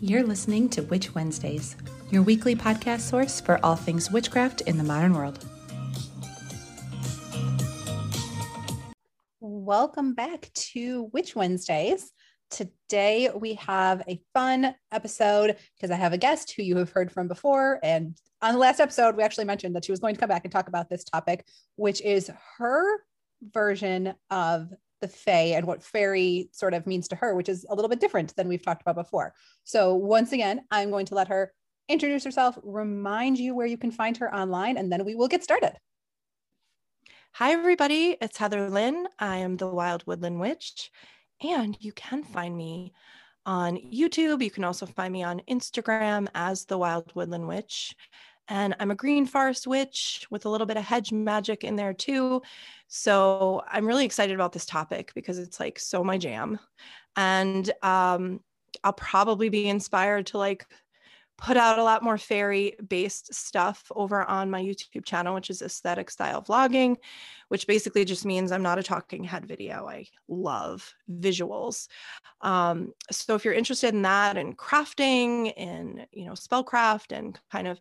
You're 0.00 0.22
listening 0.22 0.68
to 0.70 0.82
Witch 0.82 1.12
Wednesdays, 1.12 1.74
your 2.10 2.22
weekly 2.22 2.54
podcast 2.54 3.00
source 3.00 3.40
for 3.40 3.58
all 3.64 3.74
things 3.74 4.12
witchcraft 4.12 4.60
in 4.60 4.78
the 4.78 4.84
modern 4.84 5.12
world. 5.12 5.44
Welcome 9.40 10.14
back 10.14 10.52
to 10.54 11.10
Witch 11.12 11.34
Wednesdays. 11.34 12.12
Today 12.48 13.30
we 13.34 13.54
have 13.54 14.04
a 14.06 14.20
fun 14.32 14.72
episode 14.92 15.56
because 15.76 15.90
I 15.90 15.96
have 15.96 16.12
a 16.12 16.18
guest 16.18 16.54
who 16.56 16.62
you 16.62 16.76
have 16.76 16.92
heard 16.92 17.10
from 17.10 17.26
before. 17.26 17.80
And 17.82 18.16
on 18.40 18.54
the 18.54 18.60
last 18.60 18.78
episode, 18.78 19.16
we 19.16 19.24
actually 19.24 19.46
mentioned 19.46 19.74
that 19.74 19.84
she 19.84 19.90
was 19.90 19.98
going 19.98 20.14
to 20.14 20.20
come 20.20 20.28
back 20.28 20.44
and 20.44 20.52
talk 20.52 20.68
about 20.68 20.88
this 20.88 21.02
topic, 21.02 21.44
which 21.74 22.00
is 22.02 22.30
her 22.58 23.00
version 23.52 24.14
of 24.30 24.72
the 25.00 25.08
Fae 25.08 25.54
and 25.56 25.66
what 25.66 25.82
fairy 25.82 26.48
sort 26.52 26.74
of 26.74 26.86
means 26.86 27.08
to 27.08 27.16
her, 27.16 27.34
which 27.34 27.48
is 27.48 27.66
a 27.68 27.74
little 27.74 27.88
bit 27.88 28.00
different 28.00 28.34
than 28.36 28.48
we've 28.48 28.64
talked 28.64 28.82
about 28.82 28.96
before. 28.96 29.34
So, 29.64 29.94
once 29.94 30.32
again, 30.32 30.62
I'm 30.70 30.90
going 30.90 31.06
to 31.06 31.14
let 31.14 31.28
her 31.28 31.52
introduce 31.88 32.24
herself, 32.24 32.58
remind 32.62 33.38
you 33.38 33.54
where 33.54 33.66
you 33.66 33.78
can 33.78 33.90
find 33.90 34.16
her 34.18 34.34
online, 34.34 34.76
and 34.76 34.92
then 34.92 35.04
we 35.04 35.14
will 35.14 35.28
get 35.28 35.42
started. 35.42 35.72
Hi, 37.32 37.52
everybody. 37.52 38.16
It's 38.20 38.36
Heather 38.36 38.68
Lynn. 38.68 39.06
I 39.18 39.36
am 39.38 39.56
the 39.56 39.68
Wild 39.68 40.06
Woodland 40.06 40.40
Witch, 40.40 40.90
and 41.42 41.76
you 41.80 41.92
can 41.92 42.24
find 42.24 42.56
me 42.56 42.92
on 43.46 43.76
YouTube. 43.76 44.42
You 44.42 44.50
can 44.50 44.64
also 44.64 44.86
find 44.86 45.12
me 45.12 45.22
on 45.22 45.40
Instagram 45.48 46.28
as 46.34 46.64
the 46.66 46.76
Wild 46.76 47.14
Woodland 47.14 47.48
Witch. 47.48 47.94
And 48.48 48.74
I'm 48.80 48.90
a 48.90 48.94
green 48.94 49.26
forest 49.26 49.66
witch 49.66 50.26
with 50.30 50.46
a 50.46 50.48
little 50.48 50.66
bit 50.66 50.76
of 50.76 50.84
hedge 50.84 51.12
magic 51.12 51.64
in 51.64 51.76
there 51.76 51.92
too. 51.92 52.42
So 52.88 53.62
I'm 53.68 53.86
really 53.86 54.04
excited 54.04 54.34
about 54.34 54.52
this 54.52 54.66
topic 54.66 55.12
because 55.14 55.38
it's 55.38 55.60
like 55.60 55.78
so 55.78 56.02
my 56.02 56.16
jam. 56.18 56.58
And 57.16 57.70
um, 57.82 58.40
I'll 58.84 58.92
probably 58.92 59.48
be 59.48 59.68
inspired 59.68 60.26
to 60.26 60.38
like 60.38 60.66
put 61.36 61.56
out 61.56 61.78
a 61.78 61.84
lot 61.84 62.02
more 62.02 62.18
fairy 62.18 62.74
based 62.88 63.32
stuff 63.32 63.90
over 63.94 64.24
on 64.24 64.50
my 64.50 64.60
YouTube 64.60 65.04
channel, 65.04 65.34
which 65.34 65.50
is 65.50 65.62
aesthetic 65.62 66.10
style 66.10 66.42
vlogging, 66.42 66.96
which 67.46 67.66
basically 67.66 68.04
just 68.04 68.24
means 68.24 68.50
I'm 68.50 68.62
not 68.62 68.78
a 68.78 68.82
talking 68.82 69.22
head 69.22 69.46
video. 69.46 69.86
I 69.88 70.06
love 70.26 70.92
visuals. 71.20 71.86
Um, 72.40 72.92
so 73.12 73.36
if 73.36 73.44
you're 73.44 73.54
interested 73.54 73.94
in 73.94 74.02
that 74.02 74.36
and 74.36 74.58
crafting 74.58 75.52
and, 75.56 76.06
you 76.12 76.26
know, 76.26 76.32
spellcraft 76.32 77.16
and 77.16 77.38
kind 77.52 77.68
of 77.68 77.80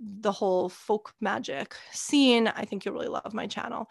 the 0.00 0.32
whole 0.32 0.68
folk 0.68 1.14
magic 1.20 1.74
scene, 1.92 2.48
I 2.48 2.64
think 2.64 2.84
you'll 2.84 2.94
really 2.94 3.08
love 3.08 3.34
my 3.34 3.46
channel. 3.46 3.88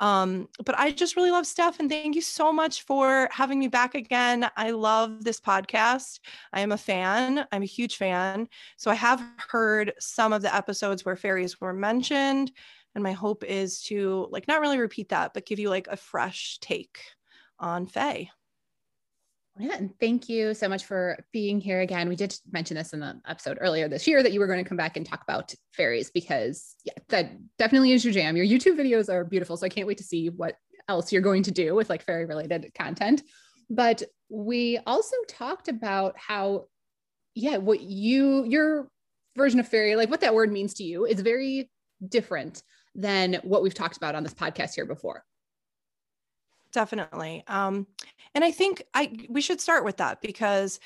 Um, 0.00 0.48
but 0.64 0.78
I 0.78 0.90
just 0.90 1.14
really 1.14 1.30
love 1.30 1.46
Steph 1.46 1.78
and 1.78 1.90
thank 1.90 2.14
you 2.14 2.22
so 2.22 2.50
much 2.52 2.82
for 2.84 3.28
having 3.30 3.58
me 3.58 3.68
back 3.68 3.94
again. 3.94 4.50
I 4.56 4.70
love 4.70 5.24
this 5.24 5.38
podcast. 5.38 6.20
I 6.54 6.60
am 6.60 6.72
a 6.72 6.78
fan. 6.78 7.44
I'm 7.52 7.62
a 7.62 7.66
huge 7.66 7.96
fan. 7.96 8.48
So 8.78 8.90
I 8.90 8.94
have 8.94 9.22
heard 9.50 9.92
some 9.98 10.32
of 10.32 10.40
the 10.40 10.54
episodes 10.54 11.04
where 11.04 11.16
fairies 11.16 11.60
were 11.60 11.74
mentioned. 11.74 12.50
And 12.94 13.04
my 13.04 13.12
hope 13.12 13.44
is 13.44 13.82
to 13.84 14.26
like 14.30 14.48
not 14.48 14.62
really 14.62 14.78
repeat 14.78 15.10
that, 15.10 15.34
but 15.34 15.46
give 15.46 15.58
you 15.58 15.68
like 15.68 15.86
a 15.88 15.96
fresh 15.96 16.58
take 16.60 16.98
on 17.58 17.86
Fae. 17.86 18.30
Yeah, 19.60 19.76
and 19.76 19.90
thank 20.00 20.28
you 20.28 20.54
so 20.54 20.68
much 20.68 20.84
for 20.84 21.18
being 21.32 21.60
here 21.60 21.80
again. 21.80 22.08
We 22.08 22.16
did 22.16 22.34
mention 22.50 22.76
this 22.76 22.94
in 22.94 23.00
the 23.00 23.20
episode 23.28 23.58
earlier 23.60 23.88
this 23.88 24.06
year 24.06 24.22
that 24.22 24.32
you 24.32 24.40
were 24.40 24.46
going 24.46 24.62
to 24.62 24.68
come 24.68 24.78
back 24.78 24.96
and 24.96 25.04
talk 25.04 25.22
about 25.22 25.54
fairies 25.72 26.10
because 26.10 26.74
yeah, 26.84 26.94
that 27.10 27.32
definitely 27.58 27.92
is 27.92 28.04
your 28.04 28.14
jam. 28.14 28.36
Your 28.36 28.46
YouTube 28.46 28.78
videos 28.78 29.12
are 29.12 29.24
beautiful, 29.24 29.58
so 29.58 29.66
I 29.66 29.68
can't 29.68 29.86
wait 29.86 29.98
to 29.98 30.04
see 30.04 30.30
what 30.30 30.56
else 30.88 31.12
you're 31.12 31.20
going 31.20 31.42
to 31.42 31.50
do 31.50 31.74
with 31.74 31.90
like 31.90 32.02
fairy 32.02 32.24
related 32.24 32.72
content. 32.74 33.22
But 33.68 34.02
we 34.30 34.78
also 34.86 35.16
talked 35.28 35.68
about 35.68 36.16
how 36.16 36.66
yeah, 37.34 37.58
what 37.58 37.80
you 37.80 38.44
your 38.44 38.88
version 39.36 39.60
of 39.60 39.68
fairy, 39.68 39.94
like 39.94 40.10
what 40.10 40.22
that 40.22 40.34
word 40.34 40.50
means 40.50 40.74
to 40.74 40.84
you 40.84 41.04
is 41.04 41.20
very 41.20 41.70
different 42.08 42.62
than 42.94 43.34
what 43.44 43.62
we've 43.62 43.74
talked 43.74 43.98
about 43.98 44.14
on 44.14 44.22
this 44.22 44.34
podcast 44.34 44.74
here 44.74 44.86
before 44.86 45.22
definitely 46.72 47.42
um 47.46 47.86
and 48.34 48.44
i 48.44 48.50
think 48.50 48.82
i 48.94 49.12
we 49.28 49.40
should 49.40 49.60
start 49.60 49.84
with 49.84 49.96
that 49.98 50.20
because 50.20 50.80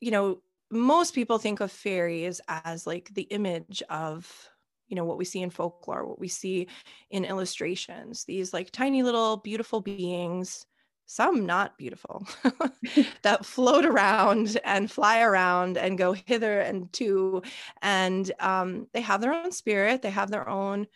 you 0.00 0.10
know 0.10 0.38
most 0.70 1.14
people 1.14 1.38
think 1.38 1.60
of 1.60 1.72
fairies 1.72 2.40
as 2.48 2.86
like 2.86 3.12
the 3.14 3.22
image 3.22 3.82
of 3.90 4.50
you 4.88 4.96
know 4.96 5.04
what 5.04 5.18
we 5.18 5.24
see 5.24 5.42
in 5.42 5.50
folklore 5.50 6.06
what 6.06 6.18
we 6.18 6.28
see 6.28 6.66
in 7.10 7.24
illustrations 7.24 8.24
these 8.24 8.52
like 8.52 8.70
tiny 8.70 9.02
little 9.02 9.36
beautiful 9.38 9.80
beings 9.80 10.66
some 11.06 11.46
not 11.46 11.76
beautiful 11.78 12.26
that 13.22 13.44
float 13.44 13.84
around 13.84 14.58
and 14.64 14.90
fly 14.90 15.20
around 15.20 15.78
and 15.78 15.96
go 15.96 16.12
hither 16.12 16.60
and 16.60 16.92
to 16.92 17.42
and 17.82 18.30
um, 18.40 18.86
they 18.92 19.00
have 19.00 19.20
their 19.20 19.32
own 19.32 19.50
spirit 19.50 20.02
they 20.02 20.10
have 20.10 20.30
their 20.30 20.48
own 20.48 20.86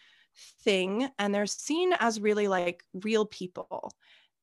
thing 0.62 1.08
and 1.18 1.34
they're 1.34 1.46
seen 1.46 1.92
as 1.98 2.20
really 2.20 2.48
like 2.48 2.84
real 2.94 3.26
people. 3.26 3.92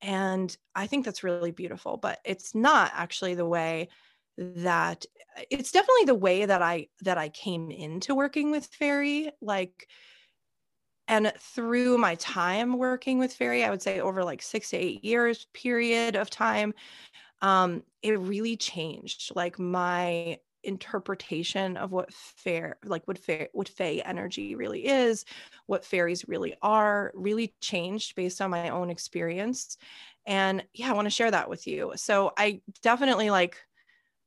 And 0.02 0.56
I 0.76 0.88
think 0.88 1.06
that's 1.06 1.24
really 1.24 1.52
beautiful, 1.52 1.98
but 1.98 2.20
it's 2.24 2.56
not 2.56 2.92
actually 2.94 3.36
the 3.36 3.46
way 3.46 3.90
that 4.38 5.06
it's 5.52 5.72
definitely 5.72 6.06
the 6.06 6.16
way 6.16 6.46
that 6.46 6.62
I 6.62 6.88
that 7.02 7.18
I 7.18 7.28
came 7.30 7.72
into 7.72 8.16
working 8.16 8.52
with 8.52 8.66
fairy 8.68 9.32
like 9.42 9.88
and 11.08 11.34
through 11.40 11.98
my 11.98 12.16
time 12.16 12.78
working 12.78 13.18
with 13.20 13.34
fairy 13.34 13.64
i 13.64 13.70
would 13.70 13.82
say 13.82 14.00
over 14.00 14.24
like 14.24 14.42
six 14.42 14.70
to 14.70 14.78
eight 14.78 15.04
years 15.04 15.48
period 15.54 16.16
of 16.16 16.30
time 16.30 16.74
um, 17.42 17.84
it 18.02 18.20
really 18.20 18.58
changed 18.58 19.32
like 19.36 19.58
my 19.58 20.38
interpretation 20.64 21.78
of 21.78 21.92
what 21.92 22.14
fair 22.14 22.78
like 22.84 23.08
what 23.08 23.18
fair 23.18 23.50
what 23.54 23.70
fae 23.70 24.02
energy 24.06 24.56
really 24.56 24.86
is 24.86 25.26
what 25.68 25.86
fairies 25.86 26.28
really 26.28 26.56
are 26.62 27.12
really 27.16 27.54
changed 27.62 28.16
based 28.16 28.42
on 28.42 28.50
my 28.50 28.70
own 28.70 28.90
experience 28.90 29.78
and 30.26 30.64
yeah 30.74 30.90
i 30.90 30.94
want 30.94 31.06
to 31.06 31.10
share 31.10 31.32
that 31.32 31.50
with 31.50 31.66
you 31.68 31.94
so 31.96 32.32
i 32.38 32.62
definitely 32.82 33.30
like 33.30 33.58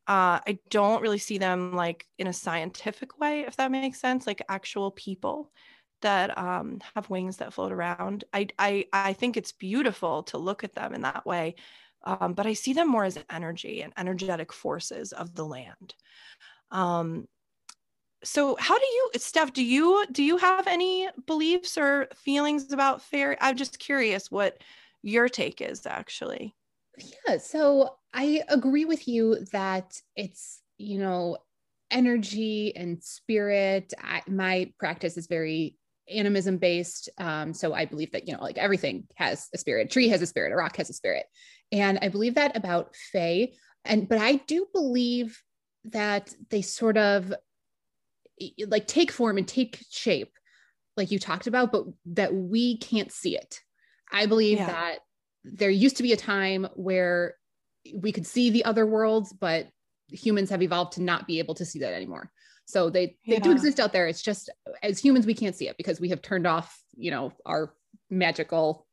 uh, 0.09 0.41
I 0.47 0.59
don't 0.69 1.01
really 1.01 1.19
see 1.19 1.39
them 1.39 1.75
like 1.77 2.07
in 2.19 2.27
a 2.27 2.33
scientific 2.33 3.21
way, 3.21 3.43
if 3.43 3.57
that 3.57 3.71
makes 3.71 4.01
sense, 4.01 4.27
like 4.27 4.43
actual 4.49 4.91
people 4.91 5.53
that 6.01 6.37
um, 6.37 6.81
have 6.97 7.09
wings 7.09 7.37
that 7.37 7.53
float 7.53 7.71
around. 7.71 8.25
I, 8.33 8.49
I 8.59 8.87
I 8.93 9.13
think 9.13 9.37
it's 9.37 9.53
beautiful 9.53 10.25
to 10.25 10.39
look 10.39 10.65
at 10.65 10.75
them 10.75 10.93
in 10.95 11.03
that 11.03 11.25
way, 11.25 11.55
um, 12.05 12.35
but 12.35 12.47
I 12.47 12.53
see 12.53 12.73
them 12.73 12.89
more 12.89 13.05
as 13.05 13.19
energy 13.31 13.83
and 13.83 13.93
energetic 13.97 14.53
forces 14.53 15.13
of 15.13 15.35
the 15.35 15.45
land. 15.45 15.95
Um, 16.71 17.29
so 18.25 18.57
how 18.59 18.79
do 18.79 18.85
you 18.85 19.11
steph 19.17 19.53
do 19.53 19.65
you 19.65 20.05
do 20.13 20.23
you 20.23 20.37
have 20.37 20.67
any 20.67 21.09
beliefs 21.27 21.77
or 21.77 22.09
feelings 22.15 22.73
about 22.73 23.03
fairy 23.03 23.37
i'm 23.41 23.57
just 23.57 23.79
curious 23.79 24.31
what 24.31 24.59
your 25.03 25.29
take 25.29 25.61
is 25.61 25.85
actually. 25.87 26.55
Yeah 27.27 27.39
so 27.39 27.97
i 28.15 28.43
agree 28.49 28.85
with 28.85 29.09
you 29.09 29.45
that 29.53 30.01
it's 30.17 30.61
you 30.79 30.99
know 30.99 31.39
energy 31.91 32.75
and 32.75 33.03
spirit. 33.03 33.93
I, 34.03 34.23
my 34.27 34.73
practice 34.79 35.19
is 35.19 35.27
very 35.27 35.77
animism 36.09 36.59
based 36.59 37.09
um, 37.19 37.53
so 37.53 37.75
i 37.75 37.85
believe 37.85 38.13
that 38.13 38.27
you 38.27 38.35
know 38.35 38.43
like 38.43 38.59
everything 38.59 39.07
has 39.17 39.49
a 39.55 39.59
spirit. 39.59 39.87
A 39.87 39.91
tree 39.91 40.09
has 40.09 40.23
a 40.23 40.27
spirit 40.27 40.53
a 40.53 40.57
rock 40.57 40.77
has 40.77 40.91
a 40.91 40.95
spirit 40.95 41.27
and 41.73 41.99
i 42.03 42.09
believe 42.09 42.35
that 42.35 42.57
about 42.57 42.95
fae 43.13 43.49
and 43.85 44.09
but 44.09 44.19
i 44.19 44.37
do 44.47 44.67
believe 44.73 45.43
that 45.85 46.33
they 46.51 46.63
sort 46.63 46.97
of 46.97 47.35
like 48.67 48.87
take 48.87 49.11
form 49.11 49.39
and 49.39 49.49
take 49.49 49.81
shape 49.91 50.33
like 50.97 51.11
you 51.11 51.19
talked 51.19 51.47
about 51.47 51.73
but 51.73 51.85
that 52.07 52.35
we 52.35 52.77
can't 52.77 53.11
see 53.11 53.37
it 53.37 53.61
i 54.13 54.27
believe 54.27 54.59
yeah. 54.59 54.67
that 54.67 54.99
there 55.45 55.71
used 55.71 55.97
to 55.97 56.03
be 56.03 56.13
a 56.13 56.17
time 56.17 56.69
where 56.75 57.35
we 57.97 58.13
could 58.13 58.27
see 58.27 58.51
the 58.51 58.65
other 58.65 58.87
worlds 58.87 59.33
but 59.33 59.69
humans 60.09 60.51
have 60.51 60.63
evolved 60.63 60.93
to 60.93 61.03
not 61.03 61.27
be 61.27 61.39
able 61.39 61.55
to 61.55 61.65
see 61.65 61.81
that 61.81 61.95
anymore 61.95 62.31
so 62.65 62.91
they 62.91 63.17
they 63.27 63.35
yeah. 63.35 63.41
do 63.41 63.51
exist 63.51 63.81
out 63.81 63.93
there 63.93 64.07
it's 64.07 64.23
just 64.23 64.51
as 64.83 64.99
humans 64.99 65.27
we 65.27 65.35
can't 65.35 65.57
see 65.57 65.69
it 65.69 65.77
because 65.77 66.01
we 66.01 66.11
have 66.11 66.23
turned 66.23 66.47
off 66.47 66.81
you 66.95 67.11
know 67.11 67.33
our 67.45 67.75
magical 68.11 68.87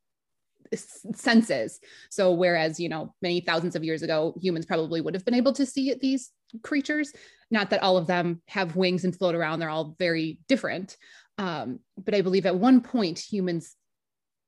senses. 0.75 1.79
So 2.09 2.33
whereas 2.33 2.79
you 2.79 2.89
know 2.89 3.13
many 3.21 3.41
thousands 3.41 3.75
of 3.75 3.83
years 3.83 4.03
ago 4.03 4.35
humans 4.41 4.65
probably 4.65 5.01
would 5.01 5.13
have 5.13 5.25
been 5.25 5.33
able 5.33 5.53
to 5.53 5.65
see 5.65 5.93
these 5.93 6.31
creatures 6.63 7.13
not 7.51 7.69
that 7.69 7.81
all 7.81 7.97
of 7.97 8.07
them 8.07 8.41
have 8.47 8.75
wings 8.75 9.03
and 9.03 9.15
float 9.15 9.35
around 9.35 9.59
they're 9.59 9.69
all 9.69 9.95
very 9.99 10.39
different. 10.47 10.97
Um, 11.37 11.79
but 11.97 12.13
i 12.13 12.21
believe 12.21 12.45
at 12.45 12.55
one 12.55 12.81
point 12.81 13.19
humans 13.19 13.75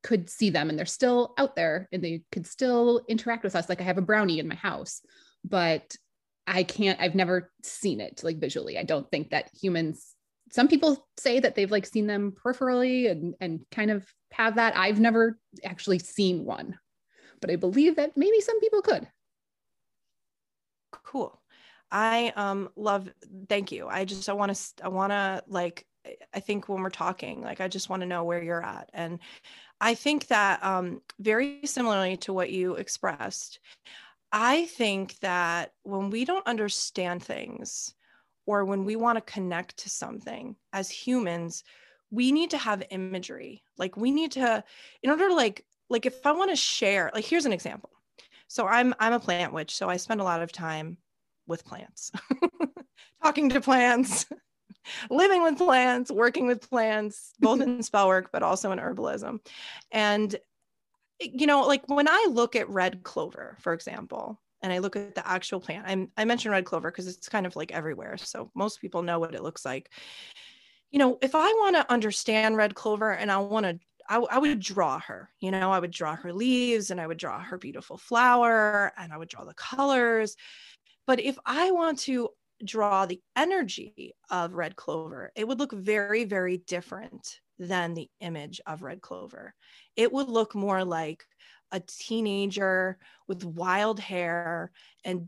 could 0.04 0.30
see 0.30 0.50
them 0.50 0.70
and 0.70 0.78
they're 0.78 0.86
still 0.86 1.34
out 1.38 1.56
there 1.56 1.88
and 1.92 2.04
they 2.04 2.24
could 2.32 2.48
still 2.48 3.02
interact 3.08 3.44
with 3.44 3.56
us. 3.56 3.70
Like 3.70 3.82
i 3.82 3.86
have 3.86 3.98
a 3.98 4.02
brownie 4.02 4.40
in 4.40 4.48
my 4.48 4.56
house 4.56 5.02
but 5.44 5.96
i 6.46 6.64
can't 6.64 7.00
i've 7.00 7.16
never 7.16 7.52
seen 7.64 8.00
it 8.00 8.24
like 8.24 8.40
visually. 8.40 8.78
I 8.78 8.84
don't 8.84 9.10
think 9.10 9.30
that 9.30 9.50
humans 9.60 10.16
some 10.52 10.68
people 10.68 11.08
say 11.18 11.40
that 11.40 11.56
they've 11.56 11.72
like 11.72 11.86
seen 11.86 12.08
them 12.08 12.32
peripherally 12.34 13.10
and 13.10 13.36
and 13.40 13.62
kind 13.72 13.92
of 13.92 14.06
have 14.32 14.56
that. 14.56 14.78
I've 14.78 15.00
never 15.00 15.38
actually 15.64 16.00
seen 16.00 16.46
one 16.46 16.78
but 17.42 17.50
i 17.50 17.56
believe 17.56 17.98
that 17.98 18.16
maybe 18.16 18.40
some 18.40 18.60
people 18.60 18.82
could. 18.82 19.08
Cool. 21.04 21.42
I 21.92 22.32
um 22.38 22.70
love 22.78 23.10
thank 23.50 23.72
you. 23.72 23.88
I 23.88 24.06
just 24.06 24.30
I 24.30 24.34
want 24.34 24.56
to 24.56 24.86
I 24.86 24.88
want 24.88 25.12
to 25.12 25.44
like 25.48 25.86
I 26.34 26.40
think 26.40 26.70
when 26.70 26.82
we're 26.82 26.90
talking 26.90 27.42
like 27.42 27.60
I 27.60 27.68
just 27.68 27.90
want 27.90 28.02
to 28.02 28.08
know 28.08 28.24
where 28.24 28.42
you're 28.42 28.64
at. 28.64 28.90
And 28.94 29.20
I 29.82 29.96
think 29.96 30.28
that 30.28 30.64
um 30.64 31.02
very 31.20 31.62
similarly 31.66 32.18
to 32.18 32.34
what 32.34 32.52
you 32.52 32.76
expressed 32.76 33.60
I 34.32 34.66
think 34.66 35.20
that 35.20 35.74
when 35.84 36.10
we 36.10 36.24
don't 36.24 36.48
understand 36.48 37.24
things 37.24 37.94
or 38.52 38.66
when 38.66 38.84
we 38.84 38.96
want 38.98 39.18
to 39.18 39.34
connect 39.34 39.78
to 39.78 39.90
something 39.90 40.56
as 40.74 40.90
humans 40.90 41.64
we 42.14 42.34
need 42.34 42.50
to 42.50 42.58
have 42.58 42.84
imagery. 42.90 43.64
Like 43.78 43.96
we 43.96 44.12
need 44.12 44.34
to 44.34 44.64
in 45.02 45.10
order 45.10 45.30
to 45.30 45.34
like 45.34 45.66
like 45.90 46.06
if 46.06 46.26
I 46.26 46.34
want 46.34 46.52
to 46.52 46.58
share 46.58 47.10
like 47.16 47.24
here's 47.26 47.46
an 47.46 47.54
example. 47.54 47.90
So 48.48 48.68
I'm 48.68 48.94
I'm 49.00 49.14
a 49.14 49.20
plant 49.20 49.54
witch 49.54 49.74
so 49.74 49.90
I 49.90 49.96
spend 49.96 50.20
a 50.20 50.26
lot 50.26 50.42
of 50.42 50.52
time 50.52 50.98
with 51.48 51.64
plants, 51.66 52.12
talking 53.24 53.50
to 53.50 53.62
plants, 53.62 54.26
living 55.10 55.42
with 55.42 55.58
plants, 55.58 56.12
working 56.12 56.48
with 56.48 56.70
plants, 56.70 57.34
both 57.40 57.62
in 57.62 57.82
spell 57.90 58.08
work, 58.08 58.30
but 58.32 58.44
also 58.44 58.72
in 58.72 58.80
herbalism. 58.80 59.40
And, 59.92 60.36
you 61.20 61.48
know, 61.48 61.62
like 61.66 61.88
when 61.88 62.08
I 62.08 62.28
look 62.30 62.56
at 62.56 62.70
red 62.70 63.04
clover, 63.04 63.58
for 63.60 63.74
example, 63.74 64.40
and 64.62 64.72
I 64.72 64.80
look 64.80 64.96
at 64.96 65.16
the 65.16 65.28
actual 65.28 65.60
plant, 65.60 65.86
I'm, 65.88 66.10
I 66.18 66.26
mentioned 66.26 66.52
red 66.52 66.66
clover 66.66 66.92
because 66.92 67.08
it's 67.08 67.30
kind 67.30 67.46
of 67.46 67.56
like 67.56 67.72
everywhere. 67.72 68.18
So 68.18 68.52
most 68.56 68.82
people 68.82 69.02
know 69.02 69.20
what 69.20 69.36
it 69.36 69.44
looks 69.44 69.66
like. 69.66 69.92
You 70.92 71.00
know, 71.00 71.18
if 71.22 71.36
I 71.36 71.48
want 71.48 71.76
to 71.78 71.92
understand 71.92 72.58
red 72.58 72.76
clover 72.76 73.12
and 73.12 73.32
I 73.32 73.38
want 73.38 73.66
to 73.66 73.80
I, 74.10 74.18
I, 74.18 74.40
would 74.40 74.60
draw 74.60 75.00
her, 75.00 75.30
you 75.40 75.52
know, 75.52 75.72
I 75.72 75.80
would 75.80 75.92
draw 75.92 76.16
her 76.18 76.34
leaves 76.34 76.92
and 76.92 77.00
I 77.00 77.08
would 77.08 77.20
draw 77.20 77.40
her 77.40 77.58
beautiful 77.58 77.98
flower 77.98 78.92
and 78.98 79.14
I 79.14 79.18
would 79.18 79.30
draw 79.30 79.46
the 79.46 79.54
colors. 79.54 80.36
But 81.08 81.22
if 81.22 81.38
I 81.46 81.72
want 81.72 82.00
to 82.00 82.30
draw 82.66 83.06
the 83.06 83.22
energy 83.36 84.14
of 84.30 84.54
red 84.54 84.76
clover, 84.76 85.32
it 85.36 85.48
would 85.48 85.60
look 85.60 85.72
very, 85.72 86.26
very 86.26 86.58
different 86.58 87.40
than 87.58 87.94
the 87.94 88.10
image 88.20 88.60
of 88.66 88.82
red 88.82 89.02
clover. 89.02 89.54
It 89.96 90.12
would 90.12 90.28
look 90.28 90.56
more 90.56 90.84
like 90.84 91.24
a 91.72 91.80
teenager 91.80 92.98
with 93.28 93.46
wild 93.46 94.00
hair 94.00 94.72
and 95.04 95.28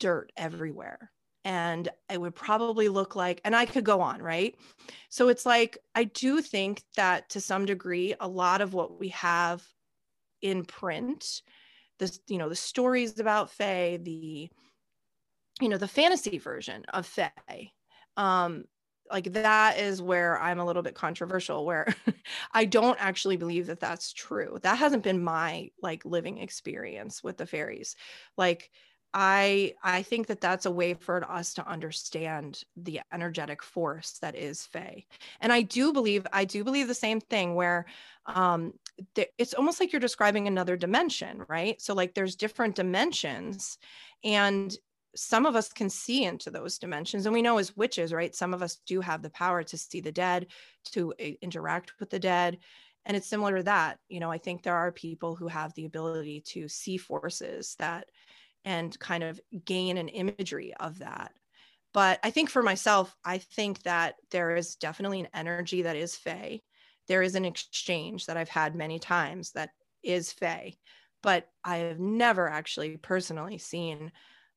dirt 0.00 0.32
everywhere. 0.36 1.10
And 1.44 1.88
it 2.10 2.20
would 2.20 2.34
probably 2.34 2.88
look 2.88 3.16
like, 3.16 3.40
and 3.44 3.54
I 3.54 3.66
could 3.66 3.84
go 3.84 4.00
on, 4.00 4.22
right? 4.22 4.54
So 5.10 5.28
it's 5.28 5.44
like, 5.44 5.76
I 5.94 6.04
do 6.04 6.40
think 6.40 6.82
that 6.96 7.28
to 7.30 7.40
some 7.40 7.66
degree, 7.66 8.14
a 8.18 8.28
lot 8.28 8.60
of 8.62 8.72
what 8.72 8.98
we 8.98 9.08
have 9.08 9.62
in 10.40 10.64
print, 10.64 11.42
the, 11.98 12.18
you 12.28 12.38
know, 12.38 12.48
the 12.48 12.56
stories 12.56 13.18
about 13.20 13.50
Fae, 13.50 13.98
the, 14.02 14.48
you 15.60 15.68
know 15.68 15.78
the 15.78 15.88
fantasy 15.88 16.38
version 16.38 16.84
of 16.92 17.06
fae 17.06 17.30
um 18.16 18.64
like 19.10 19.32
that 19.32 19.78
is 19.78 20.00
where 20.02 20.40
i'm 20.40 20.58
a 20.58 20.64
little 20.64 20.82
bit 20.82 20.94
controversial 20.94 21.64
where 21.64 21.94
i 22.52 22.64
don't 22.64 23.00
actually 23.00 23.36
believe 23.36 23.66
that 23.66 23.80
that's 23.80 24.12
true. 24.12 24.58
That 24.62 24.78
hasn't 24.78 25.02
been 25.02 25.22
my 25.22 25.70
like 25.82 26.04
living 26.04 26.38
experience 26.38 27.22
with 27.22 27.36
the 27.36 27.46
fairies. 27.46 27.96
Like 28.36 28.70
i 29.16 29.72
i 29.84 30.02
think 30.02 30.26
that 30.26 30.40
that's 30.40 30.66
a 30.66 30.70
way 30.70 30.94
for 30.94 31.30
us 31.30 31.54
to 31.54 31.68
understand 31.68 32.62
the 32.76 33.00
energetic 33.12 33.62
force 33.62 34.18
that 34.20 34.34
is 34.34 34.66
fae. 34.66 35.04
And 35.40 35.52
i 35.52 35.62
do 35.62 35.92
believe 35.92 36.26
i 36.32 36.44
do 36.44 36.64
believe 36.64 36.88
the 36.88 36.94
same 36.94 37.20
thing 37.20 37.54
where 37.54 37.86
um 38.26 38.72
th- 39.14 39.30
it's 39.38 39.54
almost 39.54 39.80
like 39.80 39.92
you're 39.92 40.00
describing 40.00 40.46
another 40.48 40.76
dimension 40.76 41.44
right? 41.48 41.80
So 41.80 41.94
like 41.94 42.14
there's 42.14 42.36
different 42.36 42.74
dimensions 42.74 43.78
and 44.24 44.76
some 45.16 45.46
of 45.46 45.56
us 45.56 45.68
can 45.68 45.88
see 45.88 46.24
into 46.24 46.50
those 46.50 46.78
dimensions 46.78 47.26
and 47.26 47.34
we 47.34 47.42
know 47.42 47.58
as 47.58 47.76
witches 47.76 48.12
right 48.12 48.34
some 48.34 48.52
of 48.52 48.62
us 48.62 48.78
do 48.86 49.00
have 49.00 49.22
the 49.22 49.30
power 49.30 49.62
to 49.62 49.78
see 49.78 50.00
the 50.00 50.12
dead 50.12 50.46
to 50.84 51.12
uh, 51.20 51.24
interact 51.42 51.92
with 52.00 52.10
the 52.10 52.18
dead 52.18 52.58
and 53.06 53.16
it's 53.16 53.28
similar 53.28 53.58
to 53.58 53.62
that 53.62 53.98
you 54.08 54.20
know 54.20 54.30
i 54.30 54.38
think 54.38 54.62
there 54.62 54.76
are 54.76 54.92
people 54.92 55.34
who 55.34 55.48
have 55.48 55.72
the 55.74 55.86
ability 55.86 56.42
to 56.44 56.68
see 56.68 56.96
forces 56.96 57.74
that 57.78 58.06
and 58.64 58.98
kind 58.98 59.22
of 59.22 59.40
gain 59.64 59.98
an 59.98 60.08
imagery 60.08 60.74
of 60.80 60.98
that 60.98 61.32
but 61.92 62.18
i 62.22 62.30
think 62.30 62.50
for 62.50 62.62
myself 62.62 63.14
i 63.24 63.38
think 63.38 63.82
that 63.82 64.14
there 64.30 64.56
is 64.56 64.76
definitely 64.76 65.20
an 65.20 65.28
energy 65.34 65.82
that 65.82 65.96
is 65.96 66.16
fey. 66.16 66.62
There 67.06 67.22
is 67.22 67.34
an 67.34 67.44
exchange 67.44 68.26
that 68.26 68.36
i've 68.36 68.48
had 68.48 68.74
many 68.74 68.98
times 68.98 69.52
that 69.52 69.70
is 70.02 70.32
fey 70.32 70.78
but 71.22 71.46
i 71.62 71.76
have 71.76 72.00
never 72.00 72.48
actually 72.48 72.96
personally 72.96 73.58
seen 73.58 74.10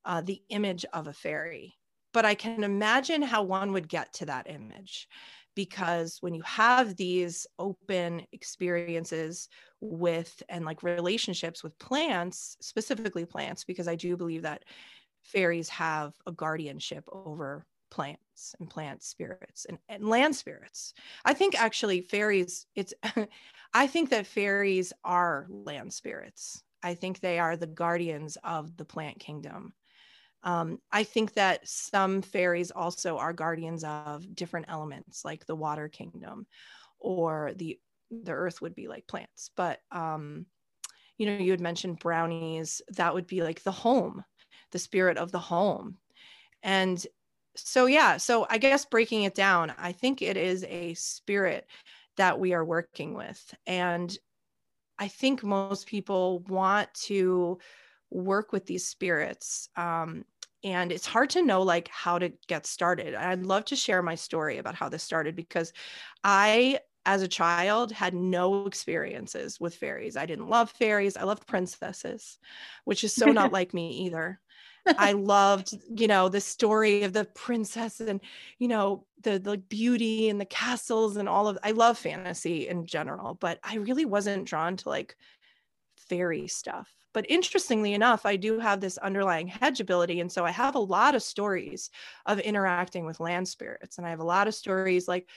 uh, 0.07 0.21
the 0.21 0.41
image 0.49 0.85
of 0.93 1.07
a 1.07 1.13
fairy. 1.13 1.75
But 2.13 2.25
I 2.25 2.33
can 2.33 2.63
imagine 2.63 3.21
how 3.21 3.43
one 3.43 3.73
would 3.73 3.87
get 3.87 4.13
to 4.13 4.25
that 4.25 4.49
image 4.49 5.07
because 5.53 6.17
when 6.21 6.33
you 6.33 6.41
have 6.43 6.95
these 6.95 7.45
open 7.59 8.25
experiences 8.31 9.49
with 9.81 10.41
and 10.49 10.65
like 10.65 10.81
relationships 10.81 11.63
with 11.63 11.77
plants, 11.79 12.57
specifically 12.61 13.25
plants, 13.25 13.63
because 13.63 13.87
I 13.87 13.95
do 13.95 14.15
believe 14.17 14.43
that 14.43 14.63
fairies 15.23 15.69
have 15.69 16.13
a 16.25 16.31
guardianship 16.31 17.03
over 17.11 17.65
plants 17.89 18.55
and 18.59 18.69
plant 18.69 19.03
spirits 19.03 19.65
and, 19.65 19.77
and 19.89 20.07
land 20.07 20.35
spirits. 20.35 20.93
I 21.25 21.33
think 21.33 21.59
actually 21.59 22.01
fairies, 22.01 22.65
it's, 22.75 22.93
I 23.73 23.87
think 23.87 24.09
that 24.11 24.27
fairies 24.27 24.93
are 25.03 25.47
land 25.49 25.93
spirits. 25.93 26.63
I 26.83 26.93
think 26.93 27.19
they 27.19 27.39
are 27.39 27.57
the 27.57 27.67
guardians 27.67 28.37
of 28.43 28.77
the 28.77 28.85
plant 28.85 29.19
kingdom. 29.19 29.73
Um, 30.47 30.79
I 30.93 31.03
think 31.03 31.33
that 31.33 31.67
some 31.67 32.21
fairies 32.21 32.71
also 32.71 33.17
are 33.17 33.33
guardians 33.33 33.83
of 33.83 34.33
different 34.33 34.67
elements, 34.69 35.25
like 35.25 35.45
the 35.45 35.57
water 35.57 35.89
kingdom, 35.89 36.47
or 36.99 37.51
the 37.57 37.77
the 38.09 38.31
earth 38.31 38.61
would 38.61 38.73
be 38.73 38.87
like 38.87 39.05
plants. 39.07 39.51
But 39.57 39.81
um, 39.91 40.45
you 41.17 41.25
know, 41.25 41.35
you 41.37 41.51
had 41.51 41.59
mentioned 41.59 41.99
brownies. 41.99 42.81
That 42.95 43.13
would 43.13 43.27
be 43.27 43.43
like 43.43 43.61
the 43.63 43.73
home, 43.73 44.23
the 44.71 44.79
spirit 44.79 45.17
of 45.17 45.33
the 45.33 45.39
home, 45.39 45.97
and 46.63 47.05
so 47.57 47.87
yeah. 47.87 48.15
So 48.15 48.47
I 48.49 48.57
guess 48.57 48.85
breaking 48.85 49.23
it 49.23 49.35
down, 49.35 49.73
I 49.77 49.91
think 49.91 50.21
it 50.21 50.37
is 50.37 50.63
a 50.63 50.93
spirit 50.93 51.67
that 52.15 52.39
we 52.39 52.53
are 52.53 52.63
working 52.63 53.13
with, 53.13 53.53
and 53.65 54.17
I 54.97 55.09
think 55.09 55.43
most 55.43 55.87
people 55.87 56.39
want 56.47 56.93
to 57.07 57.59
work 58.09 58.53
with 58.53 58.65
these 58.65 58.87
spirits 58.87 59.67
um, 59.75 60.23
and 60.63 60.91
it's 60.91 61.05
hard 61.05 61.29
to 61.29 61.43
know 61.43 61.61
like 61.61 61.87
how 61.89 62.17
to 62.17 62.31
get 62.47 62.65
started 62.65 63.15
i'd 63.15 63.45
love 63.45 63.65
to 63.65 63.75
share 63.75 64.01
my 64.01 64.15
story 64.15 64.57
about 64.57 64.75
how 64.75 64.89
this 64.89 65.03
started 65.03 65.35
because 65.35 65.71
i 66.23 66.79
as 67.05 67.21
a 67.21 67.27
child 67.27 67.91
had 67.91 68.13
no 68.13 68.65
experiences 68.65 69.61
with 69.61 69.73
fairies. 69.73 70.17
I 70.17 70.25
didn't 70.25 70.49
love 70.49 70.69
fairies. 70.71 71.15
I 71.15 71.23
loved 71.23 71.47
princesses 71.47 72.37
which 72.83 73.05
is 73.05 73.15
so 73.15 73.27
not 73.27 73.51
like 73.53 73.73
me 73.73 74.05
either. 74.05 74.41
I 74.85 75.13
loved 75.13 75.73
you 75.89 76.07
know 76.07 76.27
the 76.27 76.41
story 76.41 77.03
of 77.03 77.13
the 77.13 77.23
princess 77.23 78.01
and 78.01 78.19
you 78.59 78.67
know 78.67 79.05
the 79.21 79.39
the 79.39 79.57
beauty 79.57 80.27
and 80.29 80.39
the 80.39 80.45
castles 80.45 81.17
and 81.17 81.27
all 81.27 81.47
of 81.47 81.57
i 81.63 81.71
love 81.71 81.97
fantasy 81.97 82.69
in 82.69 82.85
general 82.85 83.33
but 83.33 83.59
i 83.63 83.75
really 83.75 84.05
wasn't 84.05 84.45
drawn 84.45 84.77
to 84.77 84.87
like 84.87 85.17
fairy 86.09 86.47
stuff. 86.47 86.89
But 87.17 87.25
interestingly 87.31 87.95
enough, 87.95 88.27
I 88.27 88.35
do 88.35 88.59
have 88.59 88.79
this 88.79 88.99
underlying 88.99 89.47
hedge 89.47 89.79
ability. 89.79 90.19
And 90.19 90.31
so 90.31 90.45
I 90.45 90.51
have 90.51 90.75
a 90.75 90.79
lot 90.79 91.15
of 91.15 91.23
stories 91.23 91.89
of 92.27 92.39
interacting 92.39 93.07
with 93.07 93.19
land 93.19 93.47
spirits. 93.47 93.97
And 93.97 94.05
I 94.05 94.11
have 94.11 94.19
a 94.19 94.23
lot 94.23 94.47
of 94.47 94.53
stories 94.53 95.07
like 95.07 95.27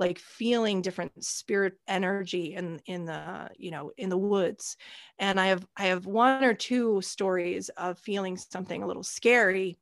like 0.00 0.18
feeling 0.18 0.82
different 0.82 1.12
spirit 1.24 1.74
energy 1.86 2.54
in 2.56 2.80
in 2.86 3.04
the 3.04 3.50
you 3.56 3.70
know 3.70 3.92
in 3.96 4.08
the 4.08 4.18
woods 4.18 4.76
and 5.18 5.40
i 5.40 5.46
have 5.46 5.66
i 5.76 5.86
have 5.86 6.06
one 6.06 6.42
or 6.44 6.54
two 6.54 7.00
stories 7.02 7.68
of 7.70 7.98
feeling 7.98 8.36
something 8.36 8.82
a 8.82 8.86
little 8.86 9.02
scary 9.02 9.76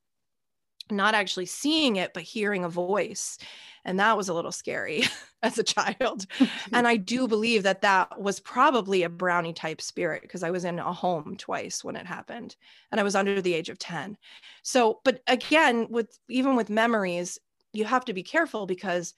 not 0.90 1.14
actually 1.14 1.46
seeing 1.46 1.96
it 1.96 2.14
but 2.14 2.22
hearing 2.22 2.64
a 2.64 2.68
voice 2.68 3.38
and 3.86 4.00
that 4.00 4.16
was 4.16 4.28
a 4.28 4.34
little 4.34 4.52
scary 4.52 5.04
as 5.42 5.58
a 5.58 5.62
child. 5.62 6.26
and 6.72 6.86
I 6.86 6.96
do 6.96 7.26
believe 7.28 7.62
that 7.62 7.82
that 7.82 8.20
was 8.20 8.40
probably 8.40 9.04
a 9.04 9.08
brownie 9.08 9.52
type 9.52 9.80
spirit 9.80 10.22
because 10.22 10.42
I 10.42 10.50
was 10.50 10.64
in 10.64 10.80
a 10.80 10.92
home 10.92 11.36
twice 11.38 11.84
when 11.84 11.96
it 11.96 12.04
happened 12.04 12.56
and 12.90 13.00
I 13.00 13.04
was 13.04 13.14
under 13.14 13.40
the 13.40 13.54
age 13.54 13.68
of 13.68 13.78
10. 13.78 14.18
So, 14.62 15.00
but 15.04 15.22
again, 15.28 15.86
with 15.88 16.18
even 16.28 16.56
with 16.56 16.68
memories, 16.68 17.38
you 17.72 17.84
have 17.84 18.04
to 18.06 18.12
be 18.12 18.24
careful 18.24 18.66
because, 18.66 19.14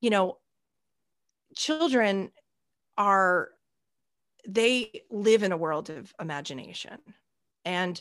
you 0.00 0.08
know, 0.08 0.38
children 1.56 2.30
are, 2.96 3.48
they 4.46 5.02
live 5.10 5.42
in 5.42 5.52
a 5.52 5.56
world 5.56 5.90
of 5.90 6.14
imagination. 6.20 6.98
And 7.64 8.00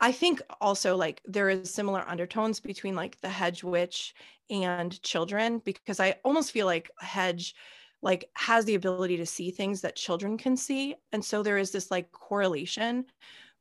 I 0.00 0.12
think 0.12 0.42
also 0.60 0.96
like 0.96 1.22
there 1.24 1.48
is 1.48 1.72
similar 1.72 2.04
undertones 2.06 2.60
between 2.60 2.94
like 2.94 3.20
the 3.20 3.28
hedge 3.28 3.64
witch 3.64 4.14
and 4.50 5.00
children 5.02 5.58
because 5.60 6.00
I 6.00 6.16
almost 6.24 6.52
feel 6.52 6.66
like 6.66 6.90
hedge 7.00 7.54
like 8.02 8.30
has 8.34 8.64
the 8.66 8.74
ability 8.74 9.16
to 9.16 9.26
see 9.26 9.50
things 9.50 9.80
that 9.80 9.96
children 9.96 10.36
can 10.38 10.56
see 10.56 10.94
and 11.12 11.24
so 11.24 11.42
there 11.42 11.58
is 11.58 11.72
this 11.72 11.90
like 11.90 12.12
correlation 12.12 13.06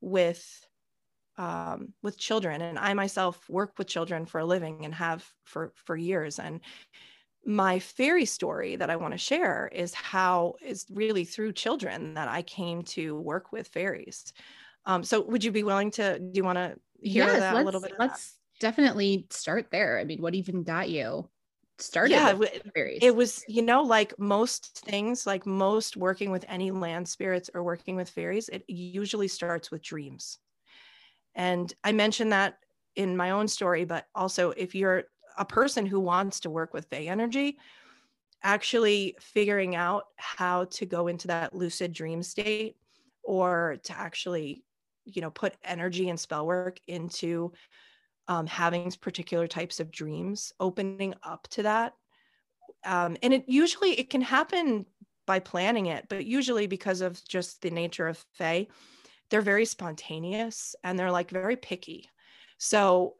with 0.01 0.67
um, 1.37 1.93
with 2.03 2.17
children 2.17 2.61
and 2.61 2.79
i 2.79 2.93
myself 2.93 3.49
work 3.49 3.77
with 3.77 3.87
children 3.87 4.25
for 4.25 4.39
a 4.39 4.45
living 4.45 4.85
and 4.85 4.95
have 4.95 5.33
for 5.45 5.73
for 5.75 5.97
years 5.97 6.39
and 6.39 6.61
my 7.45 7.79
fairy 7.79 8.25
story 8.25 8.75
that 8.75 8.89
i 8.89 8.95
want 8.95 9.13
to 9.13 9.17
share 9.17 9.69
is 9.73 9.93
how 9.93 10.55
is 10.61 10.85
really 10.91 11.25
through 11.25 11.53
children 11.53 12.15
that 12.15 12.27
i 12.27 12.41
came 12.41 12.81
to 12.83 13.19
work 13.19 13.51
with 13.51 13.67
fairies 13.67 14.33
um, 14.85 15.03
so 15.03 15.21
would 15.21 15.43
you 15.43 15.51
be 15.51 15.63
willing 15.63 15.91
to 15.91 16.19
do 16.19 16.31
you 16.33 16.43
want 16.43 16.57
to 16.57 16.75
hear 17.01 17.25
yes, 17.25 17.39
that 17.39 17.55
a 17.55 17.63
little 17.63 17.81
bit 17.81 17.93
let's 17.99 18.37
definitely 18.59 19.27
start 19.29 19.67
there. 19.71 19.99
I 19.99 20.03
mean 20.03 20.21
what 20.21 20.35
even 20.35 20.63
got 20.63 20.89
you 20.89 21.29
started 21.77 22.11
yeah 22.11 22.37
fairies? 22.73 22.99
it 23.01 23.13
was 23.13 23.43
you 23.49 23.61
know 23.61 23.83
like 23.83 24.17
most 24.17 24.79
things 24.85 25.27
like 25.27 25.45
most 25.45 25.97
working 25.97 26.31
with 26.31 26.45
any 26.47 26.71
land 26.71 27.05
spirits 27.05 27.49
or 27.53 27.63
working 27.63 27.97
with 27.97 28.09
fairies 28.09 28.47
it 28.49 28.63
usually 28.67 29.27
starts 29.27 29.71
with 29.71 29.81
dreams. 29.81 30.39
And 31.35 31.73
I 31.83 31.91
mentioned 31.91 32.31
that 32.31 32.59
in 32.95 33.17
my 33.17 33.31
own 33.31 33.47
story, 33.47 33.85
but 33.85 34.05
also 34.15 34.51
if 34.51 34.73
you're 34.73 35.03
a 35.37 35.45
person 35.45 35.85
who 35.85 35.99
wants 35.99 36.39
to 36.41 36.49
work 36.49 36.73
with 36.73 36.85
Fae 36.85 37.07
energy, 37.07 37.57
actually 38.43 39.15
figuring 39.19 39.75
out 39.75 40.05
how 40.15 40.65
to 40.65 40.85
go 40.85 41.07
into 41.07 41.27
that 41.27 41.53
lucid 41.55 41.91
dream 41.91 42.23
state 42.23 42.77
or 43.23 43.77
to 43.83 43.97
actually, 43.97 44.63
you 45.05 45.21
know, 45.21 45.31
put 45.31 45.55
energy 45.63 46.09
and 46.09 46.19
spell 46.19 46.45
work 46.45 46.79
into 46.87 47.53
um, 48.27 48.47
having 48.47 48.91
particular 49.01 49.47
types 49.47 49.79
of 49.79 49.91
dreams, 49.91 50.51
opening 50.59 51.13
up 51.23 51.47
to 51.49 51.63
that. 51.63 51.93
Um, 52.83 53.17
and 53.23 53.33
it 53.33 53.45
usually 53.47 53.91
it 53.99 54.09
can 54.09 54.21
happen 54.21 54.85
by 55.25 55.39
planning 55.39 55.87
it, 55.87 56.05
but 56.09 56.25
usually 56.25 56.67
because 56.67 57.01
of 57.01 57.23
just 57.27 57.61
the 57.61 57.71
nature 57.71 58.07
of 58.07 58.23
Fae, 58.33 58.67
they're 59.29 59.41
very 59.41 59.65
spontaneous 59.65 60.75
and 60.83 60.97
they're 60.97 61.11
like 61.11 61.31
very 61.31 61.55
picky. 61.55 62.09
So 62.57 63.15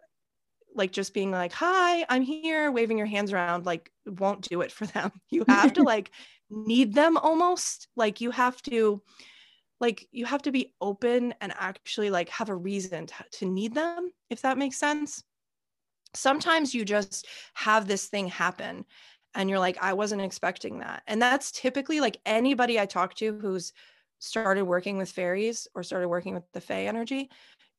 like 0.76 0.92
just 0.92 1.14
being 1.14 1.32
like, 1.32 1.54
hi, 1.54 2.06
I'm 2.10 2.22
here, 2.22 2.72
waving 2.72 2.98
your 2.98 3.08
hands 3.08 3.34
around, 3.34 3.66
like 3.66 3.92
won't 4.06 4.48
do 4.48 4.62
it 4.62 4.72
for 4.72 4.86
them. 4.88 5.12
You 5.30 5.46
have 5.48 5.74
to 5.74 5.84
like 5.84 6.12
need 6.50 6.94
them 6.94 7.18
almost. 7.18 7.88
Like 7.96 8.22
you 8.22 8.32
have 8.32 8.62
to 8.64 9.02
like 9.80 10.08
you 10.12 10.26
have 10.26 10.42
to 10.44 10.52
be 10.52 10.74
open 10.82 11.34
and 11.42 11.54
actually 11.58 12.10
like 12.10 12.30
have 12.30 12.50
a 12.50 12.56
reason 12.56 13.08
to, 13.08 13.14
to 13.32 13.46
need 13.46 13.74
them, 13.74 14.12
if 14.30 14.42
that 14.42 14.58
makes 14.58 14.78
sense. 14.78 15.24
Sometimes 16.14 16.74
you 16.74 16.86
just 16.86 17.28
have 17.56 17.88
this 17.88 18.08
thing 18.08 18.28
happen 18.28 18.86
and 19.34 19.50
you're 19.50 19.60
like, 19.60 19.78
I 19.82 19.94
wasn't 19.94 20.22
expecting 20.22 20.80
that. 20.80 21.04
And 21.08 21.22
that's 21.22 21.52
typically 21.52 22.00
like 22.00 22.20
anybody 22.26 22.80
I 22.80 22.86
talk 22.86 23.16
to 23.16 23.38
who's 23.40 23.74
started 24.20 24.64
working 24.64 24.98
with 24.98 25.12
fairies 25.12 25.68
or 25.76 25.84
started 25.84 26.08
working 26.08 26.34
with 26.34 26.44
the 26.54 26.62
fae 26.62 26.86
energy 26.86 27.30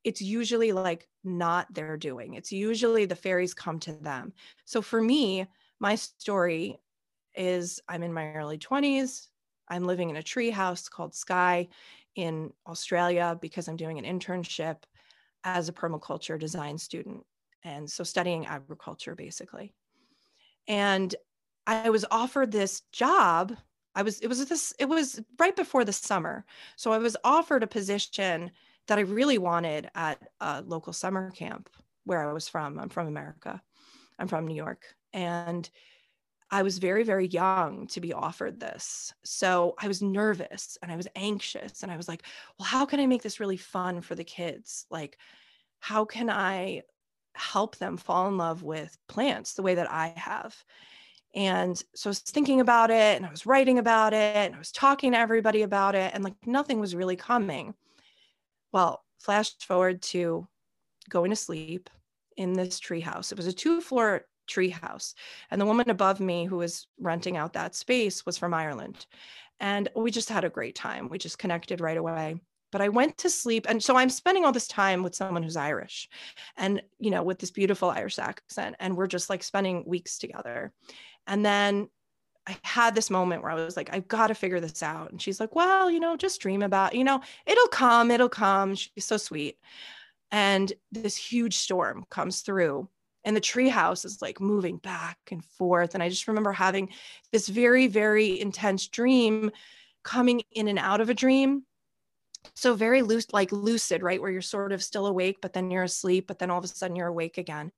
it's 0.04 0.22
usually 0.22 0.70
like 0.70 1.08
not 1.24 1.72
their 1.74 1.96
doing 1.96 2.34
it's 2.34 2.52
usually 2.52 3.04
the 3.06 3.16
fairies 3.16 3.52
come 3.52 3.78
to 3.80 3.92
them 3.92 4.32
so 4.64 4.80
for 4.80 5.02
me 5.02 5.46
my 5.80 5.96
story 5.96 6.78
is 7.34 7.80
i'm 7.88 8.04
in 8.04 8.12
my 8.12 8.32
early 8.34 8.56
20s 8.56 9.28
i'm 9.68 9.84
living 9.84 10.10
in 10.10 10.16
a 10.16 10.22
tree 10.22 10.50
house 10.50 10.88
called 10.88 11.14
sky 11.14 11.68
in 12.14 12.52
australia 12.66 13.38
because 13.40 13.68
i'm 13.68 13.76
doing 13.76 13.98
an 13.98 14.18
internship 14.18 14.76
as 15.44 15.68
a 15.68 15.72
permaculture 15.72 16.38
design 16.38 16.78
student 16.78 17.24
and 17.64 17.90
so 17.90 18.04
studying 18.04 18.46
agriculture 18.46 19.14
basically 19.14 19.74
and 20.68 21.14
i 21.66 21.90
was 21.90 22.04
offered 22.10 22.50
this 22.52 22.82
job 22.92 23.56
I 23.96 24.02
was 24.02 24.20
it 24.20 24.28
was 24.28 24.46
this 24.46 24.74
it 24.78 24.84
was 24.84 25.20
right 25.38 25.56
before 25.56 25.82
the 25.82 25.92
summer. 25.92 26.44
So 26.76 26.92
I 26.92 26.98
was 26.98 27.16
offered 27.24 27.62
a 27.62 27.66
position 27.66 28.50
that 28.86 28.98
I 28.98 29.02
really 29.02 29.38
wanted 29.38 29.90
at 29.94 30.22
a 30.40 30.62
local 30.62 30.92
summer 30.92 31.30
camp 31.30 31.70
where 32.04 32.28
I 32.28 32.32
was 32.32 32.48
from. 32.48 32.78
I'm 32.78 32.90
from 32.90 33.08
America. 33.08 33.60
I'm 34.18 34.28
from 34.28 34.46
New 34.46 34.54
York. 34.54 34.82
And 35.12 35.68
I 36.50 36.62
was 36.62 36.78
very, 36.78 37.02
very 37.02 37.26
young 37.26 37.88
to 37.88 38.00
be 38.00 38.12
offered 38.12 38.60
this. 38.60 39.12
So 39.24 39.74
I 39.78 39.88
was 39.88 40.00
nervous 40.00 40.78
and 40.80 40.92
I 40.92 40.96
was 40.96 41.08
anxious. 41.16 41.82
And 41.82 41.90
I 41.90 41.96
was 41.96 42.08
like, 42.08 42.22
well, 42.58 42.66
how 42.66 42.86
can 42.86 43.00
I 43.00 43.06
make 43.06 43.22
this 43.22 43.40
really 43.40 43.56
fun 43.56 44.00
for 44.00 44.14
the 44.14 44.24
kids? 44.24 44.86
Like, 44.90 45.18
how 45.80 46.04
can 46.04 46.30
I 46.30 46.82
help 47.34 47.76
them 47.76 47.96
fall 47.96 48.28
in 48.28 48.36
love 48.38 48.62
with 48.62 48.96
plants 49.08 49.54
the 49.54 49.62
way 49.62 49.74
that 49.74 49.90
I 49.90 50.12
have? 50.16 50.56
And 51.34 51.76
so 51.94 52.08
I 52.08 52.12
was 52.12 52.20
thinking 52.20 52.60
about 52.60 52.90
it 52.90 53.16
and 53.16 53.26
I 53.26 53.30
was 53.30 53.44
writing 53.44 53.78
about 53.78 54.14
it 54.14 54.36
and 54.36 54.54
I 54.54 54.58
was 54.58 54.72
talking 54.72 55.12
to 55.12 55.18
everybody 55.18 55.62
about 55.62 55.94
it 55.94 56.12
and 56.14 56.24
like 56.24 56.34
nothing 56.46 56.80
was 56.80 56.94
really 56.94 57.16
coming. 57.16 57.74
Well, 58.72 59.04
flash 59.20 59.52
forward 59.58 60.00
to 60.02 60.46
going 61.10 61.30
to 61.30 61.36
sleep 61.36 61.90
in 62.36 62.52
this 62.52 62.80
treehouse. 62.80 63.32
It 63.32 63.36
was 63.36 63.46
a 63.46 63.52
two 63.52 63.80
floor 63.80 64.26
treehouse. 64.46 65.14
And 65.50 65.60
the 65.60 65.66
woman 65.66 65.90
above 65.90 66.20
me 66.20 66.44
who 66.44 66.56
was 66.56 66.86
renting 67.00 67.36
out 67.36 67.52
that 67.54 67.74
space 67.74 68.24
was 68.24 68.38
from 68.38 68.54
Ireland. 68.54 69.06
And 69.60 69.88
we 69.94 70.10
just 70.10 70.28
had 70.28 70.44
a 70.44 70.50
great 70.50 70.74
time. 70.74 71.08
We 71.08 71.18
just 71.18 71.38
connected 71.38 71.80
right 71.80 71.96
away. 71.96 72.40
But 72.72 72.82
I 72.82 72.88
went 72.88 73.16
to 73.18 73.30
sleep. 73.30 73.66
And 73.68 73.82
so 73.82 73.96
I'm 73.96 74.10
spending 74.10 74.44
all 74.44 74.52
this 74.52 74.68
time 74.68 75.02
with 75.02 75.14
someone 75.14 75.42
who's 75.42 75.56
Irish 75.56 76.08
and, 76.56 76.82
you 76.98 77.10
know, 77.10 77.22
with 77.22 77.38
this 77.38 77.50
beautiful 77.50 77.90
Irish 77.90 78.18
accent. 78.18 78.76
And 78.80 78.96
we're 78.96 79.06
just 79.06 79.30
like 79.30 79.42
spending 79.42 79.84
weeks 79.86 80.18
together. 80.18 80.72
And 81.26 81.44
then 81.44 81.88
I 82.46 82.56
had 82.62 82.94
this 82.94 83.10
moment 83.10 83.42
where 83.42 83.50
I 83.50 83.54
was 83.54 83.76
like, 83.76 83.90
I've 83.92 84.08
got 84.08 84.28
to 84.28 84.34
figure 84.34 84.60
this 84.60 84.82
out. 84.82 85.10
And 85.10 85.20
she's 85.20 85.40
like, 85.40 85.54
well, 85.54 85.90
you 85.90 86.00
know, 86.00 86.16
just 86.16 86.40
dream 86.40 86.62
about, 86.62 86.94
you 86.94 87.02
know, 87.02 87.20
it'll 87.46 87.68
come, 87.68 88.10
it'll 88.10 88.28
come. 88.28 88.74
She's 88.74 89.04
so 89.04 89.16
sweet. 89.16 89.58
And 90.30 90.72
this 90.92 91.16
huge 91.16 91.56
storm 91.56 92.04
comes 92.10 92.40
through 92.40 92.88
and 93.26 93.36
the 93.36 93.40
treehouse 93.40 94.04
is 94.04 94.22
like 94.22 94.40
moving 94.40 94.78
back 94.78 95.18
and 95.32 95.44
forth. 95.44 95.94
And 95.94 96.02
I 96.02 96.08
just 96.08 96.28
remember 96.28 96.52
having 96.52 96.90
this 97.32 97.48
very, 97.48 97.88
very 97.88 98.40
intense 98.40 98.86
dream 98.86 99.50
coming 100.04 100.42
in 100.52 100.68
and 100.68 100.78
out 100.78 101.00
of 101.00 101.10
a 101.10 101.14
dream. 101.14 101.64
So 102.54 102.74
very 102.74 103.02
loose, 103.02 103.26
like 103.32 103.50
lucid, 103.50 104.04
right? 104.04 104.22
Where 104.22 104.30
you're 104.30 104.42
sort 104.42 104.72
of 104.72 104.82
still 104.82 105.06
awake, 105.06 105.38
but 105.42 105.52
then 105.52 105.72
you're 105.72 105.82
asleep, 105.82 106.28
but 106.28 106.38
then 106.38 106.50
all 106.50 106.58
of 106.58 106.64
a 106.64 106.68
sudden 106.68 106.94
you're 106.94 107.08
awake 107.08 107.36
again. 107.36 107.72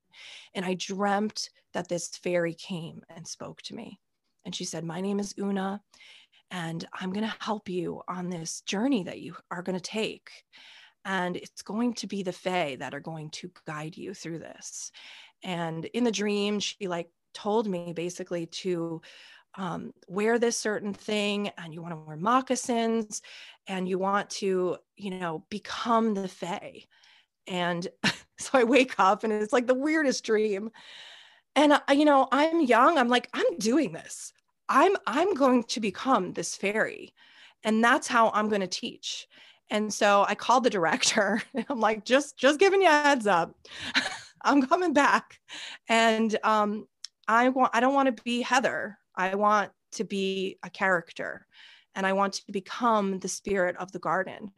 And 0.55 0.67
I 0.67 0.75
dreamt 0.75 1.49
that 1.73 1.89
this 1.89 2.09
fairy 2.09 2.53
came 2.53 3.03
and 3.09 3.27
spoke 3.27 3.63
to 3.63 3.75
me. 3.75 3.99
And 4.45 4.55
she 4.55 4.67
said, 4.67 4.85
My 4.85 5.01
name 5.01 5.19
is 5.19 5.35
Una, 5.39 5.81
and 6.51 6.87
I'm 6.93 7.13
going 7.13 7.27
to 7.27 7.35
help 7.41 7.71
you 7.71 8.03
on 8.07 8.29
this 8.29 8.61
journey 8.61 9.05
that 9.05 9.21
you 9.21 9.35
are 9.51 9.63
going 9.63 9.79
to 9.79 9.83
take. 9.83 10.31
And 11.05 11.37
it's 11.37 11.63
going 11.63 11.95
to 11.95 12.07
be 12.07 12.23
the 12.23 12.33
Fae 12.33 12.77
that 12.81 12.95
are 12.95 13.01
going 13.01 13.31
to 13.31 13.51
guide 13.67 13.97
you 13.97 14.13
through 14.13 14.41
this. 14.41 14.93
And 15.43 15.85
in 15.87 16.05
the 16.05 16.11
dream, 16.11 16.61
she 16.61 16.89
like 16.89 17.11
told 17.35 17.67
me 17.67 17.93
basically 17.93 18.47
to 18.47 19.01
um, 19.57 19.93
wear 20.07 20.39
this 20.39 20.57
certain 20.57 20.95
thing 20.95 21.51
and 21.59 21.75
you 21.75 21.83
want 21.83 21.93
to 21.93 21.99
wear 21.99 22.17
moccasins 22.17 23.23
and 23.67 23.89
you 23.89 23.99
want 23.99 24.31
to, 24.31 24.77
you 24.97 25.11
know, 25.11 25.45
become 25.51 26.15
the 26.15 26.29
Fae. 26.29 26.85
And 27.47 27.87
so 28.39 28.51
I 28.55 28.65
wake 28.65 28.95
up 28.99 29.25
and 29.25 29.33
it's 29.33 29.53
like 29.53 29.67
the 29.67 29.75
weirdest 29.75 30.25
dream. 30.25 30.71
And 31.57 31.73
uh, 31.73 31.81
you 31.91 32.05
know, 32.05 32.29
I'm 32.31 32.61
young. 32.61 32.99
I'm 32.99 33.09
like, 33.09 33.29
I'm 33.33 33.59
doing 33.59 33.93
this. 33.93 34.33
I'm 34.69 34.97
I'm 35.07 35.35
going 35.35 35.65
to 35.65 35.81
become 35.81 36.33
this 36.33 36.55
fairy. 36.55 37.13
And 37.65 37.83
that's 37.83 38.07
how 38.07 38.31
I'm 38.31 38.49
going 38.49 38.61
to 38.61 38.69
teach. 38.69 39.27
And 39.71 39.93
so 39.93 40.25
I 40.29 40.35
called 40.35 40.65
the 40.65 40.71
director. 40.71 41.43
I'm 41.69 41.81
like, 41.81 42.05
just 42.05 42.37
just 42.37 42.61
giving 42.61 42.83
you 42.83 42.89
a 42.89 43.03
heads 43.03 43.27
up. 43.27 43.55
I'm 44.43 44.67
coming 44.67 44.93
back. 44.93 45.39
And 45.89 46.37
um, 46.43 46.87
I 47.27 47.49
want 47.51 47.71
I 47.75 47.81
don't 47.81 47.95
want 47.95 48.15
to 48.15 48.23
be 48.23 48.43
Heather. 48.43 48.99
I 49.15 49.35
want 49.35 49.71
to 49.93 50.05
be 50.05 50.59
a 50.63 50.71
character 50.71 51.47
and 51.95 52.07
I 52.07 52.13
want 52.13 52.35
to 52.35 52.53
become 52.53 53.19
the 53.19 53.29
spirit 53.29 53.77
of 53.77 53.91
the 53.93 53.99
garden. 53.99 54.53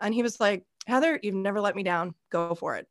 And 0.00 0.14
he 0.14 0.22
was 0.22 0.38
like, 0.38 0.64
Heather, 0.86 1.18
you've 1.22 1.34
never 1.34 1.60
let 1.60 1.76
me 1.76 1.82
down. 1.82 2.14
Go 2.30 2.54
for 2.54 2.76
it. 2.76 2.86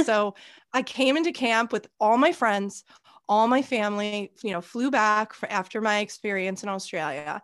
so 0.06 0.34
I 0.72 0.82
came 0.82 1.16
into 1.16 1.32
camp 1.32 1.72
with 1.72 1.88
all 2.00 2.16
my 2.16 2.32
friends, 2.32 2.84
all 3.28 3.48
my 3.48 3.62
family, 3.62 4.32
you 4.42 4.52
know, 4.52 4.60
flew 4.60 4.90
back 4.90 5.34
for, 5.34 5.50
after 5.50 5.80
my 5.80 5.98
experience 5.98 6.62
in 6.62 6.68
Australia, 6.68 7.42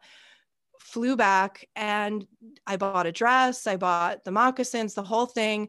flew 0.81 1.17
back 1.17 1.69
and 1.77 2.27
I 2.67 2.77
bought 2.77 3.07
a 3.07 3.13
dress, 3.13 3.67
I 3.67 3.77
bought 3.77 4.25
the 4.25 4.31
moccasins, 4.31 4.95
the 4.95 5.03
whole 5.03 5.27
thing. 5.27 5.69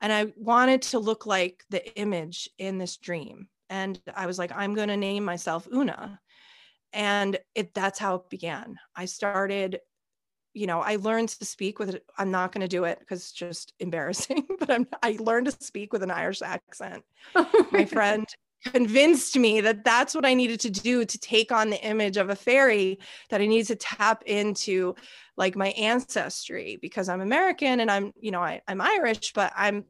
And 0.00 0.12
I 0.12 0.32
wanted 0.36 0.82
to 0.82 0.98
look 0.98 1.26
like 1.26 1.64
the 1.70 1.94
image 1.98 2.48
in 2.58 2.78
this 2.78 2.96
dream. 2.96 3.48
And 3.70 4.00
I 4.14 4.26
was 4.26 4.38
like, 4.38 4.52
I'm 4.54 4.74
going 4.74 4.88
to 4.88 4.96
name 4.96 5.24
myself 5.24 5.66
Una. 5.72 6.20
And 6.92 7.38
it, 7.54 7.74
that's 7.74 7.98
how 7.98 8.16
it 8.16 8.30
began. 8.30 8.76
I 8.94 9.06
started 9.06 9.80
you 10.56 10.66
know, 10.66 10.80
I 10.80 10.96
learned 10.96 11.28
to 11.28 11.44
speak 11.44 11.78
with, 11.78 12.00
I'm 12.16 12.30
not 12.30 12.50
going 12.50 12.62
to 12.62 12.68
do 12.68 12.84
it 12.84 12.98
because 12.98 13.20
it's 13.20 13.32
just 13.32 13.74
embarrassing, 13.78 14.46
but 14.58 14.70
I'm, 14.70 14.86
I 15.02 15.18
learned 15.20 15.46
to 15.46 15.52
speak 15.52 15.92
with 15.92 16.02
an 16.02 16.10
Irish 16.10 16.40
accent. 16.40 17.04
My 17.70 17.84
friend 17.84 18.26
convinced 18.72 19.36
me 19.36 19.60
that 19.60 19.84
that's 19.84 20.14
what 20.14 20.24
I 20.24 20.34
needed 20.34 20.60
to 20.60 20.70
do 20.70 21.04
to 21.04 21.18
take 21.18 21.52
on 21.52 21.70
the 21.70 21.82
image 21.84 22.16
of 22.16 22.30
a 22.30 22.36
fairy, 22.36 22.98
that 23.30 23.40
I 23.40 23.46
needed 23.46 23.66
to 23.68 23.76
tap 23.76 24.22
into 24.26 24.94
like 25.36 25.56
my 25.56 25.68
ancestry 25.68 26.78
because 26.80 27.08
I'm 27.08 27.20
American 27.20 27.80
and 27.80 27.90
I'm, 27.90 28.12
you 28.20 28.30
know, 28.30 28.42
I, 28.42 28.62
I'm 28.68 28.80
Irish, 28.80 29.32
but 29.32 29.52
I'm 29.56 29.84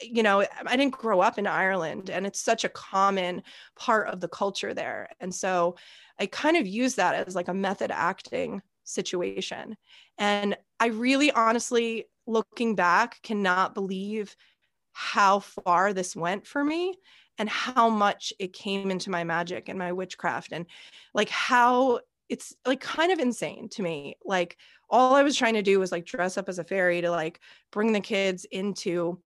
you 0.00 0.22
know, 0.22 0.44
I 0.66 0.76
didn't 0.76 0.94
grow 0.94 1.20
up 1.20 1.38
in 1.38 1.46
Ireland 1.46 2.10
and 2.10 2.26
it's 2.26 2.40
such 2.40 2.64
a 2.64 2.68
common 2.68 3.42
part 3.76 4.08
of 4.08 4.20
the 4.20 4.28
culture 4.28 4.74
there. 4.74 5.08
And 5.20 5.32
so 5.32 5.76
I 6.18 6.26
kind 6.26 6.56
of 6.56 6.66
use 6.66 6.96
that 6.96 7.26
as 7.26 7.34
like 7.34 7.48
a 7.48 7.54
method 7.54 7.90
acting 7.92 8.62
situation. 8.84 9.76
And 10.18 10.56
I 10.80 10.86
really 10.86 11.30
honestly, 11.30 12.06
looking 12.26 12.74
back, 12.74 13.22
cannot 13.22 13.74
believe 13.74 14.36
how 14.92 15.40
far 15.40 15.92
this 15.92 16.14
went 16.14 16.46
for 16.46 16.62
me 16.64 16.94
and 17.38 17.48
how 17.48 17.88
much 17.88 18.32
it 18.38 18.52
came 18.52 18.90
into 18.90 19.10
my 19.10 19.24
magic 19.24 19.68
and 19.68 19.78
my 19.78 19.92
witchcraft 19.92 20.52
and 20.52 20.66
like 21.14 21.28
how 21.28 22.00
it's 22.28 22.54
like 22.66 22.80
kind 22.80 23.12
of 23.12 23.18
insane 23.18 23.68
to 23.70 23.82
me. 23.82 24.16
Like 24.24 24.56
all 24.92 25.14
i 25.14 25.22
was 25.22 25.36
trying 25.36 25.54
to 25.54 25.62
do 25.62 25.80
was 25.80 25.90
like 25.90 26.04
dress 26.04 26.36
up 26.36 26.48
as 26.48 26.58
a 26.58 26.64
fairy 26.64 27.00
to 27.00 27.10
like 27.10 27.40
bring 27.72 27.92
the 27.92 28.00
kids 28.00 28.44
into 28.52 29.18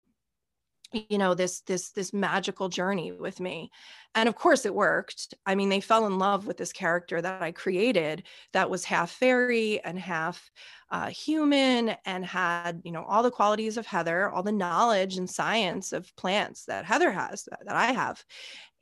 you 0.92 1.18
know 1.18 1.34
this 1.34 1.60
this 1.60 1.90
this 1.90 2.12
magical 2.12 2.68
journey 2.68 3.12
with 3.12 3.40
me. 3.40 3.70
And 4.14 4.28
of 4.28 4.34
course 4.36 4.64
it 4.64 4.74
worked. 4.74 5.34
I 5.44 5.54
mean 5.54 5.68
they 5.68 5.80
fell 5.80 6.06
in 6.06 6.18
love 6.18 6.46
with 6.46 6.56
this 6.56 6.72
character 6.72 7.20
that 7.20 7.42
i 7.42 7.52
created 7.52 8.24
that 8.52 8.70
was 8.70 8.84
half 8.84 9.10
fairy 9.10 9.80
and 9.84 9.98
half 9.98 10.50
uh, 10.90 11.08
human 11.08 11.96
and 12.04 12.24
had 12.24 12.80
you 12.84 12.92
know 12.92 13.04
all 13.04 13.22
the 13.22 13.30
qualities 13.30 13.76
of 13.76 13.86
heather 13.86 14.30
all 14.30 14.42
the 14.42 14.52
knowledge 14.52 15.16
and 15.16 15.28
science 15.28 15.92
of 15.92 16.14
plants 16.16 16.64
that 16.66 16.84
heather 16.84 17.10
has 17.10 17.44
that, 17.44 17.60
that 17.66 17.76
i 17.76 17.92
have. 17.92 18.24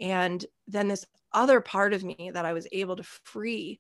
And 0.01 0.45
then 0.67 0.89
this 0.89 1.07
other 1.33 1.61
part 1.61 1.93
of 1.93 2.05
me 2.05 2.31
that 2.35 2.45
i 2.45 2.53
was 2.53 2.69
able 2.73 2.97
to 2.97 3.03
free 3.03 3.79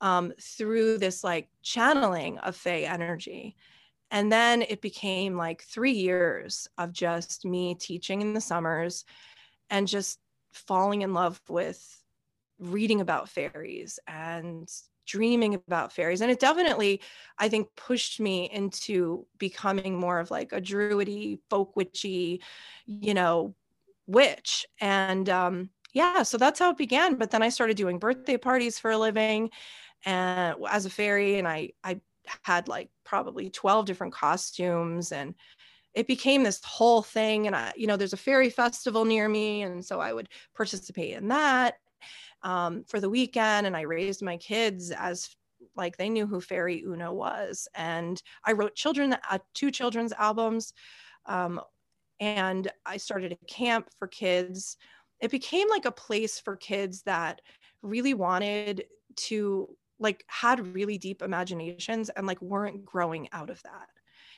um, 0.00 0.32
through 0.40 0.98
this 0.98 1.24
like 1.24 1.48
channeling 1.62 2.38
of 2.38 2.56
fey 2.56 2.86
energy 2.86 3.56
and 4.10 4.32
then 4.32 4.62
it 4.62 4.80
became 4.80 5.36
like 5.36 5.62
three 5.62 5.92
years 5.92 6.68
of 6.78 6.92
just 6.92 7.44
me 7.44 7.74
teaching 7.74 8.22
in 8.22 8.34
the 8.34 8.40
summers 8.40 9.04
and 9.70 9.86
just 9.86 10.18
falling 10.52 11.02
in 11.02 11.12
love 11.14 11.40
with 11.48 12.02
reading 12.58 13.00
about 13.00 13.28
fairies 13.28 13.98
and 14.06 14.68
dreaming 15.06 15.54
about 15.54 15.92
fairies. 15.92 16.20
And 16.20 16.30
it 16.30 16.40
definitely, 16.40 17.00
I 17.38 17.48
think, 17.48 17.68
pushed 17.76 18.20
me 18.20 18.50
into 18.50 19.26
becoming 19.38 19.96
more 19.96 20.20
of 20.20 20.30
like 20.30 20.52
a 20.52 20.60
druidy, 20.60 21.40
folk 21.48 21.76
witchy, 21.76 22.42
you 22.86 23.14
know, 23.14 23.54
witch. 24.06 24.66
And 24.80 25.28
um, 25.28 25.70
yeah, 25.92 26.22
so 26.22 26.36
that's 26.38 26.58
how 26.58 26.70
it 26.70 26.76
began. 26.78 27.14
But 27.14 27.30
then 27.30 27.42
I 27.42 27.48
started 27.48 27.76
doing 27.76 27.98
birthday 27.98 28.36
parties 28.36 28.78
for 28.78 28.90
a 28.90 28.98
living 28.98 29.50
and 30.04 30.54
as 30.70 30.86
a 30.86 30.90
fairy 30.90 31.38
and 31.38 31.48
I 31.48 31.70
I 31.82 32.00
had 32.44 32.68
like 32.68 32.90
probably 33.04 33.50
12 33.50 33.86
different 33.86 34.12
costumes 34.12 35.12
and 35.12 35.34
it 35.94 36.06
became 36.06 36.42
this 36.42 36.60
whole 36.64 37.02
thing 37.02 37.46
and 37.46 37.56
i 37.56 37.72
you 37.76 37.86
know 37.86 37.96
there's 37.96 38.12
a 38.12 38.16
fairy 38.16 38.50
festival 38.50 39.04
near 39.04 39.28
me 39.28 39.62
and 39.62 39.84
so 39.84 40.00
i 40.00 40.12
would 40.12 40.28
participate 40.56 41.14
in 41.16 41.28
that 41.28 41.74
um, 42.42 42.84
for 42.86 43.00
the 43.00 43.10
weekend 43.10 43.66
and 43.66 43.76
i 43.76 43.82
raised 43.82 44.22
my 44.22 44.36
kids 44.36 44.90
as 44.90 45.34
like 45.76 45.96
they 45.96 46.08
knew 46.08 46.26
who 46.26 46.40
fairy 46.40 46.84
una 46.86 47.12
was 47.12 47.68
and 47.74 48.22
i 48.44 48.52
wrote 48.52 48.74
children 48.74 49.16
uh, 49.30 49.38
two 49.54 49.70
children's 49.70 50.12
albums 50.12 50.72
um, 51.26 51.60
and 52.20 52.70
i 52.86 52.96
started 52.96 53.32
a 53.32 53.46
camp 53.46 53.88
for 53.98 54.08
kids. 54.08 54.76
It 55.20 55.30
became 55.30 55.68
like 55.68 55.84
a 55.84 55.90
place 55.90 56.38
for 56.38 56.56
kids 56.56 57.02
that 57.02 57.40
really 57.82 58.14
wanted 58.14 58.84
to 59.16 59.68
like 59.98 60.24
had 60.28 60.74
really 60.74 60.98
deep 60.98 61.22
imaginations 61.22 62.08
and 62.10 62.26
like 62.26 62.40
weren't 62.40 62.84
growing 62.84 63.28
out 63.32 63.50
of 63.50 63.62
that 63.62 63.88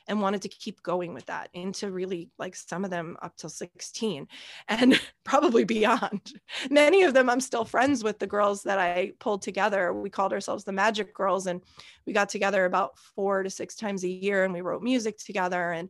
and 0.07 0.21
wanted 0.21 0.41
to 0.41 0.49
keep 0.49 0.81
going 0.81 1.13
with 1.13 1.25
that 1.27 1.49
into 1.53 1.91
really 1.91 2.29
like 2.39 2.55
some 2.55 2.83
of 2.83 2.91
them 2.91 3.17
up 3.21 3.35
till 3.37 3.49
16 3.49 4.27
and 4.67 4.99
probably 5.23 5.63
beyond. 5.63 6.33
Many 6.69 7.03
of 7.03 7.13
them 7.13 7.29
I'm 7.29 7.39
still 7.39 7.65
friends 7.65 8.03
with 8.03 8.19
the 8.19 8.27
girls 8.27 8.63
that 8.63 8.79
I 8.79 9.13
pulled 9.19 9.41
together. 9.41 9.93
We 9.93 10.09
called 10.09 10.33
ourselves 10.33 10.63
the 10.63 10.71
Magic 10.71 11.13
Girls 11.13 11.47
and 11.47 11.61
we 12.05 12.13
got 12.13 12.29
together 12.29 12.65
about 12.65 12.97
4 13.15 13.43
to 13.43 13.49
6 13.49 13.75
times 13.75 14.03
a 14.03 14.09
year 14.09 14.43
and 14.43 14.53
we 14.53 14.61
wrote 14.61 14.81
music 14.81 15.17
together 15.17 15.71
and 15.71 15.89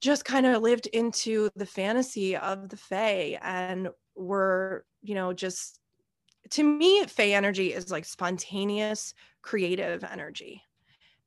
just 0.00 0.24
kind 0.24 0.46
of 0.46 0.62
lived 0.62 0.86
into 0.86 1.50
the 1.56 1.66
fantasy 1.66 2.36
of 2.36 2.68
the 2.68 2.76
fae 2.76 3.38
and 3.42 3.88
were, 4.14 4.84
you 5.02 5.14
know, 5.14 5.32
just 5.32 5.77
to 6.50 6.62
me, 6.62 7.04
Fey 7.06 7.34
energy 7.34 7.72
is 7.72 7.90
like 7.90 8.04
spontaneous, 8.04 9.14
creative 9.42 10.04
energy. 10.04 10.62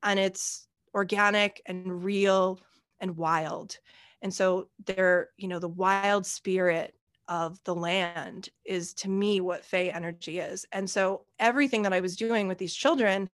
And 0.04 0.20
it's 0.20 0.68
organic 0.94 1.62
and 1.66 2.04
real 2.04 2.60
and 3.00 3.18
wild. 3.18 3.78
And 4.22 4.34
so 4.34 4.68
they're, 4.86 5.30
you 5.38 5.48
know, 5.48 5.60
the 5.60 5.68
wild 5.68 6.26
spirit 6.26 6.96
of 7.28 7.60
the 7.64 7.76
land 7.76 8.50
is 8.66 8.94
to 8.96 9.10
me 9.10 9.42
what 9.42 9.66
Fey 9.66 9.92
energy 9.92 10.40
is. 10.40 10.66
And 10.72 10.90
so 10.90 11.26
everything 11.40 11.82
that 11.84 11.94
I 11.94 12.02
was 12.02 12.16
doing 12.16 12.48
with 12.48 12.58
these 12.58 12.74
children 12.74 13.30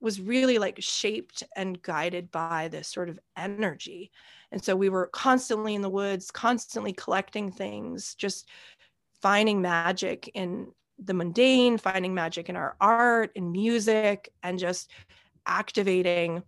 was 0.00 0.20
really 0.20 0.58
like 0.58 0.76
shaped 0.80 1.42
and 1.56 1.80
guided 1.82 2.30
by 2.30 2.68
this 2.68 2.88
sort 2.88 3.08
of 3.08 3.20
energy. 3.36 4.10
And 4.50 4.62
so 4.62 4.74
we 4.74 4.88
were 4.88 5.06
constantly 5.12 5.74
in 5.74 5.82
the 5.82 5.90
woods, 5.90 6.30
constantly 6.30 6.92
collecting 6.92 7.52
things, 7.52 8.14
just 8.14 8.48
finding 9.20 9.60
magic 9.60 10.28
in 10.34 10.72
the 11.02 11.14
mundane, 11.14 11.78
finding 11.78 12.14
magic 12.14 12.48
in 12.48 12.56
our 12.56 12.76
art 12.80 13.32
and 13.36 13.52
music, 13.52 14.32
and 14.42 14.58
just 14.58 14.90
activating, 15.46 16.42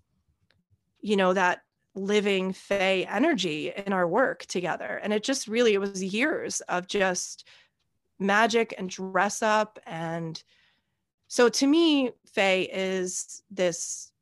you 1.00 1.16
know, 1.16 1.32
that 1.32 1.62
living 1.94 2.52
fey 2.52 3.06
energy 3.06 3.72
in 3.86 3.92
our 3.92 4.06
work 4.06 4.46
together. 4.46 5.00
And 5.02 5.12
it 5.12 5.22
just 5.22 5.48
really, 5.48 5.74
it 5.74 5.80
was 5.80 6.02
years 6.02 6.60
of 6.62 6.86
just 6.86 7.46
magic 8.18 8.74
and 8.78 8.88
dress 8.88 9.42
up. 9.42 9.78
And 9.86 10.42
so 11.28 11.48
to 11.48 11.66
me, 11.66 12.12
fey 12.32 12.62
is 12.72 13.42
this 13.50 14.12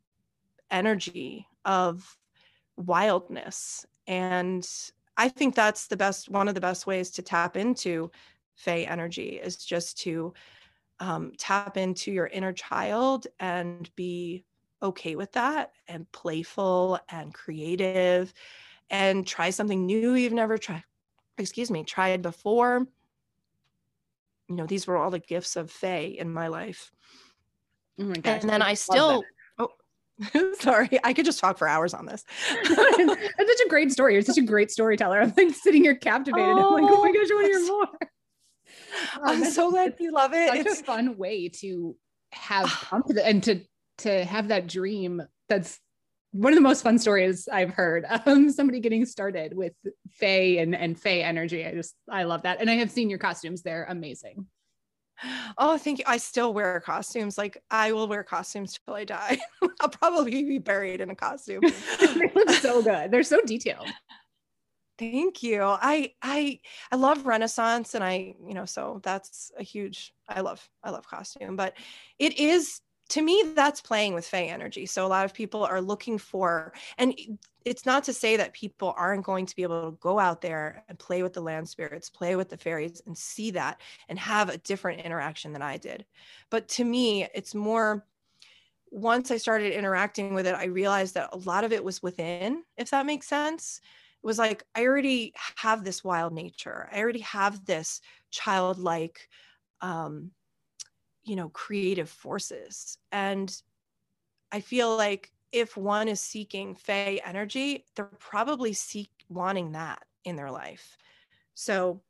energy 0.70 1.46
of 1.64 2.16
wildness. 2.76 3.86
And 4.06 4.68
I 5.16 5.28
think 5.28 5.54
that's 5.54 5.88
the 5.88 5.96
best, 5.96 6.28
one 6.30 6.48
of 6.48 6.54
the 6.54 6.60
best 6.60 6.86
ways 6.86 7.10
to 7.12 7.22
tap 7.22 7.56
into 7.56 8.10
Fey 8.60 8.84
energy 8.84 9.40
is 9.42 9.56
just 9.56 9.98
to 10.00 10.34
um, 10.98 11.32
tap 11.38 11.78
into 11.78 12.12
your 12.12 12.26
inner 12.26 12.52
child 12.52 13.26
and 13.38 13.90
be 13.96 14.44
okay 14.82 15.16
with 15.16 15.32
that 15.32 15.72
and 15.88 16.10
playful 16.12 16.98
and 17.08 17.32
creative 17.32 18.32
and 18.90 19.26
try 19.26 19.48
something 19.48 19.86
new 19.86 20.14
you've 20.14 20.32
never 20.32 20.58
tried 20.58 20.84
excuse 21.38 21.70
me 21.70 21.84
tried 21.84 22.20
before. 22.20 22.86
You 24.48 24.56
know 24.56 24.66
these 24.66 24.86
were 24.86 24.96
all 24.96 25.10
the 25.10 25.20
gifts 25.20 25.56
of 25.56 25.70
Fae 25.70 26.16
in 26.18 26.30
my 26.30 26.48
life. 26.48 26.90
Oh 27.98 28.04
my 28.04 28.14
gosh, 28.14 28.42
and 28.42 28.50
then 28.50 28.60
i, 28.60 28.70
I 28.70 28.74
still 28.74 29.22
oh 29.58 29.70
sorry 30.58 30.98
i 31.02 31.14
could 31.14 31.24
just 31.24 31.40
talk 31.40 31.56
for 31.56 31.66
hours 31.66 31.94
on 31.94 32.04
this. 32.04 32.24
It's 32.62 33.58
such 33.58 33.66
a 33.66 33.70
great 33.70 33.90
story. 33.90 34.12
You're 34.12 34.22
such 34.22 34.36
a 34.36 34.42
great 34.42 34.70
storyteller. 34.70 35.22
I'm 35.22 35.32
like 35.34 35.54
sitting 35.54 35.82
here 35.82 35.94
captivated. 35.94 36.46
Oh, 36.46 36.76
i'm 36.76 36.84
like 36.84 36.92
oh 36.92 37.02
my 37.02 37.12
gosh 37.12 37.30
i 37.30 37.34
want 37.34 37.46
to 37.46 37.58
hear 37.58 37.66
more 37.66 38.09
I'm 39.22 39.44
so 39.44 39.70
glad 39.70 39.94
you 39.98 40.12
love 40.12 40.32
it. 40.34 40.48
Such 40.48 40.58
it's 40.58 40.80
a 40.80 40.84
fun 40.84 41.16
way 41.16 41.48
to 41.60 41.96
have 42.32 42.66
confidence 42.66 43.26
and 43.26 43.42
to 43.44 43.60
to 43.98 44.24
have 44.24 44.48
that 44.48 44.66
dream. 44.66 45.22
That's 45.48 45.78
one 46.32 46.52
of 46.52 46.56
the 46.56 46.62
most 46.62 46.82
fun 46.82 46.98
stories 46.98 47.48
I've 47.50 47.70
heard. 47.70 48.04
Um, 48.26 48.50
somebody 48.50 48.80
getting 48.80 49.06
started 49.06 49.56
with 49.56 49.72
Fae 50.12 50.58
and 50.58 50.74
and 50.74 50.98
Fae 50.98 51.20
energy. 51.20 51.66
I 51.66 51.72
just 51.74 51.94
I 52.08 52.24
love 52.24 52.42
that, 52.42 52.60
and 52.60 52.70
I 52.70 52.74
have 52.74 52.90
seen 52.90 53.10
your 53.10 53.18
costumes. 53.18 53.62
They're 53.62 53.86
amazing. 53.88 54.46
Oh, 55.58 55.76
thank 55.76 55.98
you. 55.98 56.04
I 56.06 56.16
still 56.16 56.54
wear 56.54 56.80
costumes. 56.80 57.36
Like 57.36 57.62
I 57.70 57.92
will 57.92 58.08
wear 58.08 58.22
costumes 58.22 58.78
till 58.84 58.94
I 58.94 59.04
die. 59.04 59.38
I'll 59.80 59.88
probably 59.88 60.44
be 60.44 60.58
buried 60.58 61.00
in 61.00 61.10
a 61.10 61.14
costume. 61.14 61.60
they 62.00 62.30
look 62.34 62.50
so 62.50 62.82
good. 62.82 63.10
They're 63.10 63.22
so 63.22 63.40
detailed. 63.42 63.88
Thank 65.00 65.42
you. 65.42 65.62
I 65.62 66.12
I 66.20 66.60
I 66.92 66.96
love 66.96 67.24
Renaissance 67.24 67.94
and 67.94 68.04
I, 68.04 68.34
you 68.46 68.52
know, 68.52 68.66
so 68.66 69.00
that's 69.02 69.50
a 69.58 69.62
huge 69.62 70.12
I 70.28 70.42
love 70.42 70.68
I 70.84 70.90
love 70.90 71.06
costume, 71.08 71.56
but 71.56 71.72
it 72.18 72.38
is 72.38 72.82
to 73.08 73.22
me 73.22 73.54
that's 73.56 73.80
playing 73.80 74.12
with 74.12 74.26
fey 74.26 74.50
energy. 74.50 74.84
So 74.84 75.06
a 75.06 75.08
lot 75.08 75.24
of 75.24 75.32
people 75.32 75.64
are 75.64 75.80
looking 75.80 76.18
for 76.18 76.74
and 76.98 77.18
it's 77.64 77.86
not 77.86 78.04
to 78.04 78.12
say 78.12 78.36
that 78.36 78.52
people 78.52 78.92
aren't 78.94 79.24
going 79.24 79.46
to 79.46 79.56
be 79.56 79.62
able 79.62 79.90
to 79.90 79.96
go 80.00 80.18
out 80.18 80.42
there 80.42 80.84
and 80.90 80.98
play 80.98 81.22
with 81.22 81.32
the 81.32 81.40
land 81.40 81.66
spirits, 81.66 82.10
play 82.10 82.36
with 82.36 82.50
the 82.50 82.58
fairies 82.58 83.00
and 83.06 83.16
see 83.16 83.50
that 83.52 83.80
and 84.10 84.18
have 84.18 84.50
a 84.50 84.58
different 84.58 85.00
interaction 85.00 85.54
than 85.54 85.62
I 85.62 85.78
did. 85.78 86.04
But 86.50 86.68
to 86.68 86.84
me, 86.84 87.26
it's 87.34 87.54
more 87.54 88.06
once 88.90 89.30
I 89.30 89.36
started 89.38 89.72
interacting 89.72 90.34
with 90.34 90.46
it, 90.46 90.54
I 90.54 90.64
realized 90.64 91.14
that 91.14 91.30
a 91.32 91.38
lot 91.38 91.64
of 91.64 91.72
it 91.72 91.84
was 91.84 92.02
within, 92.02 92.64
if 92.76 92.90
that 92.90 93.06
makes 93.06 93.28
sense 93.28 93.80
was 94.22 94.38
like 94.38 94.64
i 94.74 94.84
already 94.84 95.32
have 95.56 95.84
this 95.84 96.04
wild 96.04 96.32
nature 96.32 96.88
i 96.92 96.98
already 97.00 97.20
have 97.20 97.64
this 97.64 98.00
childlike 98.30 99.28
um 99.80 100.30
you 101.24 101.36
know 101.36 101.48
creative 101.50 102.08
forces 102.08 102.98
and 103.12 103.62
i 104.52 104.60
feel 104.60 104.96
like 104.96 105.32
if 105.52 105.76
one 105.76 106.08
is 106.08 106.20
seeking 106.20 106.74
fey 106.74 107.20
energy 107.24 107.84
they're 107.94 108.04
probably 108.18 108.72
seek 108.72 109.10
wanting 109.28 109.72
that 109.72 110.02
in 110.24 110.36
their 110.36 110.50
life. 110.50 110.98
So, 111.54 112.00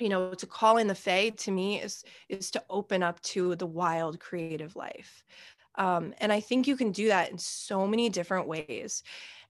you 0.00 0.08
know, 0.08 0.34
to 0.34 0.46
call 0.46 0.78
in 0.78 0.88
the 0.88 0.94
Fae 0.94 1.30
to 1.30 1.50
me 1.50 1.80
is 1.80 2.04
is 2.28 2.50
to 2.52 2.64
open 2.68 3.02
up 3.02 3.20
to 3.22 3.54
the 3.56 3.66
wild 3.66 4.18
creative 4.18 4.74
life. 4.74 5.24
Um, 5.76 6.14
and 6.18 6.32
I 6.32 6.40
think 6.40 6.66
you 6.66 6.76
can 6.76 6.92
do 6.92 7.08
that 7.08 7.30
in 7.30 7.38
so 7.38 7.86
many 7.86 8.08
different 8.08 8.46
ways. 8.46 9.02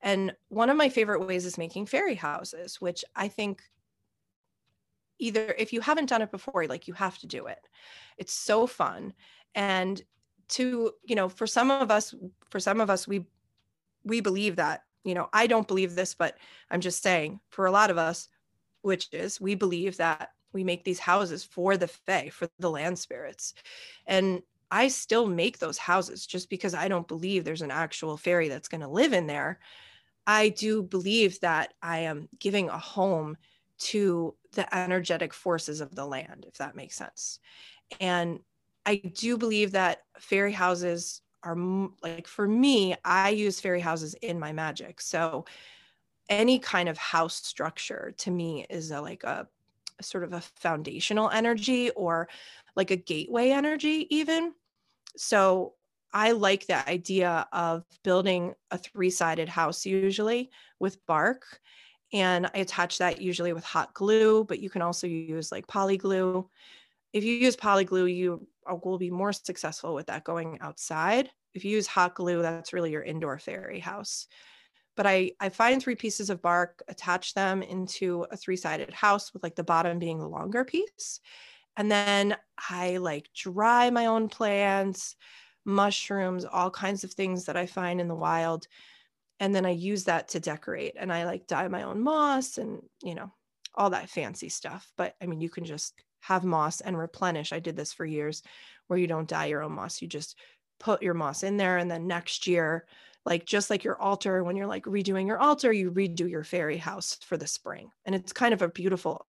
And 0.04 0.36
one 0.48 0.70
of 0.70 0.76
my 0.76 0.90
favorite 0.90 1.26
ways 1.26 1.46
is 1.46 1.58
making 1.58 1.86
fairy 1.86 2.14
houses, 2.14 2.80
which 2.80 3.04
I 3.16 3.26
think 3.26 3.62
either 5.18 5.54
if 5.58 5.72
you 5.72 5.80
haven't 5.80 6.10
done 6.10 6.22
it 6.22 6.30
before, 6.30 6.66
like 6.66 6.86
you 6.86 6.94
have 6.94 7.18
to 7.18 7.26
do 7.26 7.46
it. 7.46 7.66
It's 8.18 8.32
so 8.32 8.66
fun. 8.66 9.14
And 9.54 10.00
to, 10.50 10.92
you 11.04 11.16
know, 11.16 11.28
for 11.28 11.46
some 11.46 11.70
of 11.70 11.90
us, 11.90 12.14
for 12.50 12.60
some 12.60 12.80
of 12.80 12.90
us, 12.90 13.08
we 13.08 13.26
we 14.04 14.20
believe 14.20 14.56
that, 14.56 14.82
you 15.04 15.14
know, 15.14 15.30
I 15.32 15.46
don't 15.46 15.66
believe 15.66 15.94
this, 15.94 16.14
but 16.14 16.36
I'm 16.70 16.82
just 16.82 17.02
saying 17.02 17.40
for 17.48 17.64
a 17.64 17.72
lot 17.72 17.90
of 17.90 17.96
us, 17.96 18.28
witches, 18.82 19.40
we 19.40 19.54
believe 19.54 19.96
that 19.96 20.32
we 20.52 20.62
make 20.62 20.84
these 20.84 20.98
houses 20.98 21.42
for 21.42 21.78
the 21.78 21.88
fae, 21.88 22.28
for 22.28 22.46
the 22.58 22.70
land 22.70 22.98
spirits. 22.98 23.54
And 24.06 24.42
I 24.70 24.88
still 24.88 25.26
make 25.26 25.58
those 25.58 25.78
houses 25.78 26.26
just 26.26 26.50
because 26.50 26.74
I 26.74 26.88
don't 26.88 27.08
believe 27.08 27.44
there's 27.44 27.62
an 27.62 27.70
actual 27.70 28.18
fairy 28.18 28.48
that's 28.48 28.68
going 28.68 28.82
to 28.82 28.88
live 28.88 29.14
in 29.14 29.26
there. 29.26 29.60
I 30.26 30.48
do 30.50 30.82
believe 30.82 31.40
that 31.40 31.74
I 31.82 32.00
am 32.00 32.28
giving 32.38 32.68
a 32.68 32.78
home 32.78 33.37
to 33.76 34.34
the 34.52 34.74
energetic 34.74 35.34
forces 35.34 35.80
of 35.80 35.94
the 35.94 36.06
land, 36.06 36.44
if 36.48 36.58
that 36.58 36.76
makes 36.76 36.96
sense. 36.96 37.38
And 38.00 38.40
I 38.87 38.96
do 38.96 39.37
believe 39.37 39.72
that 39.72 40.02
fairy 40.18 40.52
houses 40.52 41.20
are 41.42 41.56
like 42.02 42.26
for 42.26 42.48
me, 42.48 42.96
I 43.04 43.30
use 43.30 43.60
fairy 43.60 43.80
houses 43.80 44.14
in 44.14 44.38
my 44.38 44.52
magic. 44.52 45.00
So 45.00 45.44
any 46.28 46.58
kind 46.58 46.88
of 46.88 46.96
house 46.96 47.34
structure 47.34 48.14
to 48.18 48.30
me 48.30 48.66
is 48.70 48.90
a, 48.90 49.00
like 49.00 49.24
a, 49.24 49.46
a 49.98 50.02
sort 50.02 50.24
of 50.24 50.32
a 50.32 50.40
foundational 50.40 51.28
energy 51.30 51.90
or 51.90 52.28
like 52.76 52.90
a 52.90 52.96
gateway 52.96 53.50
energy, 53.50 54.06
even. 54.10 54.54
So 55.16 55.74
I 56.14 56.31
like 56.31 56.66
the 56.66 56.88
idea 56.88 57.46
of 57.53 57.85
building 58.05 58.55
a 58.70 58.79
three 58.79 59.11
sided 59.11 59.48
house, 59.48 59.85
usually 59.85 60.50
with 60.79 61.05
bark. 61.07 61.42
And 62.12 62.46
I 62.46 62.59
attach 62.59 62.98
that 62.98 63.20
usually 63.20 63.53
with 63.53 63.64
hot 63.64 63.92
glue, 63.94 64.44
but 64.44 64.61
you 64.61 64.70
can 64.70 64.81
also 64.81 65.09
use 65.09 65.50
like 65.50 65.66
poly 65.66 65.96
glue. 65.96 66.48
If 67.12 67.24
you 67.24 67.35
use 67.35 67.57
poly 67.57 67.85
glue, 67.85 68.07
you 68.07 68.46
uh, 68.70 68.77
will 68.85 68.98
be 68.98 69.11
more 69.11 69.33
successful 69.33 69.92
with 69.92 70.07
that 70.07 70.22
going 70.22 70.59
outside. 70.61 71.31
If 71.53 71.64
you 71.64 71.72
use 71.72 71.88
hot 71.88 72.14
glue, 72.14 72.42
that's 72.42 72.72
really 72.72 72.92
your 72.92 73.03
indoor 73.03 73.38
fairy 73.40 73.81
house. 73.81 74.29
But 74.96 75.09
I, 75.09 75.33
I 75.40 75.48
find 75.48 75.83
three 75.83 75.96
pieces 75.96 76.31
of 76.31 76.40
bark, 76.40 76.83
attach 76.87 77.35
them 77.35 77.62
into 77.62 78.27
a 78.31 78.37
three 78.37 78.57
sided 78.57 78.94
house 78.94 79.35
with 79.35 79.42
like 79.42 79.57
the 79.57 79.64
bottom 79.64 79.98
being 79.98 80.20
the 80.20 80.29
longer 80.29 80.64
piece. 80.64 81.18
And 81.77 81.90
then 81.90 82.37
I 82.70 82.98
like 82.98 83.29
dry 83.35 83.90
my 83.90 84.07
own 84.07 84.29
plants, 84.29 85.16
mushrooms, 85.64 86.44
all 86.44 86.70
kinds 86.70 87.05
of 87.05 87.12
things 87.12 87.44
that 87.44 87.57
I 87.57 87.66
find 87.66 88.00
in 88.00 88.09
the 88.09 88.14
wild. 88.14 88.66
And 89.40 89.55
then 89.55 89.66
I 89.66 89.70
use 89.70 90.05
that 90.05 90.29
to 90.29 90.40
decorate 90.40 90.94
and 90.96 91.12
I 91.12 91.24
like 91.24 91.46
dye 91.46 91.68
my 91.68 91.83
own 91.83 92.00
moss 92.00 92.59
and, 92.59 92.83
you 93.03 93.14
know, 93.14 93.33
all 93.74 93.90
that 93.90 94.11
fancy 94.11 94.48
stuff. 94.48 94.90
But 94.96 95.16
I 95.20 95.27
mean, 95.27 95.40
you 95.40 95.50
can 95.50 95.64
just 95.64 95.94
have 96.20 96.44
moss 96.44 96.81
and 96.81 96.96
replenish. 96.96 97.53
I 97.53 97.59
did 97.59 97.77
this 97.77 97.92
for 97.92 98.07
years 98.07 98.42
where 98.87 98.98
you 98.98 99.07
don't 99.07 99.29
dye 99.29 99.46
your 99.46 99.62
own 99.62 99.72
moss. 99.72 100.00
You 100.00 100.09
just 100.09 100.38
put 100.81 101.03
your 101.03 101.14
moss 101.14 101.42
in 101.42 101.57
there 101.57 101.79
and 101.79 101.90
then 101.90 102.07
next 102.07 102.46
year 102.46 102.87
like 103.27 103.46
just 103.46 103.70
like 103.70 103.85
your 103.85 104.00
altar 104.00 104.44
when 104.44 104.57
you're 104.57 104.66
like 104.66 104.85
redoing 104.85 105.27
your 105.27 105.38
altar 105.38 105.72
you 105.72 105.90
redo 105.90 106.29
your 106.29 106.44
fairy 106.44 106.77
house 106.77 107.16
for 107.24 107.37
the 107.37 107.46
spring 107.46 107.90
and 108.05 108.14
it's 108.14 108.33
kind 108.33 108.53
of 108.53 108.62
a 108.62 108.68
beautiful 108.68 109.27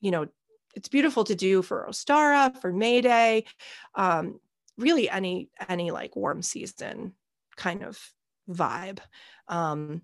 you 0.00 0.10
know 0.10 0.26
it's 0.74 0.88
beautiful 0.88 1.24
to 1.24 1.34
do 1.34 1.62
for 1.62 1.86
ostara 1.88 2.56
for 2.60 2.72
may 2.72 3.00
day 3.00 3.44
um, 3.94 4.38
really 4.78 5.08
any 5.08 5.50
any 5.68 5.90
like 5.90 6.16
warm 6.16 6.42
season 6.42 7.12
kind 7.56 7.82
of 7.82 7.98
vibe 8.48 8.98
um 9.48 10.02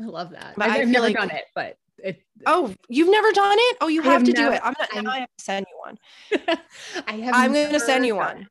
i 0.00 0.04
love 0.04 0.30
that 0.30 0.54
i've, 0.58 0.72
I've 0.72 0.88
never 0.88 1.06
like, 1.06 1.16
done 1.16 1.30
it 1.30 1.44
but 1.54 1.76
it 1.98 2.22
oh 2.46 2.74
you've 2.88 3.10
never 3.10 3.30
done 3.32 3.56
it 3.58 3.76
oh 3.80 3.88
you 3.88 4.02
have, 4.02 4.12
have 4.12 4.24
to 4.24 4.32
never, 4.32 4.50
do 4.50 4.56
it 4.56 4.60
i'm 4.64 4.74
gonna 4.74 4.88
I'm, 4.94 5.08
I 5.08 5.18
have 5.20 5.28
to 5.38 5.44
send 5.44 5.66
you 5.70 5.78
one 5.78 6.58
i 7.06 7.12
have 7.12 7.34
i'm 7.34 7.52
gonna 7.52 7.80
send 7.80 8.06
you 8.06 8.16
one 8.16 8.48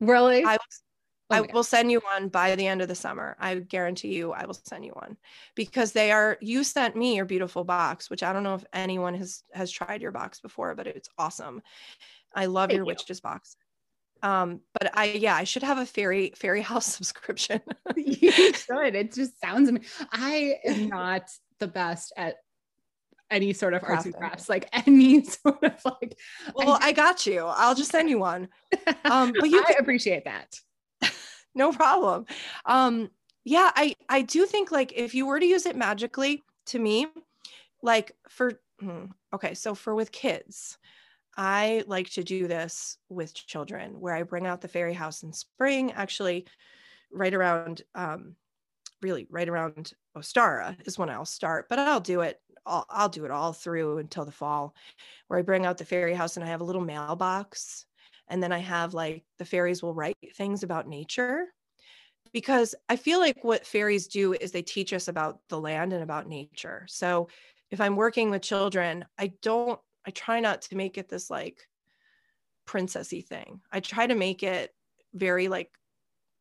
really 0.00 0.44
I 0.44 0.52
was 0.52 0.82
I 1.32 1.40
will 1.40 1.64
send 1.64 1.90
you 1.90 2.00
one 2.00 2.28
by 2.28 2.54
the 2.56 2.66
end 2.66 2.82
of 2.82 2.88
the 2.88 2.94
summer. 2.94 3.36
I 3.40 3.54
guarantee 3.56 4.14
you 4.14 4.32
I 4.32 4.44
will 4.44 4.58
send 4.66 4.84
you 4.84 4.92
one 4.92 5.16
because 5.54 5.92
they 5.92 6.12
are 6.12 6.36
you 6.40 6.62
sent 6.62 6.96
me 6.96 7.16
your 7.16 7.24
beautiful 7.24 7.64
box, 7.64 8.10
which 8.10 8.22
I 8.22 8.32
don't 8.32 8.42
know 8.42 8.54
if 8.54 8.64
anyone 8.72 9.14
has 9.14 9.42
has 9.54 9.70
tried 9.70 10.02
your 10.02 10.12
box 10.12 10.40
before, 10.40 10.74
but 10.74 10.86
it's 10.86 11.08
awesome. 11.18 11.62
I 12.34 12.46
love 12.46 12.68
Thank 12.68 12.76
your 12.76 12.84
you. 12.84 12.88
witches 12.88 13.20
box. 13.20 13.56
Um, 14.22 14.60
but 14.78 14.96
I 14.96 15.06
yeah, 15.06 15.34
I 15.34 15.44
should 15.44 15.62
have 15.62 15.78
a 15.78 15.86
fairy 15.86 16.32
fairy 16.36 16.60
house 16.70 16.86
subscription. 16.86 17.60
you 17.96 18.32
should. 18.54 18.94
It 18.94 19.12
just 19.12 19.40
sounds 19.40 19.68
amazing. 19.68 19.88
I 20.12 20.56
am 20.64 20.88
not 20.88 21.30
the 21.58 21.68
best 21.68 22.12
at 22.16 22.36
any 23.30 23.54
sort 23.54 23.72
of 23.72 23.82
arts 23.82 24.04
and 24.04 24.14
crafts, 24.14 24.48
like 24.48 24.68
any 24.86 25.24
sort 25.24 25.64
of 25.64 25.80
like. 25.84 26.18
Well, 26.54 26.78
I, 26.80 26.88
I 26.88 26.92
got 26.92 27.26
you. 27.26 27.44
I'll 27.46 27.74
just 27.74 27.90
send 27.90 28.10
you 28.10 28.18
one. 28.18 28.48
Um, 29.04 29.32
but 29.38 29.48
you 29.48 29.64
I 29.66 29.76
appreciate 29.78 30.24
that 30.24 30.54
no 31.54 31.72
problem. 31.72 32.26
Um, 32.64 33.10
yeah, 33.44 33.70
I 33.74 33.96
I 34.08 34.22
do 34.22 34.46
think 34.46 34.70
like 34.70 34.92
if 34.94 35.14
you 35.14 35.26
were 35.26 35.40
to 35.40 35.46
use 35.46 35.66
it 35.66 35.76
magically, 35.76 36.42
to 36.66 36.78
me, 36.78 37.06
like 37.82 38.12
for 38.28 38.60
hmm, 38.80 39.06
okay, 39.34 39.54
so 39.54 39.74
for 39.74 39.94
with 39.94 40.12
kids, 40.12 40.78
I 41.36 41.84
like 41.86 42.10
to 42.10 42.24
do 42.24 42.46
this 42.46 42.98
with 43.08 43.34
children 43.34 44.00
where 44.00 44.14
I 44.14 44.22
bring 44.22 44.46
out 44.46 44.60
the 44.60 44.68
fairy 44.68 44.94
house 44.94 45.22
in 45.22 45.32
spring, 45.32 45.92
actually, 45.92 46.46
right 47.12 47.32
around 47.32 47.82
um, 47.94 48.36
really 49.00 49.26
right 49.30 49.48
around 49.48 49.92
Ostara 50.16 50.76
is 50.86 50.98
when 50.98 51.10
I'll 51.10 51.24
start, 51.24 51.68
but 51.68 51.78
I'll 51.78 52.00
do 52.00 52.20
it. 52.20 52.40
I'll, 52.64 52.86
I'll 52.88 53.08
do 53.08 53.24
it 53.24 53.30
all 53.30 53.52
through 53.52 53.98
until 53.98 54.24
the 54.24 54.32
fall, 54.32 54.74
where 55.26 55.38
I 55.38 55.42
bring 55.42 55.66
out 55.66 55.78
the 55.78 55.84
fairy 55.84 56.14
house 56.14 56.36
and 56.36 56.44
I 56.44 56.48
have 56.48 56.60
a 56.60 56.64
little 56.64 56.84
mailbox 56.84 57.86
and 58.28 58.42
then 58.42 58.52
I 58.52 58.58
have 58.58 58.94
like 58.94 59.24
the 59.38 59.44
fairies 59.44 59.82
will 59.82 59.94
write 59.94 60.16
things 60.36 60.62
about 60.62 60.86
nature 60.86 61.46
because 62.32 62.74
I 62.88 62.96
feel 62.96 63.18
like 63.18 63.42
what 63.42 63.66
fairies 63.66 64.06
do 64.06 64.32
is 64.32 64.52
they 64.52 64.62
teach 64.62 64.92
us 64.92 65.08
about 65.08 65.40
the 65.48 65.60
land 65.60 65.92
and 65.92 66.02
about 66.02 66.28
nature. 66.28 66.86
So 66.88 67.28
if 67.70 67.80
I'm 67.80 67.96
working 67.96 68.30
with 68.30 68.42
children, 68.42 69.04
I 69.18 69.32
don't, 69.42 69.80
I 70.06 70.10
try 70.10 70.40
not 70.40 70.62
to 70.62 70.76
make 70.76 70.98
it 70.98 71.08
this 71.08 71.30
like 71.30 71.68
princessy 72.66 73.24
thing. 73.24 73.60
I 73.70 73.80
try 73.80 74.06
to 74.06 74.14
make 74.14 74.42
it 74.42 74.74
very 75.14 75.48
like, 75.48 75.70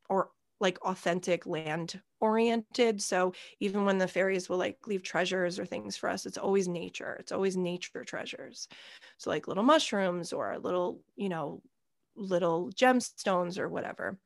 or 0.09 0.31
like 0.59 0.79
authentic 0.81 1.45
land 1.45 2.01
oriented. 2.19 3.01
So 3.01 3.33
even 3.59 3.85
when 3.85 3.97
the 3.97 4.07
fairies 4.07 4.47
will 4.47 4.57
like 4.57 4.85
leave 4.87 5.03
treasures 5.03 5.57
or 5.59 5.65
things 5.65 5.97
for 5.97 6.09
us, 6.09 6.25
it's 6.25 6.37
always 6.37 6.67
nature. 6.67 7.17
It's 7.19 7.31
always 7.31 7.57
nature 7.57 8.03
treasures. 8.03 8.67
So 9.17 9.29
like 9.31 9.47
little 9.47 9.63
mushrooms 9.63 10.31
or 10.33 10.57
little, 10.59 11.01
you 11.15 11.29
know, 11.29 11.63
little 12.15 12.69
gemstones 12.71 13.57
or 13.57 13.69
whatever. 13.69 14.19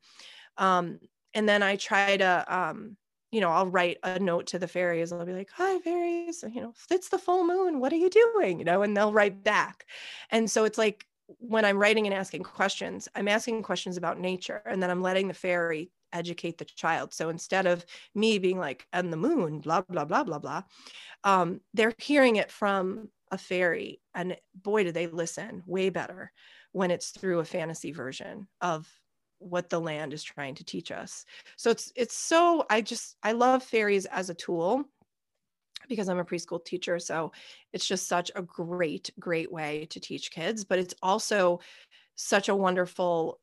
Um, 0.57 0.99
and 1.33 1.47
then 1.47 1.63
I 1.63 1.77
try 1.77 2.17
to, 2.17 2.45
um, 2.47 2.97
you 3.35 3.41
know, 3.41 3.51
I'll 3.51 3.67
write 3.67 3.97
a 4.03 4.19
note 4.19 4.47
to 4.47 4.59
the 4.59 4.67
fairies. 4.67 5.11
I'll 5.11 5.25
be 5.25 5.33
like, 5.33 5.51
"Hi, 5.55 5.79
fairies. 5.79 6.43
You 6.43 6.61
know, 6.61 6.73
it's 6.91 7.09
the 7.09 7.19
full 7.19 7.45
moon. 7.45 7.79
What 7.81 7.93
are 7.93 7.97
you 7.97 8.09
doing?" 8.09 8.59
You 8.59 8.65
know, 8.65 8.81
and 8.83 8.95
they'll 8.97 9.13
write 9.13 9.43
back. 9.43 9.87
And 10.31 10.49
so 10.51 10.65
it's 10.65 10.77
like 10.77 11.05
when 11.39 11.65
I'm 11.65 11.79
writing 11.79 12.05
and 12.07 12.13
asking 12.15 12.43
questions, 12.43 13.07
I'm 13.15 13.27
asking 13.27 13.63
questions 13.63 13.97
about 13.97 14.19
nature, 14.19 14.61
and 14.65 14.81
then 14.83 14.89
I'm 14.91 15.01
letting 15.01 15.27
the 15.27 15.33
fairy 15.33 15.91
educate 16.13 16.57
the 16.59 16.65
child. 16.65 17.13
So 17.13 17.29
instead 17.29 17.65
of 17.67 17.85
me 18.15 18.39
being 18.39 18.59
like, 18.59 18.87
"and 18.93 19.11
the 19.13 19.17
moon," 19.17 19.59
blah 19.59 19.81
blah 19.81 20.05
blah 20.05 20.23
blah 20.23 20.39
blah, 20.39 20.63
um, 21.23 21.61
they're 21.73 21.93
hearing 21.99 22.35
it 22.37 22.51
from 22.51 23.09
a 23.31 23.37
fairy, 23.37 24.01
and 24.13 24.37
boy, 24.53 24.83
do 24.83 24.91
they 24.91 25.07
listen 25.07 25.63
way 25.65 25.89
better 25.89 26.31
when 26.71 26.91
it's 26.91 27.11
through 27.11 27.39
a 27.39 27.45
fantasy 27.45 27.91
version 27.91 28.47
of 28.61 29.01
what 29.39 29.69
the 29.69 29.79
land 29.79 30.13
is 30.13 30.23
trying 30.23 30.55
to 30.55 30.63
teach 30.63 30.91
us. 30.91 31.25
So 31.57 31.69
it's 31.69 31.91
it's 31.95 32.15
so 32.15 32.65
I 32.69 32.81
just 32.81 33.17
I 33.23 33.33
love 33.33 33.63
fairies 33.63 34.05
as 34.05 34.29
a 34.29 34.33
tool 34.33 34.85
because 35.87 36.09
I'm 36.09 36.19
a 36.19 36.25
preschool 36.25 36.63
teacher 36.63 36.97
so 36.97 37.31
it's 37.71 37.85
just 37.85 38.07
such 38.07 38.31
a 38.35 38.41
great 38.41 39.11
great 39.19 39.51
way 39.51 39.85
to 39.91 39.99
teach 39.99 40.31
kids 40.31 40.63
but 40.63 40.79
it's 40.79 40.95
also 41.03 41.59
such 42.15 42.49
a 42.49 42.55
wonderful 42.55 43.39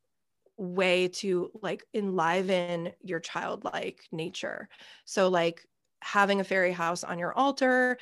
way 0.57 1.09
to 1.09 1.51
like 1.63 1.85
enliven 1.95 2.93
your 3.03 3.21
childlike 3.21 4.01
nature. 4.13 4.69
So 5.05 5.29
like 5.29 5.67
having 6.03 6.41
a 6.41 6.45
fairy 6.45 6.73
house 6.73 7.05
on 7.05 7.19
your 7.19 7.33
altar 7.35 7.99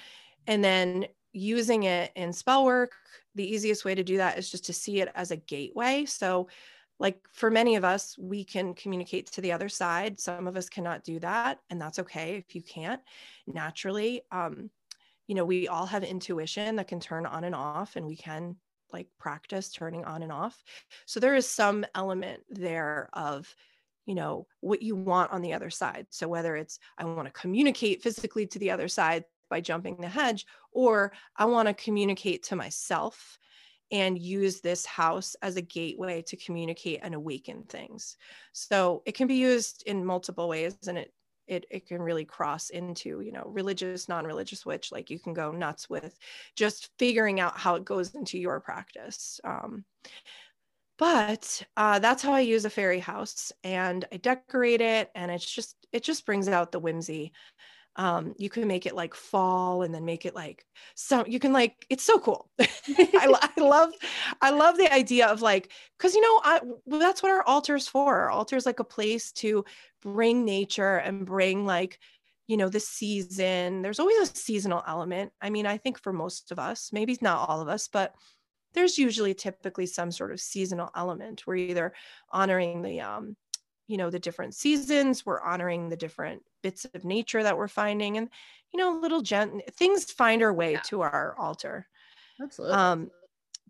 and 0.47 0.63
then 0.63 1.07
using 1.33 1.85
it 1.85 2.13
in 2.17 2.33
spell 2.33 2.65
work, 2.65 2.93
the 3.35 3.49
easiest 3.49 3.85
way 3.85 3.95
to 3.95 4.03
do 4.03 4.17
that 4.17 4.39
is 4.39 4.51
just 4.51 4.65
to 4.67 4.73
see 4.73 5.01
it 5.01 5.11
as 5.15 5.31
a 5.31 5.37
gateway. 5.37 6.05
So, 6.05 6.49
like 7.01 7.19
for 7.33 7.51
many 7.51 7.77
of 7.77 7.85
us, 7.85 8.17
we 8.19 8.45
can 8.45 8.75
communicate 8.75 9.27
to 9.33 9.41
the 9.41 9.53
other 9.53 9.71
side. 9.71 10.21
Some 10.21 10.47
of 10.47 10.57
us 10.57 10.69
cannot 10.69 11.03
do 11.03 11.19
that, 11.21 11.59
and 11.71 11.81
that's 11.81 11.99
okay 11.99 12.37
if 12.37 12.55
you 12.55 12.63
can't 12.63 13.01
naturally. 13.47 14.23
Um, 14.31 14.71
you 15.27 15.35
know, 15.35 15.47
we 15.47 15.67
all 15.67 15.87
have 15.87 16.05
intuition 16.05 16.77
that 16.77 16.89
can 16.89 17.01
turn 17.01 17.25
on 17.25 17.45
and 17.45 17.55
off, 17.55 17.97
and 17.97 18.07
we 18.07 18.17
can 18.17 18.57
like 18.93 19.09
practice 19.19 19.71
turning 19.71 20.05
on 20.05 20.23
and 20.23 20.31
off. 20.31 20.63
So 21.07 21.21
there 21.21 21.35
is 21.35 21.49
some 21.49 21.87
element 21.95 22.43
there 22.51 23.09
of, 23.15 23.53
you 24.05 24.15
know, 24.15 24.47
what 24.61 24.83
you 24.83 24.95
want 24.95 25.33
on 25.33 25.41
the 25.41 25.55
other 25.55 25.71
side. 25.71 26.07
So 26.11 26.29
whether 26.29 26.55
it's, 26.55 26.79
I 26.99 27.05
want 27.07 27.27
to 27.27 27.41
communicate 27.41 28.03
physically 28.03 28.47
to 28.49 28.59
the 28.59 28.73
other 28.73 28.89
side 28.89 29.25
by 29.49 29.63
jumping 29.63 29.97
the 30.01 30.09
hedge, 30.09 30.45
or 30.73 31.13
I 31.37 31.47
want 31.47 31.69
to 31.69 31.75
communicate 31.75 32.43
to 32.45 32.57
myself 32.57 33.39
and 33.91 34.19
use 34.19 34.61
this 34.61 34.87
house 34.87 35.35
as 35.43 35.57
a 35.57 35.63
gateway 35.63 36.23
to 36.23 36.37
communicate 36.37 37.01
and 37.03 37.15
awaken 37.15 37.65
things. 37.65 38.17
So 38.53 39.03
it 39.07 39.15
can 39.15 39.27
be 39.27 39.35
used 39.35 39.83
in 39.87 40.05
multiple 40.05 40.49
ways 40.49 40.77
and 40.87 40.99
it 40.99 41.13
it, 41.51 41.67
it 41.69 41.89
can 41.89 42.01
really 42.01 42.25
cross 42.25 42.71
into 42.71 43.21
you 43.21 43.33
know 43.33 43.43
religious 43.47 44.09
non-religious 44.09 44.65
which 44.65 44.93
like 44.93 45.11
you 45.11 45.19
can 45.19 45.35
go 45.35 45.51
nuts 45.51 45.91
with 45.91 46.17
just 46.55 46.91
figuring 46.99 47.41
out 47.41 47.59
how 47.59 47.75
it 47.75 47.85
goes 47.85 48.15
into 48.15 48.39
your 48.39 48.61
practice 48.61 49.41
um, 49.43 49.85
but 50.97 51.61
uh, 51.77 51.99
that's 51.99 52.23
how 52.23 52.33
i 52.33 52.41
use 52.41 52.65
a 52.65 52.71
fairy 52.71 53.01
house 53.01 53.51
and 53.65 54.05
i 54.13 54.17
decorate 54.17 54.81
it 54.81 55.11
and 55.17 55.31
it's 55.33 55.51
just 55.51 55.75
it 55.93 56.05
just 56.05 56.25
brings 56.25 56.47
out 56.47 56.71
the 56.71 56.79
whimsy 56.79 57.33
um, 57.97 58.35
you 58.39 58.49
can 58.49 58.67
make 58.69 58.87
it 58.87 58.95
like 58.95 59.15
fall 59.15 59.83
and 59.83 59.95
then 59.95 60.05
make 60.05 60.25
it 60.25 60.35
like 60.35 60.65
so 60.95 61.25
you 61.27 61.39
can 61.39 61.53
like 61.53 61.85
it's 61.91 62.05
so 62.05 62.19
cool. 62.19 62.49
I, 62.61 63.51
I, 63.57 63.61
love 63.61 63.93
i 64.41 64.51
love 64.51 64.77
the 64.77 64.93
idea 64.93 65.27
of 65.27 65.43
like 65.43 65.73
because 65.99 66.15
you 66.15 66.21
know 66.21 66.41
I, 66.45 66.61
that's 66.87 67.23
what 67.23 67.33
our 67.33 67.43
altar 67.43 67.75
is 67.75 67.89
for. 67.89 68.17
Our 68.17 68.31
altar 68.31 68.57
is 68.57 68.67
like 68.67 68.81
a 68.81 68.85
place 68.85 69.33
to 69.33 69.65
bring 70.03 70.45
nature 70.45 70.97
and 70.97 71.27
bring 71.27 71.67
like 71.67 71.99
you 72.47 72.57
know 72.57 72.69
the 72.69 72.81
season. 72.81 73.83
There's 73.83 74.01
always 74.01 74.19
a 74.19 74.35
seasonal 74.35 74.83
element. 74.87 75.33
I 75.41 75.51
mean 75.51 75.67
i 75.67 75.77
think 75.77 75.99
for 75.99 76.13
most 76.13 76.53
of 76.53 76.59
us 76.59 76.91
maybe 76.93 77.19
not 77.21 77.49
all 77.49 77.61
of 77.61 77.69
us 77.69 77.89
but 77.89 78.15
there's 78.73 78.99
usually 78.99 79.35
typically 79.35 79.87
some 79.87 80.13
sort 80.13 80.33
of 80.33 80.41
seasonal 80.41 80.91
element. 80.95 81.43
We're 81.47 81.57
either 81.57 81.93
honoring 82.31 82.83
the 82.83 83.01
um 83.01 83.37
you 83.91 83.97
know 83.97 84.09
the 84.09 84.21
different 84.21 84.55
seasons 84.55 85.27
we're 85.27 85.43
honoring 85.43 85.89
the 85.89 85.97
different 85.97 86.43
bits 86.63 86.87
of 86.95 87.05
nature 87.05 87.43
that 87.43 87.59
we're 87.59 87.67
finding 87.67 88.17
and 88.17 88.29
you 88.73 88.79
know 88.79 89.01
little 89.03 89.21
gent 89.21 89.63
things 89.75 90.05
find 90.05 90.43
our 90.43 90.53
way 90.53 90.73
yeah. 90.73 90.81
to 90.81 91.01
our 91.01 91.35
altar. 91.39 91.89
Absolutely. 92.41 92.77
Um 92.77 93.11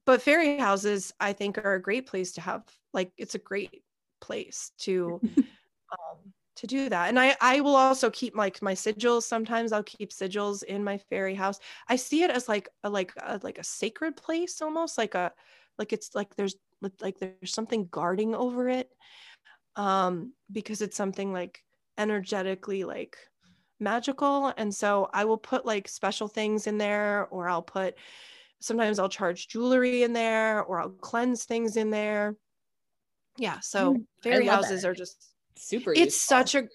but 0.05 0.23
fairy 0.23 0.59
houses 0.59 1.13
i 1.21 1.33
think 1.33 1.57
are 1.59 1.75
a 1.75 1.83
great 1.83 2.07
place 2.07 2.33
to 2.33 2.41
have 2.41 2.63
like 2.93 3.13
it's 3.17 3.35
a 3.35 3.39
great 3.39 3.83
place 4.21 4.73
to 4.79 5.21
um 5.37 6.19
to 6.57 6.67
do 6.67 6.91
that. 6.91 7.09
And 7.09 7.19
i 7.19 7.35
i 7.41 7.61
will 7.63 7.77
also 7.77 8.11
keep 8.11 8.37
like 8.37 8.61
my 8.61 8.75
sigils 8.75 9.23
sometimes 9.23 9.73
i'll 9.73 9.83
keep 9.83 10.11
sigils 10.11 10.63
in 10.63 10.85
my 10.85 10.99
fairy 10.99 11.35
house. 11.35 11.59
I 11.89 11.97
see 11.97 12.23
it 12.25 12.31
as 12.31 12.47
like 12.47 12.69
a 12.85 12.91
like 12.91 13.13
a, 13.23 13.41
like 13.43 13.59
a 13.59 13.65
sacred 13.65 14.17
place 14.17 14.61
almost 14.61 14.99
like 14.99 15.15
a 15.15 15.33
like 15.79 15.95
it's 15.95 16.15
like 16.15 16.37
there's 16.37 16.57
like 17.01 17.19
there's 17.19 17.55
something 17.55 17.89
guarding 17.91 18.35
over 18.35 18.69
it 18.69 18.91
um 19.77 20.33
because 20.51 20.83
it's 20.83 20.97
something 20.97 21.33
like 21.33 21.63
energetically 21.99 22.85
like 22.85 23.17
magical. 23.79 24.53
And 24.57 24.75
so 24.75 25.09
i 25.13 25.25
will 25.25 25.39
put 25.39 25.65
like 25.65 25.89
special 25.89 26.29
things 26.29 26.67
in 26.67 26.79
there 26.79 27.27
or 27.31 27.49
i'll 27.49 27.63
put 27.63 27.95
sometimes 28.61 28.99
i'll 28.99 29.09
charge 29.09 29.49
jewelry 29.49 30.03
in 30.03 30.13
there 30.13 30.63
or 30.65 30.81
i'll 30.81 30.91
cleanse 30.91 31.45
things 31.45 31.77
in 31.77 31.91
there. 31.91 32.37
Yeah 33.39 33.61
so 33.61 33.95
mm, 33.95 34.05
fairy 34.23 34.47
houses 34.47 34.85
are 34.85 34.95
just 34.95 35.33
super 35.57 35.93
it's 35.93 36.15
useful. 36.15 36.37
such 36.37 36.55
a 36.55 36.69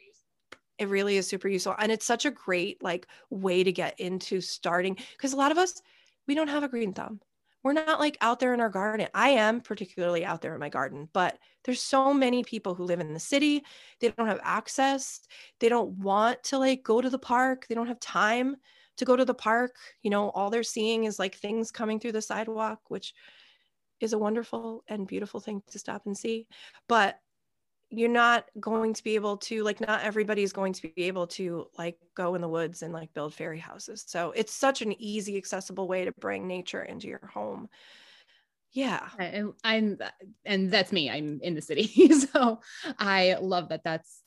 it 0.77 0.89
really 0.89 1.17
is 1.17 1.27
super 1.27 1.47
useful. 1.47 1.75
And 1.77 1.91
it's 1.91 2.05
such 2.05 2.25
a 2.25 2.31
great 2.31 2.83
like 2.83 3.07
way 3.29 3.63
to 3.63 3.71
get 3.71 3.99
into 3.99 4.41
starting 4.41 4.97
because 5.15 5.33
a 5.33 5.37
lot 5.37 5.51
of 5.51 5.57
us 5.57 5.81
we 6.27 6.35
don't 6.35 6.49
have 6.49 6.63
a 6.63 6.67
green 6.67 6.93
thumb 6.93 7.21
we're 7.65 7.73
not 7.73 7.99
like 7.99 8.15
out 8.21 8.39
there 8.39 8.53
in 8.53 8.61
our 8.61 8.69
garden. 8.69 9.07
I 9.15 9.29
am 9.29 9.59
particularly 9.59 10.23
out 10.23 10.39
there 10.39 10.53
in 10.53 10.59
my 10.59 10.69
garden, 10.69 11.09
but 11.13 11.39
there's 11.63 11.81
so 11.81 12.13
many 12.13 12.43
people 12.43 12.75
who 12.75 12.83
live 12.83 12.99
in 12.99 13.11
the 13.11 13.19
city. 13.19 13.63
They 13.99 14.09
don't 14.11 14.27
have 14.27 14.39
access. 14.43 15.21
They 15.59 15.67
don't 15.67 15.97
want 15.97 16.43
to 16.43 16.59
like 16.59 16.83
go 16.83 17.01
to 17.01 17.09
the 17.09 17.17
park. 17.17 17.65
They 17.67 17.73
don't 17.73 17.87
have 17.87 17.99
time 17.99 18.57
to 18.97 19.05
go 19.05 19.15
to 19.15 19.25
the 19.25 19.33
park. 19.33 19.75
You 20.03 20.11
know, 20.11 20.29
all 20.29 20.51
they're 20.51 20.61
seeing 20.61 21.05
is 21.05 21.17
like 21.17 21.37
things 21.37 21.71
coming 21.71 21.99
through 21.99 22.11
the 22.11 22.21
sidewalk, 22.21 22.81
which 22.89 23.15
is 23.99 24.13
a 24.13 24.19
wonderful 24.19 24.83
and 24.87 25.07
beautiful 25.07 25.39
thing 25.39 25.63
to 25.71 25.79
stop 25.79 26.03
and 26.05 26.15
see. 26.15 26.45
But 26.87 27.19
you're 27.95 28.09
not 28.09 28.45
going 28.59 28.93
to 28.93 29.03
be 29.03 29.15
able 29.15 29.37
to 29.37 29.63
like 29.63 29.79
not 29.79 30.03
everybody 30.03 30.43
is 30.43 30.53
going 30.53 30.73
to 30.73 30.81
be 30.95 31.03
able 31.03 31.27
to 31.27 31.67
like 31.77 31.97
go 32.15 32.35
in 32.35 32.41
the 32.41 32.47
woods 32.47 32.81
and 32.81 32.93
like 32.93 33.13
build 33.13 33.33
fairy 33.33 33.59
houses. 33.59 34.03
So 34.07 34.31
it's 34.35 34.53
such 34.53 34.81
an 34.81 34.99
easy 35.01 35.37
accessible 35.37 35.87
way 35.87 36.05
to 36.05 36.11
bring 36.19 36.47
nature 36.47 36.83
into 36.83 37.07
your 37.07 37.29
home. 37.33 37.69
Yeah. 38.71 39.07
And 39.17 39.53
i'm 39.63 39.97
uh, 40.03 40.09
and 40.45 40.69
that's 40.69 40.91
me. 40.91 41.09
I'm 41.09 41.39
in 41.41 41.55
the 41.55 41.61
city. 41.61 42.09
So 42.33 42.59
i 42.99 43.37
love 43.39 43.69
that 43.69 43.83
that's 43.83 44.21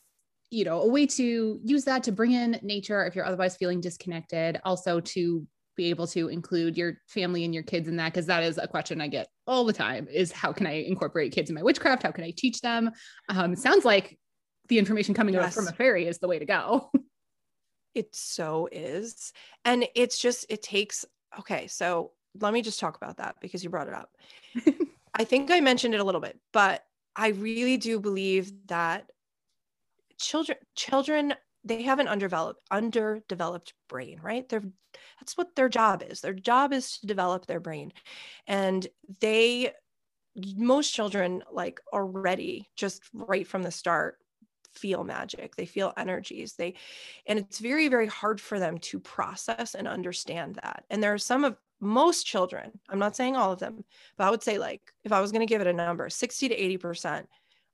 you 0.50 0.64
know 0.64 0.80
a 0.80 0.88
way 0.88 1.06
to 1.06 1.60
use 1.62 1.84
that 1.84 2.02
to 2.04 2.12
bring 2.12 2.32
in 2.32 2.58
nature 2.62 3.04
if 3.04 3.14
you're 3.14 3.26
otherwise 3.26 3.56
feeling 3.56 3.80
disconnected. 3.80 4.60
Also 4.64 5.00
to 5.00 5.46
be 5.76 5.90
able 5.90 6.06
to 6.08 6.28
include 6.28 6.76
your 6.76 7.00
family 7.06 7.44
and 7.44 7.54
your 7.54 7.62
kids 7.62 7.86
in 7.86 7.96
that 7.96 8.12
because 8.12 8.26
that 8.26 8.42
is 8.42 8.58
a 8.58 8.66
question 8.66 9.00
I 9.00 9.08
get 9.08 9.28
all 9.48 9.64
the 9.64 9.72
time 9.72 10.06
is 10.12 10.30
how 10.30 10.52
can 10.52 10.66
I 10.66 10.82
incorporate 10.82 11.32
kids 11.32 11.50
in 11.50 11.56
my 11.56 11.62
witchcraft? 11.62 12.02
How 12.02 12.12
can 12.12 12.24
I 12.24 12.32
teach 12.36 12.60
them? 12.60 12.90
Um, 13.28 13.56
sounds 13.56 13.84
like 13.84 14.18
the 14.68 14.78
information 14.78 15.14
coming 15.14 15.34
yes. 15.34 15.54
from 15.54 15.66
a 15.66 15.72
fairy 15.72 16.06
is 16.06 16.18
the 16.18 16.28
way 16.28 16.38
to 16.38 16.46
go. 16.46 16.90
It 17.94 18.14
so 18.14 18.68
is. 18.70 19.32
And 19.64 19.84
it's 19.96 20.18
just, 20.18 20.46
it 20.50 20.62
takes, 20.62 21.04
okay, 21.36 21.66
so 21.66 22.12
let 22.38 22.52
me 22.52 22.62
just 22.62 22.78
talk 22.78 22.96
about 22.96 23.16
that 23.16 23.36
because 23.40 23.64
you 23.64 23.70
brought 23.70 23.88
it 23.88 23.94
up. 23.94 24.10
I 25.14 25.24
think 25.24 25.50
I 25.50 25.58
mentioned 25.58 25.94
it 25.94 26.00
a 26.00 26.04
little 26.04 26.20
bit, 26.20 26.38
but 26.52 26.84
I 27.16 27.28
really 27.28 27.76
do 27.76 27.98
believe 27.98 28.52
that 28.68 29.10
children 30.20 30.58
children 30.76 31.34
they 31.68 31.82
have 31.82 31.98
an 31.98 32.08
underdeveloped 32.08 32.60
underdeveloped 32.70 33.74
brain 33.88 34.18
right? 34.22 34.48
They're 34.48 34.64
that's 35.20 35.36
what 35.36 35.54
their 35.54 35.68
job 35.68 36.02
is. 36.08 36.20
Their 36.20 36.32
job 36.32 36.72
is 36.72 36.98
to 36.98 37.06
develop 37.06 37.46
their 37.46 37.60
brain. 37.60 37.92
And 38.46 38.86
they 39.20 39.72
most 40.56 40.94
children 40.94 41.42
like 41.50 41.80
already 41.92 42.68
just 42.76 43.02
right 43.12 43.46
from 43.46 43.62
the 43.62 43.70
start 43.70 44.18
feel 44.74 45.02
magic. 45.04 45.56
They 45.56 45.66
feel 45.66 45.92
energies. 45.96 46.54
They 46.54 46.74
and 47.26 47.38
it's 47.38 47.58
very 47.58 47.88
very 47.88 48.06
hard 48.06 48.40
for 48.40 48.58
them 48.58 48.78
to 48.78 48.98
process 48.98 49.74
and 49.74 49.86
understand 49.86 50.56
that. 50.62 50.84
And 50.90 51.02
there 51.02 51.14
are 51.14 51.18
some 51.18 51.44
of 51.44 51.56
most 51.80 52.26
children 52.26 52.72
i'm 52.88 52.98
not 52.98 53.14
saying 53.14 53.36
all 53.36 53.52
of 53.52 53.60
them 53.60 53.84
but 54.16 54.26
i 54.26 54.30
would 54.30 54.42
say 54.42 54.58
like 54.58 54.80
if 55.04 55.12
i 55.12 55.20
was 55.20 55.30
going 55.30 55.46
to 55.46 55.46
give 55.46 55.60
it 55.60 55.68
a 55.68 55.72
number 55.72 56.10
60 56.10 56.48
to 56.48 56.54
80 56.56 56.76
percent 56.78 57.28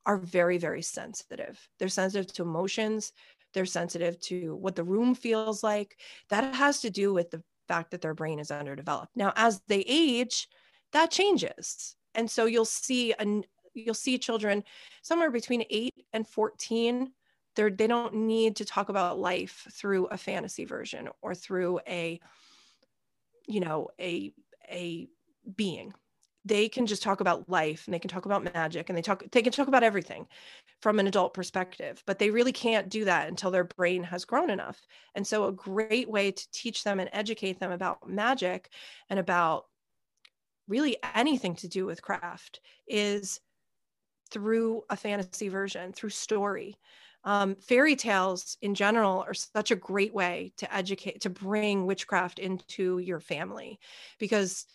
are 0.06 0.18
very 0.18 0.58
very 0.58 0.82
sensitive. 0.82 1.68
They're 1.78 1.88
sensitive 1.88 2.32
to 2.34 2.42
emotions 2.42 3.12
they're 3.54 3.66
sensitive 3.66 4.20
to 4.20 4.56
what 4.56 4.76
the 4.76 4.84
room 4.84 5.14
feels 5.14 5.62
like. 5.62 5.98
That 6.28 6.54
has 6.54 6.80
to 6.80 6.90
do 6.90 7.14
with 7.14 7.30
the 7.30 7.42
fact 7.68 7.90
that 7.92 8.00
their 8.00 8.14
brain 8.14 8.38
is 8.38 8.50
underdeveloped. 8.50 9.16
Now, 9.16 9.32
as 9.36 9.62
they 9.68 9.80
age, 9.86 10.48
that 10.92 11.10
changes. 11.10 11.96
And 12.14 12.30
so 12.30 12.46
you'll 12.46 12.64
see 12.64 13.14
an 13.18 13.44
you'll 13.72 13.94
see 13.94 14.18
children 14.18 14.62
somewhere 15.02 15.30
between 15.32 15.64
8 15.68 15.92
and 16.12 16.28
14 16.28 17.10
they're, 17.56 17.70
they 17.70 17.86
don't 17.86 18.14
need 18.14 18.56
to 18.56 18.64
talk 18.64 18.88
about 18.88 19.18
life 19.18 19.66
through 19.72 20.06
a 20.06 20.16
fantasy 20.16 20.64
version 20.64 21.08
or 21.22 21.34
through 21.34 21.80
a 21.86 22.20
you 23.46 23.60
know 23.60 23.88
a 24.00 24.32
a 24.70 25.08
being 25.54 25.92
they 26.44 26.68
can 26.68 26.86
just 26.86 27.02
talk 27.02 27.20
about 27.20 27.48
life 27.48 27.86
and 27.86 27.94
they 27.94 27.98
can 27.98 28.10
talk 28.10 28.26
about 28.26 28.44
magic 28.54 28.88
and 28.88 28.98
they 28.98 29.02
talk 29.02 29.24
they 29.32 29.42
can 29.42 29.52
talk 29.52 29.68
about 29.68 29.82
everything 29.82 30.26
from 30.80 30.98
an 30.98 31.06
adult 31.06 31.32
perspective 31.32 32.02
but 32.06 32.18
they 32.18 32.30
really 32.30 32.52
can't 32.52 32.88
do 32.88 33.04
that 33.04 33.28
until 33.28 33.50
their 33.50 33.64
brain 33.64 34.02
has 34.02 34.24
grown 34.24 34.50
enough. 34.50 34.86
And 35.14 35.26
so 35.26 35.44
a 35.46 35.52
great 35.52 36.08
way 36.08 36.30
to 36.32 36.50
teach 36.52 36.84
them 36.84 37.00
and 37.00 37.10
educate 37.12 37.58
them 37.60 37.72
about 37.72 38.08
magic 38.08 38.70
and 39.08 39.18
about 39.18 39.66
really 40.68 40.96
anything 41.14 41.54
to 41.56 41.68
do 41.68 41.86
with 41.86 42.02
craft 42.02 42.60
is 42.86 43.40
through 44.30 44.82
a 44.90 44.96
fantasy 44.96 45.48
version 45.48 45.92
through 45.92 46.10
story. 46.10 46.76
Um, 47.24 47.56
fairy 47.56 47.96
tales 47.96 48.58
in 48.60 48.74
general 48.74 49.24
are 49.26 49.34
such 49.34 49.70
a 49.70 49.76
great 49.76 50.12
way 50.12 50.52
to 50.58 50.74
educate 50.74 51.22
to 51.22 51.30
bring 51.30 51.86
witchcraft 51.86 52.38
into 52.38 52.98
your 52.98 53.20
family 53.20 53.78
because 54.18 54.66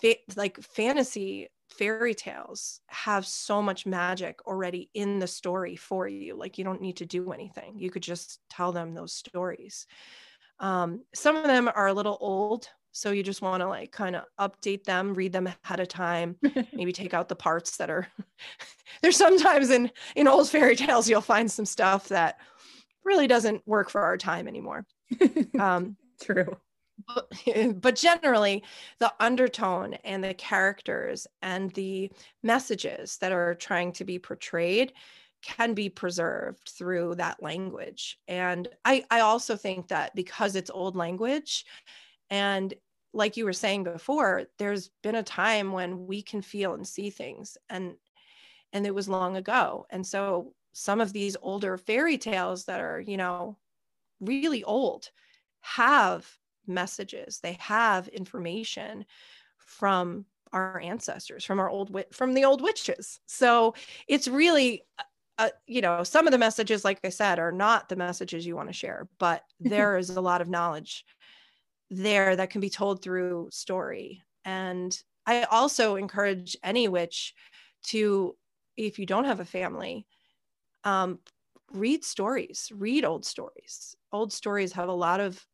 fa- 0.00 0.16
like 0.36 0.60
fantasy 0.62 1.48
fairy 1.68 2.14
tales 2.14 2.80
have 2.86 3.26
so 3.26 3.60
much 3.60 3.86
magic 3.86 4.38
already 4.46 4.90
in 4.94 5.18
the 5.18 5.26
story 5.26 5.76
for 5.76 6.06
you 6.06 6.36
like 6.36 6.56
you 6.56 6.64
don't 6.64 6.80
need 6.80 6.96
to 6.98 7.06
do 7.06 7.32
anything. 7.32 7.78
You 7.78 7.90
could 7.90 8.02
just 8.02 8.40
tell 8.48 8.72
them 8.72 8.94
those 8.94 9.12
stories. 9.12 9.86
Um, 10.60 11.02
some 11.14 11.36
of 11.36 11.44
them 11.44 11.68
are 11.74 11.88
a 11.88 11.94
little 11.94 12.16
old 12.20 12.68
so 12.92 13.10
you 13.10 13.24
just 13.24 13.42
want 13.42 13.60
to 13.60 13.66
like 13.66 13.90
kind 13.90 14.14
of 14.14 14.22
update 14.40 14.84
them 14.84 15.14
read 15.14 15.32
them 15.32 15.48
ahead 15.48 15.80
of 15.80 15.88
time 15.88 16.36
maybe 16.72 16.92
take 16.92 17.12
out 17.12 17.28
the 17.28 17.34
parts 17.34 17.76
that 17.76 17.90
are 17.90 18.06
there's 19.02 19.16
sometimes 19.16 19.70
in 19.70 19.90
in 20.14 20.28
old 20.28 20.48
fairy 20.48 20.76
tales 20.76 21.08
you'll 21.08 21.20
find 21.20 21.50
some 21.50 21.66
stuff 21.66 22.08
that 22.08 22.36
really 23.04 23.26
doesn't 23.26 23.66
work 23.66 23.90
for 23.90 24.00
our 24.00 24.16
time 24.16 24.48
anymore. 24.48 24.86
Um, 25.58 25.96
true 26.20 26.56
but, 27.74 27.96
generally 27.96 28.62
the 28.98 29.12
undertone 29.20 29.94
and 30.04 30.22
the 30.24 30.34
characters 30.34 31.26
and 31.42 31.70
the 31.72 32.10
messages 32.42 33.18
that 33.18 33.32
are 33.32 33.54
trying 33.54 33.92
to 33.92 34.04
be 34.04 34.18
portrayed 34.18 34.92
can 35.42 35.74
be 35.74 35.88
preserved 35.90 36.68
through 36.68 37.14
that 37.16 37.42
language. 37.42 38.18
And 38.28 38.68
i 38.84 39.04
i 39.10 39.20
also 39.20 39.56
think 39.56 39.88
that 39.88 40.14
because 40.14 40.56
it's 40.56 40.70
old 40.70 40.96
language 40.96 41.64
and 42.30 42.74
like 43.14 43.36
you 43.36 43.44
were 43.44 43.52
saying 43.52 43.84
before 43.84 44.44
there's 44.58 44.90
been 45.02 45.14
a 45.16 45.22
time 45.22 45.72
when 45.72 46.06
we 46.06 46.22
can 46.22 46.42
feel 46.42 46.74
and 46.74 46.86
see 46.86 47.10
things 47.10 47.56
and 47.70 47.96
and 48.72 48.86
it 48.86 48.94
was 48.94 49.08
long 49.08 49.36
ago. 49.36 49.86
And 49.90 50.06
so 50.06 50.54
some 50.74 51.00
of 51.00 51.12
these 51.12 51.36
older 51.42 51.78
fairy 51.78 52.18
tales 52.18 52.66
that 52.66 52.80
are 52.80 53.00
you 53.00 53.16
know 53.16 53.58
really 54.20 54.64
old 54.64 55.10
have 55.62 56.38
messages. 56.66 57.40
They 57.40 57.54
have 57.54 58.08
information 58.08 59.04
from 59.58 60.26
our 60.52 60.80
ancestors 60.80 61.44
from 61.44 61.58
our 61.58 61.68
old 61.68 61.94
from 62.12 62.32
the 62.32 62.44
old 62.44 62.62
witches. 62.62 63.20
So 63.26 63.74
it's 64.06 64.28
really 64.28 64.84
uh, 65.38 65.50
you 65.66 65.80
know 65.80 66.04
some 66.04 66.28
of 66.28 66.30
the 66.30 66.38
messages 66.38 66.84
like 66.84 67.00
i 67.02 67.08
said 67.08 67.40
are 67.40 67.50
not 67.50 67.88
the 67.88 67.96
messages 67.96 68.46
you 68.46 68.54
want 68.54 68.68
to 68.68 68.72
share 68.72 69.08
but 69.18 69.42
there 69.60 69.98
is 69.98 70.10
a 70.10 70.20
lot 70.20 70.40
of 70.40 70.48
knowledge 70.48 71.04
there 71.90 72.36
that 72.36 72.50
can 72.50 72.60
be 72.60 72.70
told 72.70 73.02
through 73.02 73.48
story. 73.50 74.22
And 74.44 74.96
i 75.26 75.44
also 75.44 75.96
encourage 75.96 76.56
any 76.62 76.86
witch 76.86 77.34
to 77.84 78.36
if 78.76 78.98
you 78.98 79.06
don't 79.06 79.24
have 79.24 79.40
a 79.40 79.44
family 79.44 80.06
um, 80.84 81.18
read 81.72 82.04
stories 82.04 82.70
read 82.74 83.04
old 83.04 83.24
stories. 83.24 83.96
Old 84.12 84.32
stories 84.32 84.72
have 84.74 84.88
a 84.88 84.92
lot 84.92 85.20
of 85.20 85.44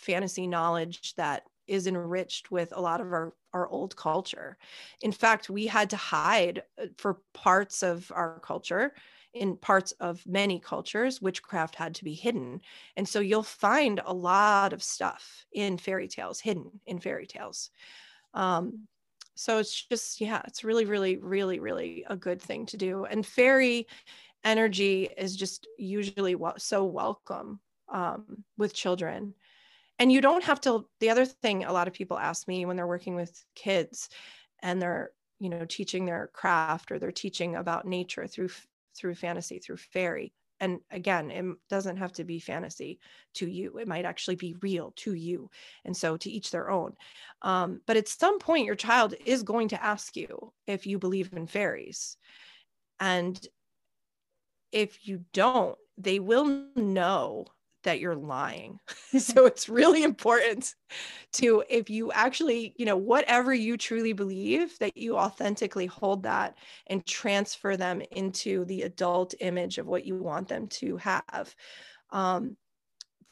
fantasy 0.00 0.46
knowledge 0.46 1.14
that 1.14 1.42
is 1.66 1.86
enriched 1.86 2.50
with 2.50 2.72
a 2.74 2.80
lot 2.80 3.00
of 3.00 3.12
our, 3.12 3.32
our 3.52 3.68
old 3.68 3.94
culture. 3.96 4.56
In 5.02 5.12
fact, 5.12 5.48
we 5.48 5.66
had 5.66 5.90
to 5.90 5.96
hide 5.96 6.62
uh, 6.82 6.86
for 6.96 7.20
parts 7.32 7.82
of 7.82 8.10
our 8.14 8.40
culture. 8.40 8.92
In 9.32 9.56
parts 9.56 9.92
of 10.00 10.26
many 10.26 10.58
cultures, 10.58 11.22
witchcraft 11.22 11.76
had 11.76 11.94
to 11.94 12.04
be 12.04 12.14
hidden. 12.14 12.60
And 12.96 13.08
so 13.08 13.20
you'll 13.20 13.44
find 13.44 14.00
a 14.04 14.12
lot 14.12 14.72
of 14.72 14.82
stuff 14.82 15.46
in 15.52 15.78
fairy 15.78 16.08
tales, 16.08 16.40
hidden 16.40 16.80
in 16.86 16.98
fairy 16.98 17.26
tales. 17.26 17.70
Um, 18.34 18.88
so 19.36 19.58
it's 19.58 19.86
just, 19.86 20.20
yeah, 20.20 20.42
it's 20.48 20.64
really, 20.64 20.84
really, 20.84 21.16
really, 21.18 21.60
really 21.60 22.04
a 22.10 22.16
good 22.16 22.42
thing 22.42 22.66
to 22.66 22.76
do. 22.76 23.04
And 23.04 23.24
fairy 23.24 23.86
energy 24.42 25.08
is 25.16 25.36
just 25.36 25.68
usually 25.78 26.34
so 26.58 26.84
welcome 26.84 27.60
um, 27.88 28.44
with 28.58 28.74
children 28.74 29.34
and 30.00 30.10
you 30.10 30.20
don't 30.20 30.42
have 30.42 30.60
to 30.62 30.86
the 30.98 31.10
other 31.10 31.26
thing 31.26 31.64
a 31.64 31.72
lot 31.72 31.86
of 31.86 31.94
people 31.94 32.18
ask 32.18 32.48
me 32.48 32.64
when 32.64 32.76
they're 32.76 32.86
working 32.86 33.14
with 33.14 33.44
kids 33.54 34.08
and 34.62 34.82
they're 34.82 35.10
you 35.38 35.48
know 35.48 35.64
teaching 35.66 36.06
their 36.06 36.30
craft 36.32 36.90
or 36.90 36.98
they're 36.98 37.12
teaching 37.12 37.54
about 37.54 37.86
nature 37.86 38.26
through 38.26 38.48
through 38.96 39.14
fantasy 39.14 39.58
through 39.58 39.76
fairy. 39.76 40.32
And 40.58 40.80
again 40.90 41.30
it 41.30 41.44
doesn't 41.68 41.98
have 41.98 42.12
to 42.14 42.24
be 42.24 42.40
fantasy 42.40 42.98
to 43.34 43.48
you. 43.48 43.78
It 43.78 43.86
might 43.86 44.04
actually 44.04 44.36
be 44.36 44.56
real 44.60 44.92
to 44.96 45.14
you. 45.14 45.50
And 45.84 45.96
so 45.96 46.16
to 46.16 46.30
each 46.30 46.50
their 46.50 46.70
own. 46.70 46.94
Um, 47.42 47.80
but 47.86 47.96
at 47.96 48.08
some 48.08 48.38
point 48.38 48.66
your 48.66 48.74
child 48.74 49.14
is 49.24 49.42
going 49.42 49.68
to 49.68 49.84
ask 49.84 50.16
you 50.16 50.52
if 50.66 50.86
you 50.86 50.98
believe 50.98 51.30
in 51.32 51.46
fairies. 51.46 52.16
And 52.98 53.40
if 54.72 55.06
you 55.06 55.24
don't 55.32 55.78
they 55.96 56.18
will 56.18 56.66
know 56.74 57.46
that 57.84 58.00
you're 58.00 58.14
lying. 58.14 58.78
so 59.18 59.46
it's 59.46 59.68
really 59.68 60.02
important 60.02 60.74
to, 61.32 61.62
if 61.68 61.90
you 61.90 62.12
actually, 62.12 62.74
you 62.76 62.86
know, 62.86 62.96
whatever 62.96 63.54
you 63.54 63.76
truly 63.76 64.12
believe, 64.12 64.78
that 64.78 64.96
you 64.96 65.16
authentically 65.16 65.86
hold 65.86 66.22
that 66.24 66.56
and 66.86 67.06
transfer 67.06 67.76
them 67.76 68.02
into 68.12 68.64
the 68.66 68.82
adult 68.82 69.34
image 69.40 69.78
of 69.78 69.86
what 69.86 70.04
you 70.04 70.16
want 70.16 70.48
them 70.48 70.66
to 70.68 70.96
have. 70.98 71.54
Um, 72.10 72.56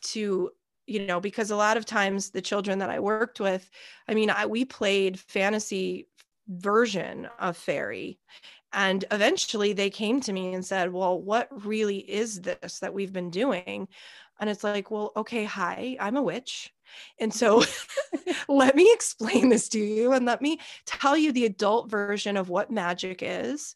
to, 0.01 0.51
you 0.87 1.07
know, 1.07 1.21
because 1.21 1.51
a 1.51 1.57
lot 1.57 1.77
of 1.77 1.85
times 1.85 2.31
the 2.31 2.41
children 2.41 2.79
that 2.79 2.91
I 2.91 3.01
worked 3.01 3.41
with, 3.41 3.69
I 4.09 4.15
mean, 4.15 4.31
I, 4.31 4.47
we 4.47 4.65
played 4.65 5.19
fantasy 5.19 6.09
version 6.47 7.29
of 7.41 7.57
fairy 7.57 8.19
and 8.73 9.05
eventually 9.11 9.73
they 9.73 9.91
came 9.91 10.21
to 10.21 10.33
me 10.33 10.53
and 10.53 10.65
said, 10.65 10.93
Well, 10.93 11.21
what 11.21 11.49
really 11.65 11.99
is 11.99 12.41
this 12.43 12.81
that 12.81 12.93
we've 12.93 13.13
been 13.13 13.31
doing? 13.31 13.89
And 14.41 14.49
it's 14.49 14.65
like, 14.65 14.91
well, 14.91 15.13
okay, 15.17 15.45
hi, 15.45 15.97
I'm 16.01 16.17
a 16.17 16.23
witch. 16.23 16.73
And 17.19 17.33
so 17.33 17.61
mm-hmm. 17.61 18.31
let 18.53 18.77
me 18.77 18.91
explain 18.93 19.49
this 19.49 19.69
to 19.71 19.79
you 19.79 20.13
and 20.13 20.27
let 20.27 20.41
me 20.41 20.59
tell 20.87 21.17
you 21.17 21.33
the 21.33 21.45
adult 21.47 21.91
version 21.91 22.37
of 22.37 22.49
what 22.49 22.71
magic 22.71 23.21
is. 23.23 23.75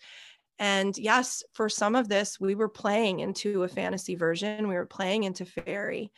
And 0.59 0.97
yes, 0.97 1.43
for 1.55 1.69
some 1.69 1.97
of 1.97 2.09
this, 2.09 2.39
we 2.41 2.55
were 2.55 2.69
playing 2.69 3.21
into 3.21 3.65
a 3.65 3.69
fantasy 3.69 4.15
version, 4.15 4.69
we 4.69 4.75
were 4.75 4.87
playing 4.87 5.25
into 5.25 5.45
fairy. 5.45 6.13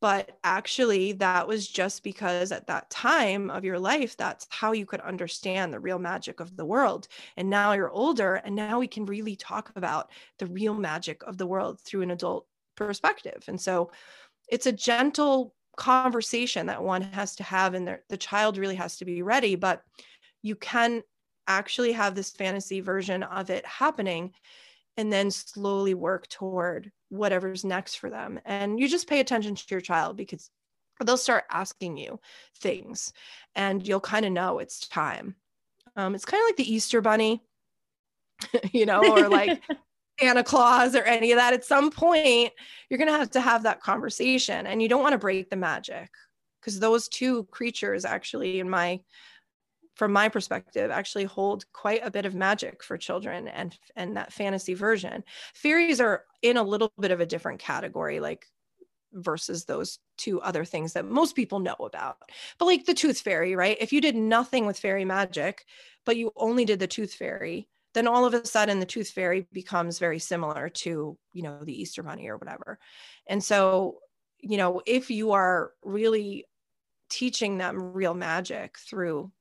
But 0.00 0.38
actually, 0.44 1.14
that 1.14 1.48
was 1.48 1.66
just 1.66 2.04
because 2.04 2.52
at 2.52 2.68
that 2.68 2.88
time 2.88 3.50
of 3.50 3.64
your 3.64 3.80
life, 3.80 4.16
that's 4.16 4.46
how 4.50 4.70
you 4.70 4.86
could 4.86 5.00
understand 5.00 5.72
the 5.72 5.80
real 5.80 5.98
magic 5.98 6.38
of 6.38 6.56
the 6.56 6.64
world. 6.64 7.08
And 7.36 7.50
now 7.50 7.72
you're 7.72 7.90
older, 7.90 8.36
and 8.36 8.54
now 8.54 8.78
we 8.78 8.86
can 8.86 9.06
really 9.06 9.34
talk 9.34 9.72
about 9.74 10.10
the 10.38 10.46
real 10.46 10.74
magic 10.74 11.24
of 11.24 11.36
the 11.36 11.46
world 11.46 11.80
through 11.80 12.02
an 12.02 12.12
adult 12.12 12.46
perspective. 12.78 13.44
And 13.48 13.60
so 13.60 13.90
it's 14.48 14.66
a 14.66 14.72
gentle 14.72 15.54
conversation 15.76 16.66
that 16.66 16.82
one 16.82 17.02
has 17.02 17.36
to 17.36 17.42
have, 17.42 17.74
and 17.74 17.98
the 18.08 18.16
child 18.16 18.56
really 18.56 18.76
has 18.76 18.96
to 18.98 19.04
be 19.04 19.22
ready. 19.22 19.54
But 19.56 19.82
you 20.42 20.54
can 20.54 21.02
actually 21.46 21.92
have 21.92 22.14
this 22.14 22.30
fantasy 22.30 22.80
version 22.80 23.22
of 23.22 23.50
it 23.50 23.66
happening 23.66 24.32
and 24.96 25.12
then 25.12 25.30
slowly 25.30 25.94
work 25.94 26.28
toward 26.28 26.90
whatever's 27.08 27.64
next 27.64 27.96
for 27.96 28.10
them. 28.10 28.40
And 28.44 28.78
you 28.78 28.88
just 28.88 29.08
pay 29.08 29.20
attention 29.20 29.54
to 29.54 29.64
your 29.70 29.80
child 29.80 30.16
because 30.16 30.50
they'll 31.04 31.16
start 31.16 31.44
asking 31.50 31.96
you 31.96 32.20
things 32.60 33.12
and 33.54 33.86
you'll 33.86 34.00
kind 34.00 34.26
of 34.26 34.32
know 34.32 34.58
it's 34.58 34.86
time. 34.88 35.36
Um, 35.96 36.14
it's 36.14 36.24
kind 36.24 36.42
of 36.42 36.48
like 36.48 36.56
the 36.56 36.72
Easter 36.72 37.00
bunny, 37.00 37.42
you 38.72 38.86
know, 38.86 39.00
or 39.00 39.28
like 39.28 39.62
Santa 40.20 40.44
Claus 40.44 40.94
or 40.94 41.02
any 41.02 41.32
of 41.32 41.36
that. 41.36 41.54
At 41.54 41.64
some 41.64 41.90
point, 41.90 42.52
you're 42.88 42.98
going 42.98 43.12
to 43.12 43.18
have 43.18 43.30
to 43.30 43.40
have 43.40 43.62
that 43.62 43.80
conversation 43.80 44.66
and 44.66 44.82
you 44.82 44.88
don't 44.88 45.02
want 45.02 45.12
to 45.12 45.18
break 45.18 45.50
the 45.50 45.56
magic 45.56 46.10
because 46.60 46.80
those 46.80 47.08
two 47.08 47.44
creatures 47.44 48.04
actually, 48.04 48.60
in 48.60 48.68
my 48.68 49.00
from 49.98 50.12
my 50.12 50.28
perspective 50.28 50.92
actually 50.92 51.24
hold 51.24 51.64
quite 51.72 52.06
a 52.06 52.10
bit 52.10 52.24
of 52.24 52.34
magic 52.34 52.84
for 52.84 52.96
children 52.96 53.48
and 53.48 53.76
and 53.96 54.16
that 54.16 54.32
fantasy 54.32 54.72
version 54.72 55.24
fairies 55.54 56.00
are 56.00 56.24
in 56.40 56.56
a 56.56 56.62
little 56.62 56.92
bit 57.00 57.10
of 57.10 57.20
a 57.20 57.26
different 57.26 57.58
category 57.58 58.20
like 58.20 58.46
versus 59.12 59.64
those 59.64 59.98
two 60.16 60.40
other 60.40 60.64
things 60.64 60.92
that 60.92 61.04
most 61.04 61.34
people 61.34 61.58
know 61.58 61.74
about 61.80 62.16
but 62.58 62.66
like 62.66 62.86
the 62.86 62.94
tooth 62.94 63.20
fairy 63.20 63.56
right 63.56 63.76
if 63.80 63.92
you 63.92 64.00
did 64.00 64.14
nothing 64.14 64.66
with 64.66 64.78
fairy 64.78 65.04
magic 65.04 65.64
but 66.06 66.16
you 66.16 66.30
only 66.36 66.64
did 66.64 66.78
the 66.78 66.86
tooth 66.86 67.14
fairy 67.14 67.68
then 67.94 68.06
all 68.06 68.24
of 68.24 68.34
a 68.34 68.44
sudden 68.44 68.80
the 68.80 68.86
tooth 68.86 69.10
fairy 69.10 69.46
becomes 69.52 69.98
very 69.98 70.18
similar 70.18 70.68
to 70.68 71.18
you 71.32 71.42
know 71.42 71.64
the 71.64 71.80
easter 71.80 72.02
bunny 72.02 72.28
or 72.28 72.36
whatever. 72.36 72.78
And 73.26 73.42
so 73.42 73.98
you 74.40 74.56
know 74.56 74.82
if 74.86 75.10
you 75.10 75.32
are 75.32 75.72
really 75.82 76.46
teaching 77.10 77.58
them 77.58 77.92
real 77.92 78.14
magic 78.14 78.78
through 78.78 79.32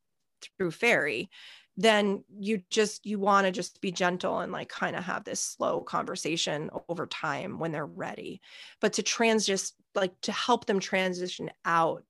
through 0.58 0.72
fairy 0.72 1.30
then 1.78 2.24
you 2.40 2.62
just 2.72 3.06
you 3.06 3.20
want 3.20 3.46
to 3.46 3.52
just 3.52 3.80
be 3.82 3.92
gentle 3.92 4.40
and 4.40 4.52
like 4.52 4.68
kind 4.68 4.96
of 4.96 5.04
have 5.04 5.24
this 5.24 5.40
slow 5.40 5.82
conversation 5.82 6.72
over 6.90 7.06
time 7.06 7.60
when 7.60 7.72
they're 7.72 7.86
ready. 7.86 8.42
But 8.82 8.94
to 8.94 9.04
trans 9.04 9.46
just 9.46 9.76
like 9.94 10.20
to 10.22 10.32
help 10.32 10.66
them 10.66 10.80
transition 10.80 11.52
out 11.66 12.04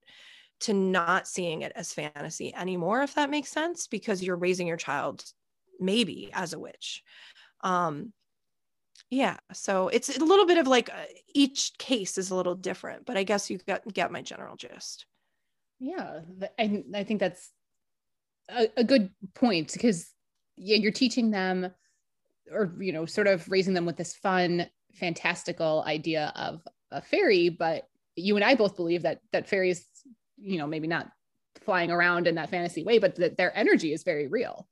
to 0.62 0.74
not 0.74 1.28
seeing 1.28 1.62
it 1.62 1.74
as 1.76 1.94
fantasy 1.94 2.56
anymore 2.56 3.04
if 3.04 3.14
that 3.16 3.30
makes 3.30 3.50
sense 3.50 3.88
because 3.88 4.24
you're 4.24 4.38
raising 4.38 4.68
your 4.68 4.78
child 4.78 5.24
maybe 5.80 6.30
as 6.34 6.54
a 6.54 6.60
witch. 6.60 7.04
Um 7.62 8.14
yeah 9.10 9.38
so 9.54 9.88
it's 9.88 10.16
a 10.16 10.24
little 10.24 10.46
bit 10.46 10.58
of 10.58 10.68
like 10.68 10.90
uh, 10.90 11.06
each 11.34 11.72
case 11.78 12.18
is 12.18 12.30
a 12.30 12.36
little 12.36 12.56
different 12.56 13.06
but 13.06 13.18
i 13.18 13.24
guess 13.24 13.50
you 13.50 13.58
got 13.68 13.82
get 13.94 14.12
my 14.12 14.22
general 14.22 14.56
gist. 14.56 15.06
Yeah 15.80 16.22
i, 16.60 16.84
I 16.94 17.04
think 17.04 17.20
that's 17.20 17.52
a, 18.50 18.68
a 18.78 18.84
good 18.84 19.10
point 19.34 19.72
because 19.74 20.12
yeah 20.56 20.76
you're 20.76 20.92
teaching 20.92 21.32
them 21.32 21.72
or 22.52 22.74
you 22.80 22.92
know 22.92 23.06
sort 23.06 23.28
of 23.28 23.50
raising 23.50 23.74
them 23.74 23.86
with 23.86 23.98
this 23.98 24.16
fun 24.16 24.68
fantastical 24.94 25.84
idea 25.86 26.34
of 26.36 26.62
a 26.92 27.02
fairy 27.02 27.50
but 27.50 27.88
you 28.16 28.36
and 28.36 28.44
i 28.44 28.56
both 28.56 28.76
believe 28.76 29.04
that 29.04 29.20
that 29.32 29.48
fairies 29.48 29.86
you 30.38 30.58
know 30.58 30.68
maybe 30.68 30.88
not 30.88 31.10
flying 31.62 31.92
around 31.92 32.28
in 32.28 32.36
that 32.36 32.50
fantasy 32.50 32.84
way 32.84 32.98
but 32.98 33.16
that 33.16 33.38
their 33.38 33.56
energy 33.56 33.94
is 33.94 34.04
very 34.04 34.28
real 34.28 34.68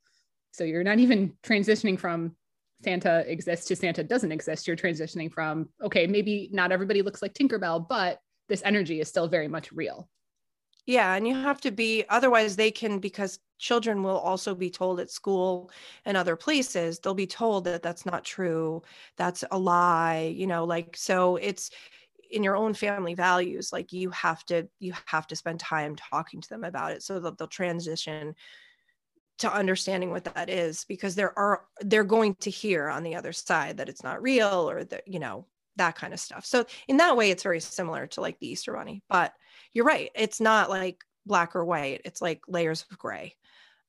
so 0.56 0.64
you're 0.64 0.84
not 0.84 1.00
even 1.00 1.34
transitioning 1.44 2.00
from 2.00 2.36
Santa 2.84 3.24
exists 3.32 3.68
to 3.68 3.76
Santa 3.76 4.04
doesn't 4.04 4.32
exist. 4.32 4.68
You're 4.68 4.76
transitioning 4.76 5.32
from, 5.32 5.70
okay, 5.82 6.08
maybe 6.08 6.50
not 6.52 6.72
everybody 6.72 7.02
looks 7.02 7.22
like 7.22 7.34
Tinkerbell, 7.34 7.88
but 7.88 8.20
this 8.48 8.62
energy 8.66 9.00
is 9.00 9.08
still 9.08 9.28
very 9.28 9.48
much 9.48 9.72
real 9.72 10.08
yeah 10.86 11.16
and 11.16 11.28
you 11.28 11.36
have 11.36 11.60
to 11.62 11.72
be 11.72 12.04
otherwise 12.10 12.56
they 12.56 12.72
can 12.72 13.00
because 13.00 13.40
children 13.58 14.04
will 14.04 14.18
also 14.18 14.54
be 14.54 14.70
told 14.70 15.00
at 15.00 15.10
school 15.10 15.72
and 16.06 16.16
other 16.18 16.36
places 16.36 17.00
they'll 17.00 17.14
be 17.14 17.28
told 17.28 17.64
that 17.64 17.82
that's 17.82 18.06
not 18.06 18.24
true 18.24 18.82
that's 19.18 19.44
a 19.52 19.58
lie 19.58 20.34
you 20.36 20.48
know 20.48 20.64
like 20.64 20.96
so 20.96 21.38
it's 21.38 21.72
in 22.32 22.44
your 22.44 22.56
own 22.56 22.74
family 22.74 23.14
values 23.14 23.72
like 23.72 23.94
you 23.94 24.10
have 24.10 24.44
to 24.46 24.68
you 24.80 24.94
have 25.06 25.28
to 25.28 25.36
spend 25.36 25.60
time 25.60 25.96
talking 25.96 26.42
to 26.42 26.50
them 26.50 26.64
about 26.64 26.92
it 26.92 27.02
so 27.02 27.20
that 27.20 27.38
they'll 27.38 27.48
transition 27.48 28.36
to 29.40 29.54
understanding 29.54 30.12
what 30.12 30.24
that 30.26 30.50
is 30.50 30.86
because 30.88 31.16
there 31.16 31.38
are 31.38 31.66
they're 31.82 32.04
going 32.04 32.36
to 32.36 32.50
hear 32.50 32.88
on 32.88 33.04
the 33.04 33.16
other 33.16 33.34
side 33.34 33.78
that 33.78 33.90
it's 33.90 34.04
not 34.04 34.22
real 34.22 34.70
or 34.70 34.84
that 34.86 35.08
you 35.08 35.20
know 35.20 35.46
that 35.78 35.96
kind 35.96 36.14
of 36.14 36.20
stuff. 36.20 36.46
So 36.46 36.66
in 36.88 36.98
that 36.98 37.18
way 37.18 37.32
it's 37.32 37.44
very 37.44 37.60
similar 37.60 38.08
to 38.08 38.22
like 38.22 38.40
the 38.40 38.48
easter 38.48 38.74
bunny 38.74 39.04
but 39.10 39.34
you're 39.74 39.86
right. 39.86 40.10
It's 40.16 40.40
not 40.40 40.70
like 40.70 41.04
black 41.26 41.56
or 41.56 41.66
white. 41.66 42.02
It's 42.06 42.22
like 42.22 42.42
layers 42.48 42.86
of 42.90 42.98
gray. 42.98 43.36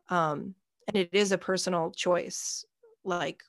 Um 0.09 0.55
and 0.89 0.97
it 0.97 1.11
is 1.13 1.33
a 1.33 1.39
personal 1.39 1.91
choice 1.91 2.65
like 3.05 3.43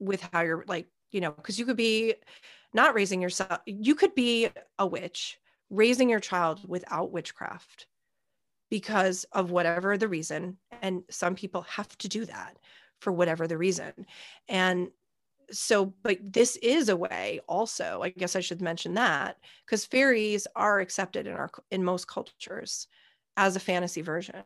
with 0.00 0.26
how 0.32 0.40
you're 0.42 0.64
like 0.66 0.88
you 1.12 1.20
know 1.20 1.30
because 1.30 1.58
you 1.58 1.66
could 1.66 1.76
be 1.76 2.14
not 2.72 2.94
raising 2.94 3.22
yourself 3.22 3.60
you 3.66 3.94
could 3.94 4.14
be 4.14 4.48
a 4.78 4.86
witch 4.86 5.38
raising 5.70 6.10
your 6.10 6.20
child 6.20 6.60
without 6.68 7.12
witchcraft 7.12 7.86
because 8.74 9.22
of 9.30 9.52
whatever 9.52 9.96
the 9.96 10.08
reason 10.08 10.56
and 10.82 11.04
some 11.08 11.36
people 11.36 11.62
have 11.62 11.96
to 11.96 12.08
do 12.08 12.24
that 12.24 12.58
for 12.98 13.12
whatever 13.12 13.46
the 13.46 13.56
reason. 13.56 13.92
And 14.48 14.88
so 15.52 15.94
but 16.02 16.18
this 16.20 16.56
is 16.56 16.88
a 16.88 16.96
way 16.96 17.38
also 17.46 18.00
i 18.02 18.08
guess 18.08 18.34
i 18.34 18.40
should 18.40 18.62
mention 18.62 18.94
that 18.94 19.36
because 19.64 19.84
fairies 19.84 20.46
are 20.56 20.80
accepted 20.80 21.26
in 21.26 21.34
our 21.34 21.50
in 21.70 21.84
most 21.84 22.08
cultures 22.08 22.88
as 23.36 23.54
a 23.54 23.60
fantasy 23.60 24.00
version. 24.00 24.42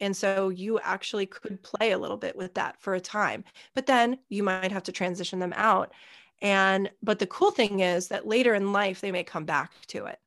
And 0.00 0.16
so 0.16 0.48
you 0.48 0.80
actually 0.80 1.26
could 1.26 1.62
play 1.62 1.92
a 1.92 1.98
little 1.98 2.16
bit 2.16 2.34
with 2.34 2.54
that 2.54 2.80
for 2.80 2.94
a 2.94 3.00
time 3.00 3.44
but 3.74 3.86
then 3.86 4.18
you 4.28 4.42
might 4.42 4.72
have 4.72 4.84
to 4.84 4.92
transition 4.92 5.38
them 5.38 5.52
out. 5.54 5.92
And 6.40 6.90
but 7.00 7.20
the 7.20 7.26
cool 7.28 7.52
thing 7.52 7.78
is 7.78 8.08
that 8.08 8.26
later 8.26 8.54
in 8.54 8.72
life 8.72 9.00
they 9.00 9.12
may 9.12 9.22
come 9.22 9.44
back 9.44 9.70
to 9.88 10.06
it 10.06 10.18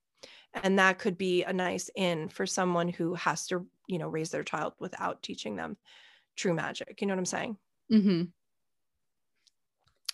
and 0.63 0.79
that 0.79 0.99
could 0.99 1.17
be 1.17 1.43
a 1.43 1.53
nice 1.53 1.89
in 1.95 2.29
for 2.29 2.45
someone 2.45 2.89
who 2.89 3.13
has 3.15 3.47
to 3.47 3.65
you 3.87 3.99
know 3.99 4.07
raise 4.07 4.29
their 4.29 4.43
child 4.43 4.73
without 4.79 5.21
teaching 5.21 5.55
them 5.55 5.77
true 6.35 6.53
magic 6.53 6.99
you 7.01 7.07
know 7.07 7.13
what 7.13 7.19
i'm 7.19 7.25
saying? 7.25 7.57
Mm-hmm. 7.91 8.23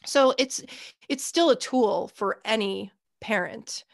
so 0.05 0.33
it's 0.37 0.61
it's 1.07 1.23
still 1.23 1.51
a 1.51 1.55
tool 1.55 2.11
for 2.15 2.39
any 2.43 2.91
parent 3.21 3.85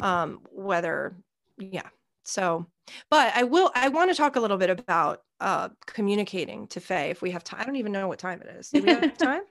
um 0.00 0.40
whether 0.52 1.16
yeah 1.58 1.88
so 2.24 2.66
but 3.10 3.32
i 3.34 3.42
will 3.42 3.70
i 3.74 3.88
want 3.88 4.10
to 4.10 4.16
talk 4.16 4.36
a 4.36 4.40
little 4.40 4.58
bit 4.58 4.70
about 4.70 5.22
uh 5.40 5.68
communicating 5.86 6.66
to 6.68 6.80
fae 6.80 7.06
if 7.06 7.20
we 7.20 7.30
have 7.32 7.42
time 7.42 7.60
i 7.60 7.64
don't 7.64 7.76
even 7.76 7.92
know 7.92 8.06
what 8.08 8.18
time 8.18 8.40
it 8.40 8.48
is. 8.56 8.70
Do 8.70 8.82
we 8.82 8.90
have 8.90 9.16
time? 9.18 9.42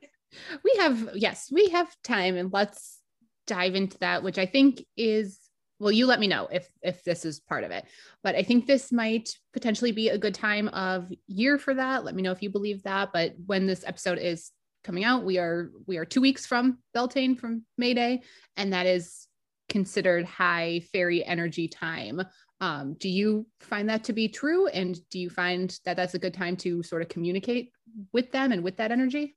We 0.64 0.76
have 0.80 1.10
yes 1.16 1.50
we 1.52 1.70
have 1.70 1.93
time 2.04 2.36
and 2.36 2.52
let's 2.52 3.00
dive 3.48 3.76
into 3.76 3.98
that 4.00 4.24
which 4.24 4.38
i 4.38 4.46
think 4.46 4.84
is 4.98 5.39
well 5.80 5.91
you 5.91 6.05
let 6.05 6.19
me 6.19 6.28
know 6.28 6.47
if 6.51 6.69
if 6.82 7.03
this 7.03 7.26
is 7.26 7.39
part 7.39 7.63
of 7.63 7.71
it 7.71 7.86
but 8.23 8.36
i 8.36 8.43
think 8.43 8.65
this 8.65 8.91
might 8.91 9.30
potentially 9.55 9.91
be 9.91 10.09
a 10.09 10.17
good 10.17 10.36
time 10.36 10.67
of 10.69 11.11
year 11.28 11.57
for 11.57 11.73
that. 11.73 12.03
Let 12.03 12.13
me 12.13 12.21
know 12.21 12.32
if 12.32 12.41
you 12.41 12.49
believe 12.49 12.84
that. 12.84 13.11
But 13.13 13.34
when 13.45 13.65
this 13.65 13.86
episode 13.88 14.19
is 14.19 14.51
coming 14.84 15.03
out 15.03 15.23
we 15.23 15.39
are 15.39 15.71
we 15.88 15.97
are 15.97 16.05
two 16.05 16.21
weeks 16.21 16.45
from 16.45 16.78
beltane 16.93 17.36
from 17.36 17.63
may 17.78 17.93
day 17.93 18.21
and 18.55 18.71
that 18.73 18.86
is 18.86 19.28
considered 19.67 20.26
high 20.26 20.82
fairy 20.91 21.26
energy 21.26 21.67
time. 21.67 22.21
Um, 22.61 22.93
do 22.99 23.09
you 23.09 23.47
find 23.61 23.89
that 23.89 24.03
to 24.05 24.13
be 24.13 24.28
true? 24.28 24.67
And 24.67 24.97
do 25.09 25.17
you 25.17 25.30
find 25.30 25.78
that 25.86 25.97
that's 25.97 26.13
a 26.13 26.19
good 26.19 26.36
time 26.36 26.55
to 26.57 26.84
sort 26.84 27.01
of 27.01 27.09
communicate 27.09 27.71
with 28.13 28.32
them 28.32 28.51
and 28.51 28.63
with 28.63 28.78
that 28.78 28.91
energy? 28.91 29.36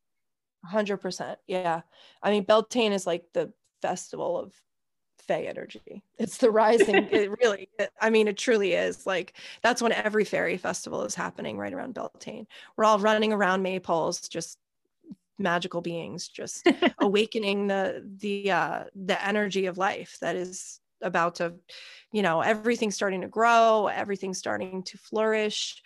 100% 0.71 1.37
yeah. 1.47 1.81
I 2.23 2.31
mean 2.31 2.45
beltane 2.45 2.93
is 2.93 3.07
like 3.07 3.25
the 3.33 3.53
festival 3.81 4.39
of 4.39 4.53
Fae 5.29 5.43
energy. 5.43 6.03
It's 6.19 6.39
the 6.39 6.51
rising. 6.51 7.09
it 7.11 7.31
really, 7.43 7.69
I 8.01 8.11
mean, 8.11 8.27
it 8.29 8.39
truly 8.39 8.73
is. 8.73 9.07
Like 9.07 9.35
that's 9.63 9.83
when 9.83 9.93
every 9.93 10.25
fairy 10.25 10.57
festival 10.57 11.03
is 11.05 11.15
happening 11.15 11.59
right 11.59 11.73
around 11.73 11.95
Beltane. 11.95 12.47
We're 12.77 12.87
all 12.87 12.99
running 12.99 13.33
around 13.33 13.63
maypoles, 13.63 14.29
just 14.29 14.59
magical 15.39 15.83
beings, 15.83 16.29
just 16.29 16.67
awakening 16.99 17.67
the 17.69 18.05
the 18.21 18.51
uh, 18.51 18.85
the 18.97 19.25
energy 19.25 19.67
of 19.67 19.79
life 19.79 20.17
that 20.23 20.35
is 20.35 20.81
about 21.03 21.37
to, 21.37 21.55
you 22.11 22.23
know, 22.23 22.41
everything's 22.41 22.97
starting 22.97 23.21
to 23.21 23.29
grow, 23.29 23.87
everything's 23.87 24.39
starting 24.39 24.83
to 24.83 24.99
flourish, 24.99 25.83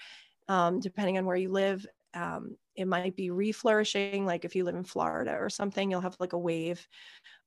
um, 0.48 0.80
depending 0.80 1.18
on 1.18 1.26
where 1.26 1.36
you 1.36 1.50
live. 1.50 1.84
Um, 2.14 2.56
it 2.76 2.86
might 2.86 3.16
be 3.16 3.28
reflourishing, 3.28 4.24
like 4.24 4.44
if 4.44 4.54
you 4.54 4.64
live 4.64 4.76
in 4.76 4.84
Florida 4.84 5.36
or 5.38 5.50
something, 5.50 5.90
you'll 5.90 6.00
have 6.00 6.16
like 6.20 6.32
a 6.32 6.38
wave 6.38 6.86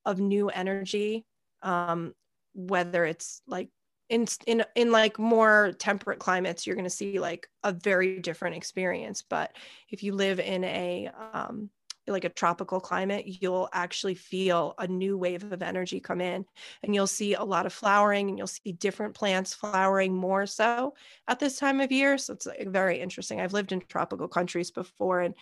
of 0.06 0.20
new 0.20 0.50
energy 0.50 1.26
um, 1.66 2.14
whether 2.54 3.04
it's 3.04 3.42
like 3.48 3.70
in 4.08 4.28
in 4.46 4.64
in 4.76 4.92
like 4.92 5.18
more 5.18 5.74
temperate 5.80 6.20
climates 6.20 6.66
you're 6.66 6.76
going 6.76 6.84
to 6.86 6.90
see 6.90 7.20
like 7.20 7.48
a 7.64 7.74
very 7.74 8.20
different 8.20 8.56
experience. 8.56 9.24
But 9.28 9.56
if 9.90 10.04
you 10.04 10.14
live 10.14 10.40
in 10.40 10.64
a 10.64 11.10
um, 11.34 11.70
like 12.08 12.24
a 12.24 12.30
tropical 12.30 12.80
climate 12.80 13.26
you'll 13.26 13.68
actually 13.74 14.14
feel 14.14 14.76
a 14.78 14.88
new 14.88 15.18
wave 15.18 15.52
of 15.52 15.64
energy 15.64 16.00
come 16.00 16.22
in 16.22 16.46
and 16.84 16.94
you'll 16.94 17.08
see 17.08 17.34
a 17.34 17.44
lot 17.44 17.66
of 17.66 17.74
flowering 17.74 18.30
and 18.30 18.38
you'll 18.38 18.46
see 18.46 18.74
different 18.74 19.16
plants 19.16 19.56
flowering 19.56 20.14
more 20.14 20.46
so 20.46 20.94
at 21.28 21.40
this 21.40 21.58
time 21.58 21.82
of 21.82 21.92
year. 21.92 22.20
So 22.20 22.34
it's 22.34 22.46
like 22.46 22.68
very 22.68 23.00
interesting. 23.00 23.42
I've 23.42 23.54
lived 23.54 23.72
in 23.72 23.82
tropical 23.82 24.28
countries 24.28 24.70
before 24.70 25.22
and 25.22 25.34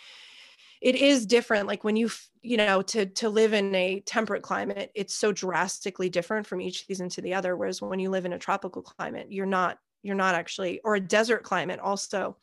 it 0.83 0.95
is 0.95 1.25
different 1.25 1.65
like 1.65 1.83
when 1.83 1.95
you 1.95 2.09
you 2.41 2.57
know 2.57 2.81
to 2.81 3.05
to 3.07 3.29
live 3.29 3.53
in 3.53 3.73
a 3.73 4.01
temperate 4.01 4.43
climate 4.43 4.91
it's 4.93 5.15
so 5.15 5.31
drastically 5.31 6.09
different 6.09 6.45
from 6.45 6.61
each 6.61 6.85
season 6.85 7.09
to 7.09 7.21
the 7.21 7.33
other 7.33 7.55
whereas 7.55 7.81
when 7.81 7.99
you 7.99 8.09
live 8.09 8.25
in 8.25 8.33
a 8.33 8.39
tropical 8.39 8.81
climate 8.81 9.27
you're 9.31 9.45
not 9.45 9.79
you're 10.03 10.13
not 10.13 10.35
actually 10.35 10.79
or 10.83 10.95
a 10.95 10.99
desert 10.99 11.41
climate 11.43 11.79
also 11.79 12.37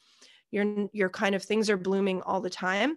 you're 0.51 0.88
you're 0.93 1.11
kind 1.11 1.34
of 1.34 1.43
things 1.43 1.70
are 1.70 1.76
blooming 1.76 2.22
all 2.22 2.41
the 2.41 2.51
time 2.51 2.97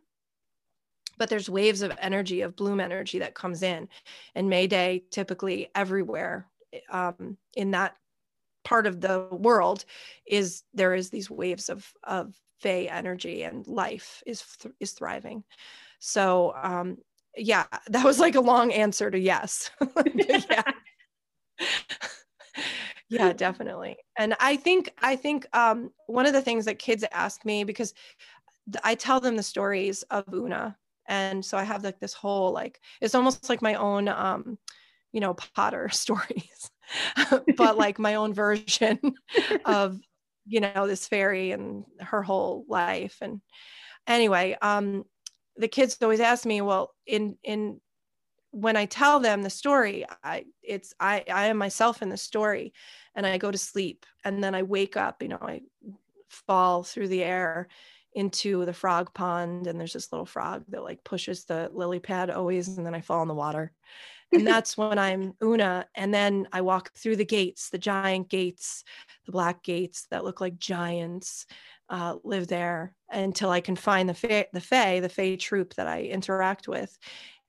but 1.17 1.29
there's 1.29 1.49
waves 1.49 1.81
of 1.83 1.91
energy 1.99 2.41
of 2.41 2.55
bloom 2.55 2.79
energy 2.79 3.19
that 3.19 3.35
comes 3.35 3.61
in 3.61 3.87
and 4.33 4.49
may 4.49 4.65
day 4.65 5.03
typically 5.11 5.69
everywhere 5.75 6.47
um, 6.89 7.37
in 7.55 7.71
that 7.71 7.95
part 8.63 8.87
of 8.87 9.01
the 9.01 9.27
world 9.29 9.83
is 10.25 10.63
there 10.73 10.95
is 10.95 11.09
these 11.09 11.29
waves 11.29 11.67
of 11.67 11.91
of 12.05 12.33
Fae 12.63 12.87
energy 12.89 13.43
and 13.43 13.67
life 13.67 14.23
is 14.25 14.41
th- 14.61 14.73
is 14.79 14.91
thriving. 14.93 15.43
So 15.99 16.53
um, 16.61 16.97
yeah, 17.37 17.65
that 17.87 18.05
was 18.05 18.19
like 18.19 18.35
a 18.35 18.41
long 18.41 18.71
answer 18.71 19.11
to 19.11 19.19
yes. 19.19 19.69
yeah. 20.15 20.63
yeah, 23.09 23.33
definitely. 23.33 23.97
And 24.17 24.35
I 24.39 24.55
think 24.55 24.91
I 25.01 25.15
think 25.15 25.45
um, 25.55 25.91
one 26.07 26.25
of 26.25 26.33
the 26.33 26.41
things 26.41 26.65
that 26.65 26.79
kids 26.79 27.03
ask 27.11 27.45
me 27.45 27.63
because 27.63 27.93
I 28.83 28.95
tell 28.95 29.19
them 29.19 29.35
the 29.35 29.43
stories 29.43 30.03
of 30.03 30.23
Una, 30.33 30.77
and 31.07 31.43
so 31.43 31.57
I 31.57 31.63
have 31.63 31.83
like 31.83 31.99
this 31.99 32.13
whole 32.13 32.53
like 32.53 32.79
it's 33.01 33.15
almost 33.15 33.49
like 33.49 33.61
my 33.61 33.75
own 33.75 34.07
um, 34.07 34.57
you 35.11 35.19
know 35.19 35.33
Potter 35.33 35.89
stories, 35.89 36.71
but 37.57 37.77
like 37.77 37.99
my 37.99 38.15
own 38.15 38.33
version 38.33 38.99
of 39.65 39.99
you 40.45 40.59
know 40.59 40.87
this 40.87 41.07
fairy 41.07 41.51
and 41.51 41.85
her 41.99 42.23
whole 42.23 42.65
life. 42.67 43.17
And 43.21 43.41
anyway 44.07 44.57
um 44.61 45.03
the 45.57 45.67
kids 45.67 45.97
always 46.01 46.19
ask 46.19 46.45
me 46.45 46.61
well 46.61 46.93
in 47.05 47.37
in 47.43 47.79
when 48.51 48.77
i 48.77 48.85
tell 48.85 49.19
them 49.19 49.41
the 49.41 49.49
story 49.49 50.05
i 50.23 50.45
it's 50.61 50.93
i 50.99 51.23
i 51.31 51.45
am 51.47 51.57
myself 51.57 52.01
in 52.01 52.09
the 52.09 52.17
story 52.17 52.73
and 53.15 53.25
i 53.25 53.37
go 53.37 53.51
to 53.51 53.57
sleep 53.57 54.05
and 54.23 54.43
then 54.43 54.55
i 54.55 54.63
wake 54.63 54.97
up 54.97 55.21
you 55.21 55.29
know 55.29 55.39
i 55.41 55.61
fall 56.29 56.83
through 56.83 57.07
the 57.07 57.23
air 57.23 57.67
into 58.13 58.65
the 58.65 58.73
frog 58.73 59.13
pond 59.13 59.67
and 59.67 59.79
there's 59.79 59.93
this 59.93 60.11
little 60.11 60.25
frog 60.25 60.63
that 60.69 60.83
like 60.83 61.03
pushes 61.03 61.45
the 61.45 61.69
lily 61.73 61.99
pad 61.99 62.29
always 62.29 62.67
and 62.67 62.85
then 62.85 62.95
i 62.95 63.01
fall 63.01 63.21
in 63.21 63.27
the 63.27 63.33
water 63.33 63.71
and 64.33 64.45
that's 64.47 64.77
when 64.77 64.99
I'm 64.99 65.33
Una. 65.43 65.85
And 65.95 66.13
then 66.13 66.47
I 66.51 66.61
walk 66.61 66.93
through 66.95 67.17
the 67.17 67.25
gates, 67.25 67.69
the 67.69 67.77
giant 67.77 68.29
gates, 68.29 68.83
the 69.25 69.31
black 69.31 69.63
gates 69.63 70.07
that 70.11 70.23
look 70.23 70.41
like 70.41 70.57
giants 70.57 71.45
uh, 71.89 72.15
live 72.23 72.47
there 72.47 72.95
until 73.09 73.49
I 73.49 73.61
can 73.61 73.75
find 73.75 74.09
the 74.09 74.13
fae, 74.13 74.47
the 74.53 74.61
fae, 74.61 74.99
the 74.99 75.09
fae 75.09 75.35
troop 75.35 75.75
that 75.75 75.87
I 75.87 76.03
interact 76.03 76.67
with. 76.67 76.97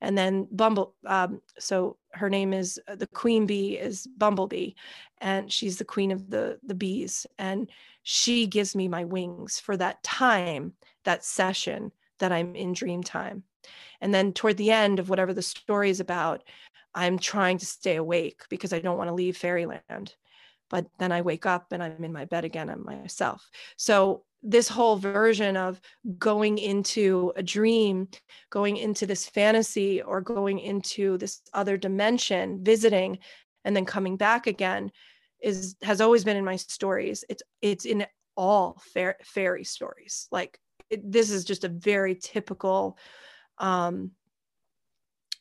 And 0.01 0.19
then 0.19 0.47
Bumble, 0.51 0.95
um, 1.07 1.41
so 1.59 1.97
her 2.13 2.29
name 2.29 2.53
is 2.53 2.79
uh, 2.87 2.97
the 2.97 3.07
queen 3.07 3.47
bee 3.47 3.79
is 3.79 4.07
Bumblebee, 4.19 4.73
and 5.19 5.51
she's 5.51 5.79
the 5.79 5.85
queen 5.85 6.11
of 6.11 6.29
the 6.29 6.59
the 6.63 6.75
bees, 6.75 7.27
and 7.39 7.71
she 8.03 8.47
gives 8.47 8.77
me 8.77 8.87
my 8.87 9.05
wings 9.05 9.59
for 9.59 9.79
that 9.79 10.03
time, 10.03 10.75
that 11.05 11.25
session 11.25 11.91
that 12.19 12.33
I'm 12.33 12.55
in 12.55 12.75
dream 12.75 13.03
time. 13.03 13.45
And 14.03 14.13
then 14.13 14.35
toward 14.35 14.59
the 14.59 14.71
end 14.71 14.99
of 14.99 15.09
whatever 15.09 15.33
the 15.33 15.41
story 15.41 15.89
is 15.89 16.01
about, 16.01 16.43
I'm 16.95 17.19
trying 17.19 17.59
to 17.59 17.67
stay 17.67 17.97
awake 17.97 18.43
because 18.49 18.73
I 18.73 18.79
don't 18.79 18.99
want 18.99 19.09
to 19.09 19.15
leave 19.15 19.37
fairyland. 19.37 20.15
But 20.71 20.87
then 20.99 21.13
I 21.13 21.23
wake 21.23 21.47
up 21.47 21.73
and 21.73 21.83
I'm 21.83 22.03
in 22.03 22.13
my 22.13 22.25
bed 22.25 22.45
again. 22.45 22.71
I'm 22.71 22.85
myself. 22.85 23.49
So 23.77 24.25
this 24.43 24.69
whole 24.69 24.97
version 24.97 25.57
of 25.57 25.81
going 26.19 26.59
into 26.59 27.33
a 27.37 27.43
dream, 27.43 28.09
going 28.51 28.77
into 28.77 29.07
this 29.07 29.27
fantasy, 29.27 30.03
or 30.03 30.21
going 30.21 30.59
into 30.59 31.17
this 31.19 31.41
other 31.53 31.77
dimension, 31.77 32.63
visiting, 32.63 33.19
and 33.65 33.75
then 33.75 33.85
coming 33.87 34.17
back 34.17 34.47
again 34.47 34.91
is 35.41 35.77
has 35.83 36.01
always 36.01 36.25
been 36.25 36.37
in 36.37 36.45
my 36.45 36.57
stories. 36.57 37.25
It's 37.29 37.43
it's 37.63 37.85
in 37.85 38.07
all 38.37 38.81
fair, 38.93 39.17
fairy 39.23 39.65
stories. 39.65 40.29
Like 40.31 40.59
it, 40.91 41.11
this 41.11 41.31
is 41.31 41.45
just 41.45 41.65
a 41.65 41.69
very 41.69 42.15
typical 42.15 42.99
um, 43.59 44.11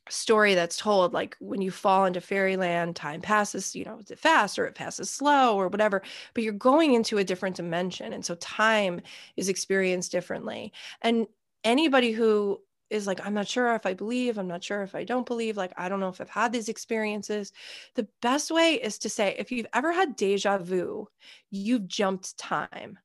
story 0.10 0.54
that's 0.54 0.78
told 0.78 1.14
like 1.14 1.36
when 1.40 1.62
you 1.62 1.72
fall 1.72 2.06
into 2.06 2.20
fairyland 2.20 2.96
time 2.96 3.22
passes 3.22 3.76
you 3.76 3.86
know 3.86 4.00
is 4.00 4.12
it 4.12 4.20
fast 4.20 4.60
or 4.60 4.66
it 4.66 4.76
passes 4.76 5.10
slow 5.10 5.56
or 5.56 5.70
whatever 5.70 6.02
but 6.34 6.44
you're 6.44 6.54
going 6.54 6.94
into 6.94 7.18
a 7.18 7.24
different 7.24 7.56
dimension 7.56 8.12
and 8.12 8.26
so 8.26 8.36
time 8.36 9.00
is 9.38 9.48
experienced 9.48 10.12
differently 10.12 10.74
and 11.02 11.26
anybody 11.64 12.12
who 12.12 12.60
is 12.90 13.08
like 13.08 13.26
i'm 13.26 13.34
not 13.34 13.48
sure 13.48 13.74
if 13.76 13.86
i 13.86 13.94
believe 13.94 14.38
i'm 14.38 14.48
not 14.48 14.64
sure 14.64 14.84
if 14.84 14.94
i 14.94 15.06
don't 15.06 15.26
believe 15.26 15.56
like 15.56 15.72
i 15.78 15.88
don't 15.88 16.02
know 16.02 16.10
if 16.10 16.20
i've 16.20 16.30
had 16.30 16.52
these 16.52 16.68
experiences 16.68 17.54
the 17.96 18.08
best 18.22 18.52
way 18.52 18.74
is 18.74 18.98
to 18.98 19.10
say 19.10 19.36
if 19.40 19.52
you've 19.54 19.68
ever 19.74 19.94
had 19.94 20.18
deja 20.18 20.58
vu 20.58 21.08
you've 21.54 21.88
jumped 21.88 22.38
time. 22.38 22.98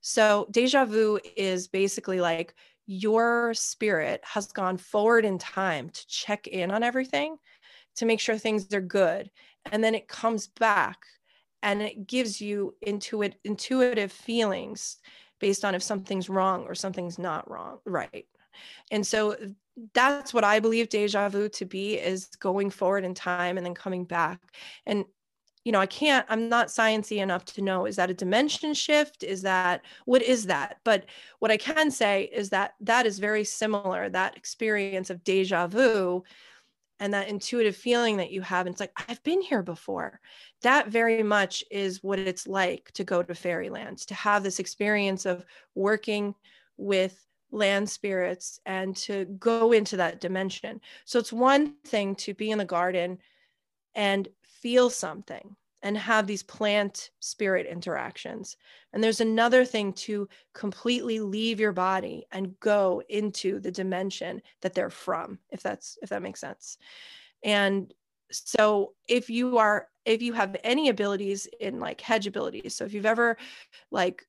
So 0.00 0.46
deja 0.50 0.84
vu 0.84 1.18
is 1.36 1.66
basically 1.66 2.20
like 2.20 2.54
your 2.86 3.52
spirit 3.54 4.20
has 4.24 4.46
gone 4.52 4.76
forward 4.76 5.24
in 5.24 5.38
time 5.38 5.90
to 5.90 6.06
check 6.06 6.46
in 6.46 6.70
on 6.70 6.82
everything 6.82 7.36
to 7.96 8.06
make 8.06 8.20
sure 8.20 8.36
things 8.38 8.72
are 8.72 8.80
good 8.80 9.30
and 9.72 9.82
then 9.82 9.94
it 9.94 10.08
comes 10.08 10.46
back 10.46 10.98
and 11.62 11.82
it 11.82 12.06
gives 12.06 12.40
you 12.40 12.74
intuit 12.86 13.34
intuitive 13.44 14.12
feelings 14.12 14.98
based 15.40 15.64
on 15.64 15.74
if 15.74 15.82
something's 15.82 16.28
wrong 16.28 16.64
or 16.64 16.74
something's 16.74 17.18
not 17.18 17.50
wrong 17.50 17.78
right? 17.84 18.26
And 18.90 19.06
so 19.06 19.36
that's 19.92 20.32
what 20.32 20.44
i 20.44 20.58
believe 20.58 20.88
deja 20.88 21.28
vu 21.28 21.48
to 21.50 21.66
be 21.66 21.94
is 21.94 22.28
going 22.40 22.70
forward 22.70 23.04
in 23.04 23.14
time 23.14 23.56
and 23.58 23.66
then 23.66 23.74
coming 23.74 24.04
back. 24.04 24.40
And 24.86 25.04
you 25.66 25.72
know, 25.72 25.80
I 25.80 25.86
can't, 25.86 26.24
I'm 26.28 26.48
not 26.48 26.68
sciencey 26.68 27.16
enough 27.16 27.44
to 27.46 27.60
know 27.60 27.86
is 27.86 27.96
that 27.96 28.08
a 28.08 28.14
dimension 28.14 28.72
shift? 28.72 29.24
Is 29.24 29.42
that 29.42 29.82
what 30.04 30.22
is 30.22 30.46
that? 30.46 30.78
But 30.84 31.06
what 31.40 31.50
I 31.50 31.56
can 31.56 31.90
say 31.90 32.30
is 32.32 32.50
that 32.50 32.74
that 32.82 33.04
is 33.04 33.18
very 33.18 33.42
similar, 33.42 34.08
that 34.08 34.36
experience 34.36 35.10
of 35.10 35.24
deja 35.24 35.66
vu 35.66 36.22
and 37.00 37.12
that 37.12 37.26
intuitive 37.26 37.74
feeling 37.74 38.16
that 38.18 38.30
you 38.30 38.42
have. 38.42 38.66
And 38.66 38.74
it's 38.74 38.78
like, 38.78 38.92
I've 39.08 39.20
been 39.24 39.42
here 39.42 39.64
before. 39.64 40.20
That 40.62 40.86
very 40.86 41.24
much 41.24 41.64
is 41.68 42.00
what 42.00 42.20
it's 42.20 42.46
like 42.46 42.92
to 42.92 43.02
go 43.02 43.24
to 43.24 43.34
fairyland, 43.34 43.98
to 44.06 44.14
have 44.14 44.44
this 44.44 44.60
experience 44.60 45.26
of 45.26 45.44
working 45.74 46.36
with 46.76 47.26
land 47.50 47.90
spirits 47.90 48.60
and 48.66 48.94
to 48.98 49.24
go 49.40 49.72
into 49.72 49.96
that 49.96 50.20
dimension. 50.20 50.80
So 51.06 51.18
it's 51.18 51.32
one 51.32 51.74
thing 51.84 52.14
to 52.16 52.34
be 52.34 52.52
in 52.52 52.58
the 52.58 52.64
garden 52.64 53.18
and 53.96 54.28
feel 54.66 54.90
something 54.90 55.54
and 55.82 55.96
have 55.96 56.26
these 56.26 56.42
plant 56.42 57.10
spirit 57.20 57.68
interactions. 57.68 58.56
And 58.92 59.00
there's 59.00 59.20
another 59.20 59.64
thing 59.64 59.92
to 59.92 60.28
completely 60.54 61.20
leave 61.20 61.60
your 61.60 61.70
body 61.70 62.26
and 62.32 62.58
go 62.58 63.00
into 63.08 63.60
the 63.60 63.70
dimension 63.70 64.42
that 64.62 64.74
they're 64.74 64.90
from, 64.90 65.38
if 65.52 65.62
that's 65.62 65.98
if 66.02 66.08
that 66.08 66.20
makes 66.20 66.40
sense. 66.40 66.78
And 67.44 67.94
so 68.32 68.94
if 69.06 69.30
you 69.30 69.56
are 69.58 69.86
if 70.04 70.20
you 70.20 70.32
have 70.32 70.56
any 70.64 70.88
abilities 70.88 71.46
in 71.60 71.78
like 71.78 72.00
hedge 72.00 72.26
abilities, 72.26 72.74
so 72.74 72.84
if 72.84 72.92
you've 72.92 73.06
ever 73.06 73.36
like, 73.92 74.26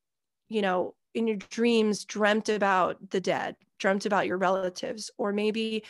you 0.49 0.61
know, 0.61 0.93
in 1.15 1.25
your 1.25 1.37
dreams 1.37 2.05
dreamt 2.05 2.47
about 2.49 3.09
the 3.09 3.19
dead, 3.19 3.55
dreamt 3.79 4.05
about 4.05 4.27
your 4.27 4.37
relatives, 4.37 5.09
or 5.17 5.33
maybe, 5.33 5.83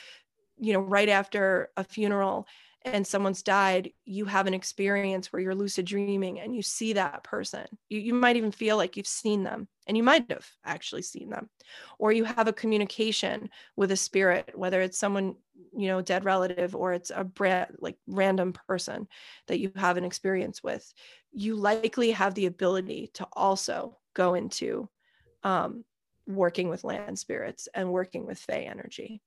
you 0.58 0.72
know, 0.72 0.80
right 0.80 1.10
after 1.10 1.72
a 1.76 1.84
funeral 1.84 2.48
and 2.86 3.06
someone's 3.06 3.44
died, 3.44 3.92
you 4.06 4.26
have 4.26 4.48
an 4.48 4.54
experience 4.54 5.32
where 5.32 5.42
you're 5.42 5.56
lucid 5.56 5.86
dreaming 5.86 6.40
and 6.40 6.56
you 6.56 6.62
see 6.62 6.94
that 6.94 7.24
person. 7.24 7.66
You, 7.90 8.00
you 8.00 8.14
might 8.14 8.36
even 8.36 8.52
feel 8.52 8.78
like 8.78 8.96
you've 8.96 9.08
seen 9.08 9.44
them 9.44 9.68
and 9.88 9.98
you 9.98 10.04
might 10.04 10.30
have 10.32 10.48
actually 10.64 11.02
seen 11.02 11.30
them. 11.30 11.50
Or 12.00 12.12
you 12.12 12.24
have 12.24 12.48
a 12.48 12.54
communication 12.54 13.50
with 13.76 13.92
a 13.92 13.98
spirit, 13.98 14.52
whether 14.56 14.82
it's 14.82 14.98
someone, 14.98 15.36
you 15.76 15.88
know, 15.88 16.02
dead 16.02 16.24
relative 16.24 16.76
or 16.76 16.94
it's 16.94 17.12
a 17.14 17.24
brand, 17.24 17.76
like 17.80 17.98
random 18.08 18.54
person 18.54 19.08
that 19.48 19.60
you 19.60 19.72
have 19.76 19.98
an 19.98 20.06
experience 20.06 20.64
with. 20.64 20.94
You 21.34 21.56
likely 21.56 22.12
have 22.12 22.36
the 22.36 22.46
ability 22.46 23.12
to 23.16 23.28
also 23.34 23.98
go 24.14 24.34
into 24.34 24.90
um, 25.44 25.84
working 26.28 26.70
with 26.70 26.84
land 26.84 27.18
spirits 27.18 27.68
and 27.74 27.92
working 27.92 28.26
with 28.26 28.40
Fae 28.40 28.68
energy. 28.70 29.22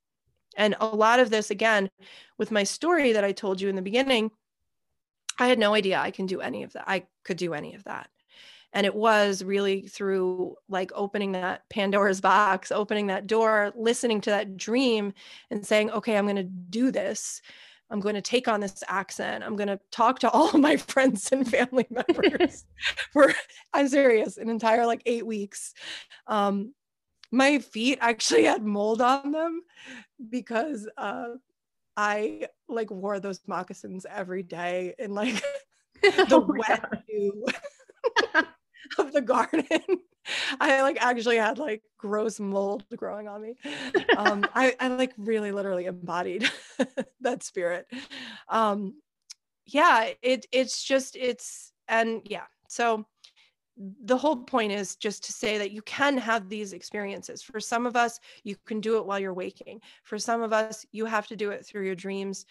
And 0.57 0.77
a 0.81 0.87
lot 0.87 1.21
of 1.21 1.31
this, 1.31 1.51
again, 1.51 1.91
with 2.39 2.51
my 2.51 2.65
story 2.65 3.13
that 3.13 3.25
I 3.25 3.33
told 3.33 3.61
you 3.61 3.69
in 3.69 3.77
the 3.77 3.83
beginning, 3.83 4.31
I 5.39 5.47
had 5.47 5.59
no 5.59 5.75
idea 5.75 5.99
I 5.99 6.11
can 6.11 6.27
do 6.27 6.41
any 6.41 6.63
of 6.63 6.73
that. 6.75 6.85
I 6.87 7.07
could 7.25 7.37
do 7.37 7.55
any 7.55 7.75
of 7.75 7.85
that. 7.85 8.09
And 8.73 8.87
it 8.87 8.95
was 8.95 9.43
really 9.43 9.83
through 9.89 10.57
like 10.69 10.93
opening 10.95 11.33
that 11.33 11.69
Pandora's 11.71 12.21
box, 12.21 12.71
opening 12.71 13.09
that 13.09 13.27
door, 13.27 13.73
listening 13.75 14.21
to 14.23 14.31
that 14.31 14.57
dream 14.57 15.13
and 15.51 15.67
saying, 15.67 15.91
okay, 15.91 16.17
I'm 16.17 16.27
going 16.27 16.37
to 16.37 16.43
do 16.45 16.91
this. 16.91 17.43
I'm 17.91 18.01
going 18.01 18.15
to 18.15 18.23
take 18.23 18.47
on 18.47 18.61
this 18.61 18.85
accent. 18.87 19.43
I'm 19.43 19.57
going 19.57 19.69
to 19.69 19.81
talk 19.91 20.21
to 20.21 20.31
all 20.31 20.51
of 20.51 20.61
my 20.61 20.77
friends 20.77 21.31
and 21.33 21.49
family 21.49 21.87
members 21.91 22.65
for, 23.13 23.35
I'm 23.73 23.89
serious, 23.89 24.37
an 24.37 24.49
entire 24.49 24.87
like 24.87 25.03
eight 25.07 25.27
weeks. 25.27 25.75
Um, 26.27 26.75
my 27.31 27.59
feet 27.59 27.99
actually 28.01 28.45
had 28.45 28.65
mold 28.65 29.01
on 29.01 29.33
them 29.33 29.63
because 30.31 30.89
uh, 30.97 31.29
I 31.97 32.49
like 32.69 32.91
wore 32.91 33.21
those 33.21 33.41
moccasins 33.47 34.07
every 34.09 34.43
day 34.43 34.95
in 34.99 35.15
like 35.15 35.43
the 36.03 36.29
oh 36.33 36.55
wet 36.57 37.05
dew 37.07 37.45
of 38.99 39.13
the 39.13 39.21
garden. 39.21 39.67
I 40.61 40.83
like 40.83 41.03
actually 41.03 41.37
had 41.37 41.59
like 41.59 41.83
gross 41.99 42.39
mold 42.39 42.85
growing 42.97 43.27
on 43.27 43.43
me. 43.43 43.57
Um, 44.17 44.45
I, 44.55 44.77
I 44.79 44.89
like 44.89 45.13
really 45.17 45.51
literally 45.51 45.87
embodied 45.87 46.49
that 47.21 47.43
spirit. 47.43 47.87
Um, 48.49 48.95
yeah, 49.67 50.11
it 50.23 50.47
it's 50.53 50.83
just 50.83 51.17
it's 51.17 51.73
and 51.89 52.23
yeah. 52.25 52.45
So 52.69 53.07
the 54.05 54.17
whole 54.17 54.37
point 54.37 54.73
is 54.73 54.97
just 54.97 55.25
to 55.25 55.33
say 55.33 55.57
that 55.59 55.71
you 55.71 55.81
can 55.83 56.19
have 56.19 56.49
these 56.49 56.73
experiences. 56.73 57.43
For 57.43 57.61
some 57.61 57.87
of 57.87 57.97
us, 57.97 58.21
you 58.45 58.57
can 58.67 58.81
do 58.81 58.99
it 58.99 59.07
while 59.07 59.19
you're 59.19 59.33
waking. 59.33 59.81
For 60.03 60.19
some 60.19 60.43
of 60.43 60.53
us, 60.53 60.85
you 60.93 61.07
have 61.07 61.27
to 61.29 61.37
do 61.37 61.51
it 61.51 61.65
through 61.65 61.87
your 61.87 61.95
dreams. 61.95 62.45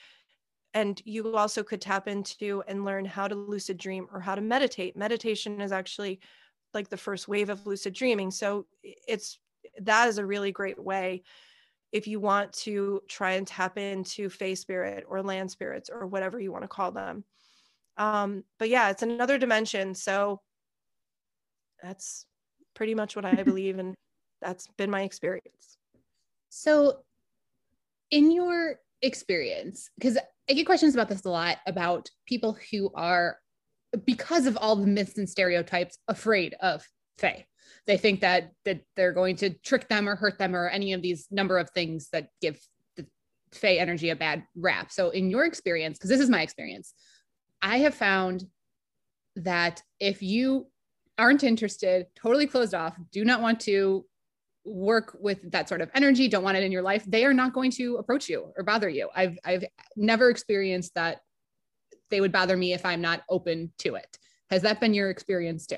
And 0.73 1.01
you 1.05 1.35
also 1.35 1.63
could 1.63 1.81
tap 1.81 2.07
into 2.07 2.63
and 2.67 2.85
learn 2.85 3.05
how 3.05 3.27
to 3.27 3.35
lucid 3.35 3.77
dream 3.77 4.07
or 4.11 4.19
how 4.19 4.35
to 4.35 4.41
meditate. 4.41 4.97
Meditation 4.97 5.61
is 5.61 5.71
actually 5.71 6.19
like 6.73 6.89
the 6.89 6.97
first 6.97 7.27
wave 7.27 7.49
of 7.49 7.65
lucid 7.65 7.93
dreaming. 7.93 8.31
So 8.31 8.65
it's 8.83 9.39
that 9.81 10.07
is 10.07 10.17
a 10.17 10.25
really 10.25 10.51
great 10.51 10.81
way 10.81 11.23
if 11.91 12.07
you 12.07 12.19
want 12.19 12.53
to 12.53 13.01
try 13.07 13.31
and 13.31 13.47
tap 13.47 13.77
into 13.77 14.29
Fae 14.29 14.53
spirit 14.53 15.05
or 15.07 15.23
land 15.23 15.49
spirits 15.49 15.89
or 15.91 16.05
whatever 16.05 16.39
you 16.39 16.51
want 16.51 16.63
to 16.63 16.67
call 16.67 16.91
them. 16.91 17.23
Um, 17.97 18.43
but 18.57 18.69
yeah, 18.69 18.89
it's 18.89 19.01
another 19.03 19.37
dimension. 19.37 19.95
So 19.95 20.41
that's 21.81 22.25
pretty 22.75 22.95
much 22.95 23.15
what 23.15 23.25
I 23.25 23.43
believe, 23.43 23.79
and 23.79 23.95
that's 24.41 24.67
been 24.77 24.89
my 24.89 25.03
experience. 25.03 25.77
So, 26.49 26.99
in 28.11 28.31
your 28.31 28.79
experience, 29.01 29.89
because 29.97 30.17
I 30.49 30.53
get 30.53 30.65
questions 30.65 30.95
about 30.95 31.09
this 31.09 31.25
a 31.25 31.29
lot 31.29 31.57
about 31.67 32.09
people 32.25 32.57
who 32.71 32.91
are, 32.95 33.37
because 34.05 34.45
of 34.45 34.57
all 34.57 34.75
the 34.75 34.87
myths 34.87 35.17
and 35.17 35.29
stereotypes, 35.29 35.97
afraid 36.07 36.55
of 36.61 36.85
Fae. 37.17 37.45
They 37.85 37.97
think 37.97 38.21
that 38.21 38.51
that 38.65 38.81
they're 38.95 39.13
going 39.13 39.35
to 39.37 39.49
trick 39.49 39.87
them 39.87 40.07
or 40.07 40.15
hurt 40.15 40.39
them 40.39 40.55
or 40.55 40.67
any 40.67 40.93
of 40.93 41.01
these 41.01 41.27
number 41.29 41.57
of 41.57 41.69
things 41.71 42.09
that 42.13 42.29
give 42.41 42.59
the 42.97 43.05
Fae 43.51 43.75
energy 43.75 44.09
a 44.09 44.15
bad 44.15 44.43
rap. 44.55 44.91
So, 44.91 45.09
in 45.09 45.29
your 45.29 45.45
experience, 45.45 45.97
because 45.97 46.09
this 46.09 46.19
is 46.19 46.29
my 46.29 46.41
experience, 46.41 46.93
I 47.61 47.79
have 47.79 47.93
found 47.93 48.45
that 49.35 49.81
if 49.99 50.21
you 50.21 50.67
aren't 51.19 51.43
interested, 51.43 52.07
totally 52.15 52.47
closed 52.47 52.73
off, 52.73 52.95
do 53.11 53.23
not 53.23 53.41
want 53.41 53.59
to 53.61 54.05
work 54.65 55.17
with 55.19 55.51
that 55.51 55.67
sort 55.67 55.81
of 55.81 55.89
energy, 55.93 56.27
don't 56.27 56.43
want 56.43 56.57
it 56.57 56.63
in 56.63 56.71
your 56.71 56.81
life, 56.81 57.03
they 57.07 57.25
are 57.25 57.33
not 57.33 57.53
going 57.53 57.71
to 57.71 57.97
approach 57.97 58.29
you 58.29 58.51
or 58.57 58.63
bother 58.63 58.89
you. 58.89 59.09
I've 59.15 59.37
I've 59.43 59.65
never 59.95 60.29
experienced 60.29 60.95
that 60.95 61.21
they 62.09 62.21
would 62.21 62.31
bother 62.31 62.57
me 62.57 62.73
if 62.73 62.85
I'm 62.85 63.01
not 63.01 63.23
open 63.29 63.71
to 63.79 63.95
it. 63.95 64.17
Has 64.49 64.61
that 64.63 64.79
been 64.79 64.93
your 64.93 65.09
experience 65.09 65.67
too? 65.67 65.77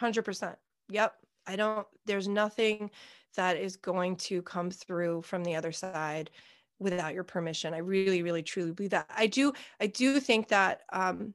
100%. 0.00 0.56
Yep. 0.90 1.14
I 1.46 1.56
don't 1.56 1.86
there's 2.06 2.28
nothing 2.28 2.90
that 3.36 3.56
is 3.56 3.76
going 3.76 4.16
to 4.16 4.42
come 4.42 4.70
through 4.70 5.22
from 5.22 5.44
the 5.44 5.54
other 5.54 5.72
side 5.72 6.30
without 6.78 7.14
your 7.14 7.24
permission. 7.24 7.74
I 7.74 7.78
really, 7.78 8.22
really, 8.22 8.42
truly 8.42 8.72
believe 8.72 8.90
that. 8.90 9.10
I 9.14 9.26
do, 9.26 9.52
I 9.80 9.86
do 9.86 10.20
think 10.20 10.48
that 10.48 10.82
um, 10.92 11.34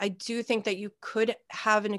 I 0.00 0.08
do 0.08 0.42
think 0.42 0.64
that 0.64 0.78
you 0.78 0.90
could 1.00 1.36
have 1.50 1.84
an 1.84 1.98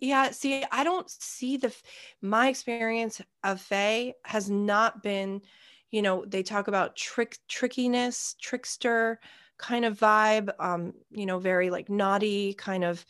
yeah. 0.00 0.30
See, 0.30 0.64
I 0.70 0.84
don't 0.84 1.10
see 1.10 1.56
the 1.56 1.74
my 2.22 2.48
experience 2.48 3.20
of 3.42 3.60
Fae 3.60 4.14
has 4.24 4.48
not 4.48 5.02
been, 5.02 5.42
you 5.90 6.00
know, 6.00 6.24
they 6.24 6.44
talk 6.44 6.68
about 6.68 6.96
trick 6.96 7.36
trickiness, 7.48 8.36
trickster 8.40 9.18
kind 9.58 9.84
of 9.84 9.98
vibe, 9.98 10.50
um, 10.58 10.94
you 11.10 11.26
know, 11.26 11.38
very 11.38 11.70
like 11.70 11.90
naughty, 11.90 12.54
kind 12.54 12.84
of 12.84 13.04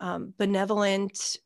um, 0.00 0.34
benevolent. 0.36 1.36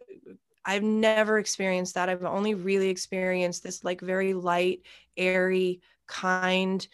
I've 0.64 0.82
never 0.82 1.38
experienced 1.38 1.94
that. 1.94 2.08
I've 2.08 2.24
only 2.24 2.54
really 2.54 2.88
experienced 2.88 3.62
this 3.62 3.84
like 3.84 4.00
very 4.00 4.32
light, 4.32 4.80
airy, 5.16 5.80
kind, 6.06 6.86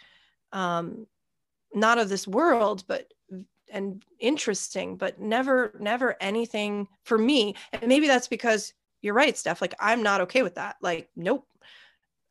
um, 0.52 1.06
not 1.74 1.98
of 1.98 2.08
this 2.08 2.26
world, 2.26 2.84
but 2.88 3.12
and 3.70 4.02
interesting, 4.18 4.96
but 4.96 5.20
never, 5.20 5.74
never 5.80 6.16
anything 6.20 6.88
for 7.02 7.18
me. 7.18 7.54
And 7.72 7.86
maybe 7.88 8.06
that's 8.06 8.28
because 8.28 8.72
you're 9.02 9.14
right, 9.14 9.36
Steph. 9.36 9.60
Like 9.60 9.74
I'm 9.78 10.02
not 10.02 10.22
okay 10.22 10.42
with 10.42 10.56
that. 10.56 10.76
Like, 10.80 11.08
nope. 11.16 11.46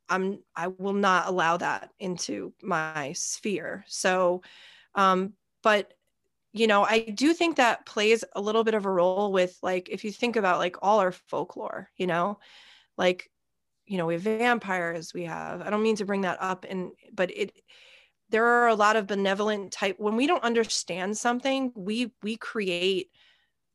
I'm 0.09 0.39
I 0.55 0.67
will 0.67 0.93
not 0.93 1.27
allow 1.27 1.57
that 1.57 1.89
into 1.99 2.53
my 2.61 3.11
sphere. 3.13 3.83
So 3.87 4.41
um, 4.95 5.33
but 5.63 5.93
you 6.53 6.65
know, 6.65 6.83
I 6.83 6.99
do 6.99 7.33
think 7.33 7.57
that 7.57 7.85
plays 7.85 8.23
a 8.35 8.41
little 8.41 8.63
bit 8.63 8.73
of 8.73 8.85
a 8.85 8.91
role 8.91 9.31
with 9.31 9.57
like 9.61 9.89
if 9.89 10.03
you 10.03 10.11
think 10.11 10.35
about 10.35 10.59
like 10.59 10.77
all 10.81 10.99
our 10.99 11.11
folklore, 11.11 11.89
you 11.97 12.07
know, 12.07 12.39
like 12.97 13.29
you 13.85 13.97
know, 13.97 14.05
we 14.05 14.15
have 14.15 14.23
vampires, 14.23 15.13
we 15.13 15.23
have 15.25 15.61
I 15.61 15.69
don't 15.69 15.83
mean 15.83 15.97
to 15.97 16.05
bring 16.05 16.21
that 16.21 16.41
up 16.41 16.65
and 16.67 16.91
but 17.13 17.31
it 17.31 17.51
there 18.29 18.45
are 18.45 18.67
a 18.67 18.75
lot 18.75 18.95
of 18.95 19.07
benevolent 19.07 19.71
type 19.71 19.95
when 19.99 20.15
we 20.15 20.27
don't 20.27 20.43
understand 20.43 21.17
something 21.17 21.71
we 21.75 22.11
we 22.23 22.35
create 22.35 23.09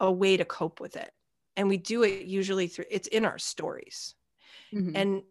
a 0.00 0.10
way 0.10 0.36
to 0.36 0.44
cope 0.44 0.80
with 0.80 0.96
it. 0.96 1.10
And 1.56 1.68
we 1.68 1.76
do 1.76 2.02
it 2.02 2.26
usually 2.26 2.66
through 2.66 2.86
it's 2.90 3.08
in 3.08 3.24
our 3.24 3.38
stories. 3.38 4.14
Mm-hmm. 4.74 4.96
and 4.96 5.22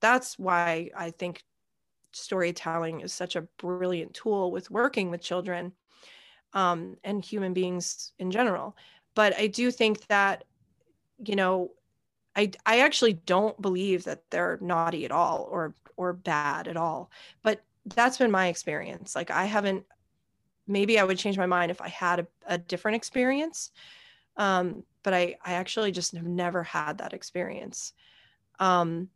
that's 0.00 0.36
why 0.40 0.90
i 0.96 1.10
think 1.10 1.44
storytelling 2.12 3.00
is 3.00 3.12
such 3.12 3.36
a 3.36 3.46
brilliant 3.58 4.12
tool 4.12 4.50
with 4.50 4.72
working 4.72 5.08
with 5.08 5.20
children 5.20 5.72
um, 6.52 6.96
and 7.04 7.24
human 7.24 7.52
beings 7.52 8.12
in 8.18 8.32
general. 8.32 8.76
But 9.14 9.38
i 9.38 9.46
do 9.46 9.70
think 9.70 10.04
that 10.08 10.44
you 11.24 11.36
know 11.36 11.70
I, 12.34 12.52
I 12.64 12.80
actually 12.80 13.14
don't 13.14 13.60
believe 13.60 14.04
that 14.04 14.22
they're 14.30 14.58
naughty 14.60 15.04
at 15.04 15.10
all 15.10 15.48
or 15.50 15.74
or 15.96 16.12
bad 16.12 16.68
at 16.68 16.76
all. 16.76 17.10
But 17.42 17.62
that's 17.94 18.18
been 18.18 18.30
my 18.30 18.48
experience. 18.48 19.14
Like 19.14 19.30
I 19.30 19.44
haven't 19.44 19.84
maybe 20.66 20.98
I 20.98 21.04
would 21.04 21.18
change 21.18 21.38
my 21.38 21.46
mind 21.46 21.70
if 21.70 21.80
I 21.80 21.88
had 21.88 22.20
a, 22.20 22.26
a 22.46 22.58
different 22.58 22.96
experience. 22.96 23.70
Um, 24.36 24.84
but 25.02 25.14
I, 25.14 25.36
I 25.44 25.54
actually 25.54 25.90
just 25.90 26.12
have 26.12 26.26
never 26.26 26.62
had 26.62 26.98
that 26.98 27.14
experience. 27.14 27.94
Um, 28.60 29.08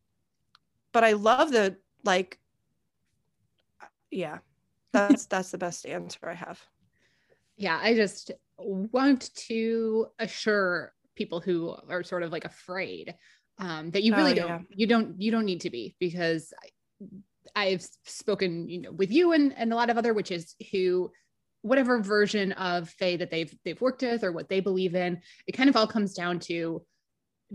but 0.92 1.04
I 1.04 1.12
love 1.12 1.52
the 1.52 1.76
like, 2.04 2.38
yeah, 4.10 4.38
that's 4.92 5.26
that's 5.26 5.50
the 5.50 5.58
best 5.58 5.86
answer 5.86 6.28
I 6.28 6.34
have. 6.34 6.60
Yeah, 7.56 7.78
I 7.80 7.94
just 7.94 8.30
want 8.58 9.34
to 9.48 10.06
assure 10.18 10.94
people 11.14 11.40
who 11.40 11.76
are 11.88 12.02
sort 12.02 12.22
of 12.22 12.32
like 12.32 12.44
afraid 12.44 13.14
um, 13.58 13.90
that 13.90 14.02
you 14.02 14.14
really 14.16 14.32
oh, 14.32 14.48
don't 14.48 14.66
you 14.70 14.86
don't 14.86 15.20
you 15.20 15.30
don't 15.30 15.44
need 15.44 15.60
to 15.60 15.70
be 15.70 15.94
because 15.98 16.52
I've 17.54 17.84
spoken, 18.04 18.68
you 18.68 18.80
know, 18.82 18.92
with 18.92 19.10
you 19.10 19.32
and, 19.32 19.54
and 19.56 19.72
a 19.72 19.76
lot 19.76 19.90
of 19.90 19.98
other 19.98 20.14
witches 20.14 20.54
who 20.70 21.10
whatever 21.62 22.00
version 22.00 22.52
of 22.52 22.90
Fae 22.90 23.16
that 23.16 23.30
they've 23.30 23.54
they've 23.64 23.80
worked 23.80 24.02
with 24.02 24.24
or 24.24 24.32
what 24.32 24.48
they 24.48 24.60
believe 24.60 24.94
in, 24.94 25.20
it 25.46 25.52
kind 25.52 25.68
of 25.68 25.76
all 25.76 25.86
comes 25.86 26.14
down 26.14 26.40
to 26.40 26.82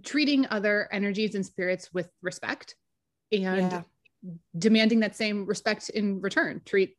treating 0.03 0.45
other 0.49 0.87
energies 0.91 1.35
and 1.35 1.45
spirits 1.45 1.89
with 1.93 2.09
respect 2.21 2.75
and 3.31 3.71
yeah. 3.71 3.81
demanding 4.57 5.01
that 5.01 5.15
same 5.15 5.45
respect 5.45 5.89
in 5.89 6.21
return. 6.21 6.61
Treat 6.65 6.95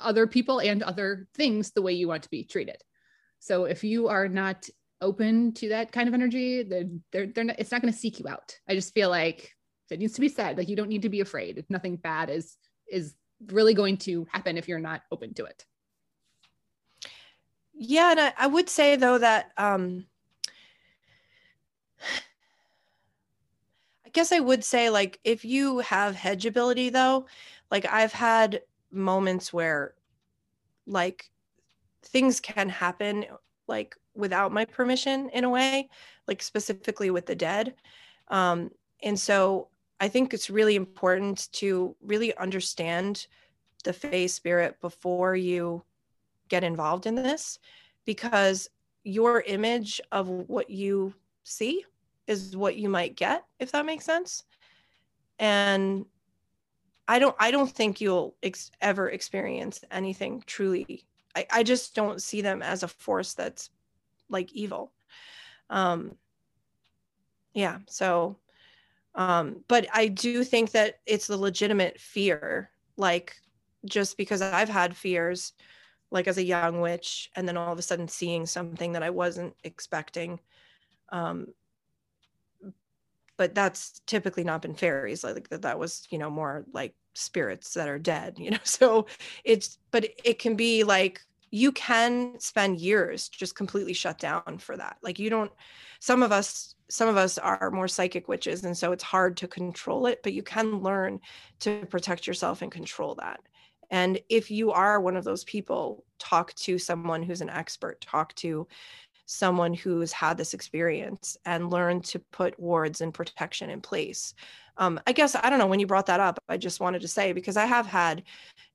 other 0.00 0.26
people 0.26 0.60
and 0.60 0.82
other 0.82 1.28
things 1.34 1.70
the 1.70 1.82
way 1.82 1.92
you 1.92 2.08
want 2.08 2.22
to 2.22 2.30
be 2.30 2.44
treated. 2.44 2.76
So 3.40 3.64
if 3.64 3.84
you 3.84 4.08
are 4.08 4.28
not 4.28 4.68
open 5.00 5.52
to 5.52 5.68
that 5.70 5.92
kind 5.92 6.08
of 6.08 6.14
energy, 6.14 6.62
then 6.62 7.02
they're, 7.12 7.26
they're 7.26 7.44
not, 7.44 7.58
it's 7.58 7.70
not 7.70 7.82
going 7.82 7.92
to 7.92 7.98
seek 7.98 8.18
you 8.18 8.28
out. 8.28 8.56
I 8.68 8.74
just 8.74 8.94
feel 8.94 9.10
like 9.10 9.52
it 9.90 9.98
needs 9.98 10.14
to 10.14 10.20
be 10.20 10.28
said 10.28 10.56
like 10.56 10.68
you 10.68 10.76
don't 10.76 10.88
need 10.88 11.02
to 11.02 11.08
be 11.08 11.20
afraid. 11.20 11.64
Nothing 11.68 11.96
bad 11.96 12.30
is 12.30 12.56
is 12.90 13.14
really 13.48 13.74
going 13.74 13.96
to 13.98 14.26
happen 14.30 14.56
if 14.56 14.68
you're 14.68 14.78
not 14.78 15.02
open 15.10 15.34
to 15.34 15.44
it. 15.44 15.64
Yeah 17.74 18.12
and 18.12 18.20
i, 18.20 18.32
I 18.38 18.46
would 18.46 18.68
say 18.68 18.96
though 18.96 19.18
that 19.18 19.50
um 19.56 20.06
i 24.06 24.10
guess 24.12 24.30
i 24.30 24.38
would 24.38 24.62
say 24.62 24.90
like 24.90 25.18
if 25.24 25.44
you 25.44 25.80
have 25.80 26.14
hedge 26.14 26.46
ability 26.46 26.90
though 26.90 27.26
like 27.72 27.84
i've 27.90 28.12
had 28.12 28.62
moments 28.92 29.52
where 29.52 29.94
like 30.86 31.28
things 32.04 32.40
can 32.40 32.68
happen 32.68 33.24
like 33.66 33.96
without 34.14 34.52
my 34.52 34.64
permission 34.64 35.28
in 35.30 35.44
a 35.44 35.50
way 35.50 35.88
like 36.26 36.42
specifically 36.42 37.10
with 37.10 37.26
the 37.26 37.34
dead. 37.34 37.74
Um 38.28 38.70
and 39.02 39.18
so 39.18 39.68
I 40.04 40.08
think 40.08 40.34
it's 40.34 40.50
really 40.50 40.76
important 40.76 41.50
to 41.52 41.96
really 42.02 42.36
understand 42.36 43.26
the 43.84 43.94
Fae 43.94 44.26
spirit 44.26 44.78
before 44.82 45.34
you 45.34 45.82
get 46.50 46.62
involved 46.62 47.06
in 47.06 47.14
this 47.14 47.58
because 48.04 48.68
your 49.02 49.40
image 49.46 50.02
of 50.12 50.28
what 50.28 50.68
you 50.68 51.14
see 51.42 51.86
is 52.26 52.54
what 52.54 52.76
you 52.76 52.90
might 52.90 53.16
get 53.16 53.46
if 53.58 53.72
that 53.72 53.86
makes 53.86 54.04
sense. 54.04 54.44
And 55.38 56.04
i 57.08 57.18
don't 57.18 57.36
i 57.38 57.50
don't 57.50 57.70
think 57.70 58.00
you'll 58.00 58.34
ex- 58.42 58.70
ever 58.82 59.08
experience 59.08 59.84
anything 59.90 60.42
truly. 60.44 61.06
I, 61.34 61.46
I 61.50 61.62
just 61.62 61.94
don't 61.94 62.20
see 62.20 62.42
them 62.42 62.60
as 62.60 62.82
a 62.82 62.88
force 62.88 63.32
that's 63.32 63.70
like 64.28 64.52
evil. 64.52 64.92
Um 65.70 66.16
yeah 67.54 67.78
so 67.86 68.36
um, 69.14 69.62
but 69.68 69.86
I 69.92 70.08
do 70.08 70.42
think 70.44 70.72
that 70.72 70.98
it's 71.06 71.26
the 71.26 71.36
legitimate 71.36 72.00
fear, 72.00 72.70
like 72.96 73.36
just 73.84 74.16
because 74.16 74.42
I've 74.42 74.68
had 74.68 74.96
fears, 74.96 75.52
like 76.10 76.26
as 76.26 76.38
a 76.38 76.44
young 76.44 76.80
witch, 76.80 77.30
and 77.36 77.46
then 77.46 77.56
all 77.56 77.72
of 77.72 77.78
a 77.78 77.82
sudden 77.82 78.08
seeing 78.08 78.46
something 78.46 78.92
that 78.92 79.02
I 79.02 79.10
wasn't 79.10 79.54
expecting. 79.62 80.40
Um, 81.10 81.48
but 83.36 83.54
that's 83.54 84.00
typically 84.06 84.44
not 84.44 84.62
been 84.62 84.74
fairies, 84.74 85.24
like 85.24 85.48
that. 85.48 85.62
That 85.62 85.78
was, 85.78 86.06
you 86.10 86.18
know, 86.18 86.30
more 86.30 86.64
like 86.72 86.94
spirits 87.14 87.74
that 87.74 87.88
are 87.88 87.98
dead, 87.98 88.34
you 88.38 88.50
know. 88.50 88.58
So 88.64 89.06
it's, 89.44 89.78
but 89.90 90.06
it 90.24 90.38
can 90.38 90.56
be 90.56 90.82
like 90.84 91.20
you 91.50 91.70
can 91.70 92.34
spend 92.40 92.80
years 92.80 93.28
just 93.28 93.54
completely 93.54 93.92
shut 93.92 94.18
down 94.18 94.58
for 94.58 94.76
that. 94.76 94.96
Like 95.02 95.20
you 95.20 95.30
don't. 95.30 95.52
Some 96.00 96.24
of 96.24 96.32
us 96.32 96.73
some 96.94 97.08
of 97.08 97.16
us 97.16 97.38
are 97.38 97.72
more 97.72 97.88
psychic 97.88 98.28
witches 98.28 98.62
and 98.62 98.76
so 98.76 98.92
it's 98.92 99.02
hard 99.02 99.36
to 99.36 99.48
control 99.48 100.06
it 100.06 100.22
but 100.22 100.32
you 100.32 100.44
can 100.44 100.78
learn 100.78 101.18
to 101.58 101.84
protect 101.86 102.24
yourself 102.24 102.62
and 102.62 102.70
control 102.70 103.16
that. 103.16 103.40
And 103.90 104.20
if 104.28 104.48
you 104.48 104.70
are 104.70 105.00
one 105.00 105.16
of 105.16 105.24
those 105.24 105.42
people 105.42 106.04
talk 106.20 106.54
to 106.54 106.78
someone 106.78 107.24
who's 107.24 107.40
an 107.40 107.50
expert 107.50 108.00
talk 108.00 108.32
to 108.36 108.68
someone 109.26 109.74
who's 109.74 110.12
had 110.12 110.38
this 110.38 110.54
experience 110.54 111.36
and 111.44 111.68
learn 111.68 112.00
to 112.02 112.20
put 112.30 112.60
wards 112.60 113.00
and 113.00 113.12
protection 113.12 113.70
in 113.70 113.80
place. 113.80 114.32
Um, 114.76 115.00
i 115.06 115.12
guess 115.12 115.34
i 115.34 115.50
don't 115.50 115.58
know 115.58 115.66
when 115.66 115.80
you 115.80 115.86
brought 115.86 116.06
that 116.06 116.20
up 116.20 116.38
i 116.48 116.56
just 116.56 116.80
wanted 116.80 117.00
to 117.02 117.08
say 117.08 117.32
because 117.32 117.56
i 117.56 117.64
have 117.64 117.86
had 117.86 118.22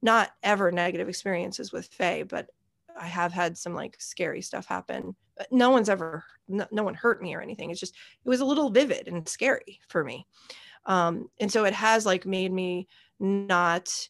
not 0.02 0.32
ever 0.44 0.72
negative 0.72 1.10
experiences 1.10 1.74
with 1.74 1.88
fae 1.88 2.24
but 2.24 2.50
i 2.98 3.06
have 3.06 3.34
had 3.34 3.58
some 3.58 3.76
like 3.76 3.98
scary 4.00 4.42
stuff 4.42 4.66
happen 4.66 5.14
no 5.52 5.70
one's 5.70 5.90
ever 5.90 6.24
no, 6.48 6.66
no, 6.72 6.84
one 6.84 6.96
hurt 6.96 7.22
me 7.22 7.36
or 7.36 7.42
anything. 7.42 7.70
It's 7.70 7.80
just 7.80 7.94
it 7.94 8.30
was 8.30 8.42
a 8.42 8.46
little 8.46 8.70
vivid 8.70 9.08
and 9.08 9.28
scary 9.28 9.80
for 9.88 10.04
me. 10.04 10.26
Um, 10.86 11.30
and 11.40 11.52
so 11.52 11.66
it 11.66 11.74
has 11.74 12.06
like 12.06 12.26
made 12.26 12.52
me 12.52 12.88
not 13.20 14.10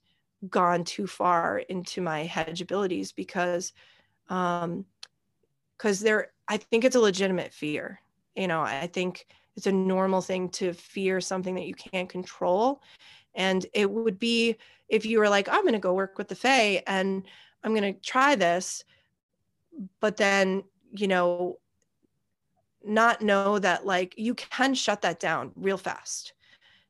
gone 0.50 0.84
too 0.86 1.08
far 1.08 1.60
into 1.60 2.02
my 2.02 2.24
hedge 2.24 2.62
abilities 2.62 3.12
because 3.12 3.74
um 4.30 4.86
because 5.76 6.00
there 6.00 6.32
i 6.48 6.56
think 6.56 6.86
it's 6.86 6.96
a 6.96 7.00
legitimate 7.00 7.52
fear 7.52 8.00
you 8.40 8.48
know? 8.48 8.62
I 8.62 8.88
think 8.88 9.28
it's 9.58 9.68
a 9.68 9.72
normal 9.72 10.22
thing 10.22 10.50
to 10.50 10.74
fear 10.74 11.20
something 11.20 11.56
that 11.56 11.66
you 11.66 11.74
can't 11.74 12.08
control. 12.08 12.82
And 13.36 13.66
it 13.74 13.92
would 13.92 14.18
be 14.18 14.56
if 14.88 15.06
you 15.06 15.20
were 15.20 15.30
like 15.30 15.48
i'm 15.48 15.62
going 15.62 15.74
to 15.74 15.80
go 15.80 15.94
work 15.94 16.18
with 16.18 16.28
the 16.28 16.36
fae 16.36 16.82
and 16.88 17.24
i'm 17.64 17.76
going 17.76 17.94
to 17.94 18.00
try 18.02 18.34
this 18.36 18.84
but 20.00 20.18
then 20.18 20.64
you 20.92 21.08
know, 21.08 21.60
not 22.84 23.22
know 23.22 23.60
that 23.60 23.86
like 23.86 24.16
you 24.18 24.34
can 24.34 24.74
shut 24.74 25.02
that 25.02 25.20
down 25.20 25.52
real 25.56 25.78
fast. 25.78 26.34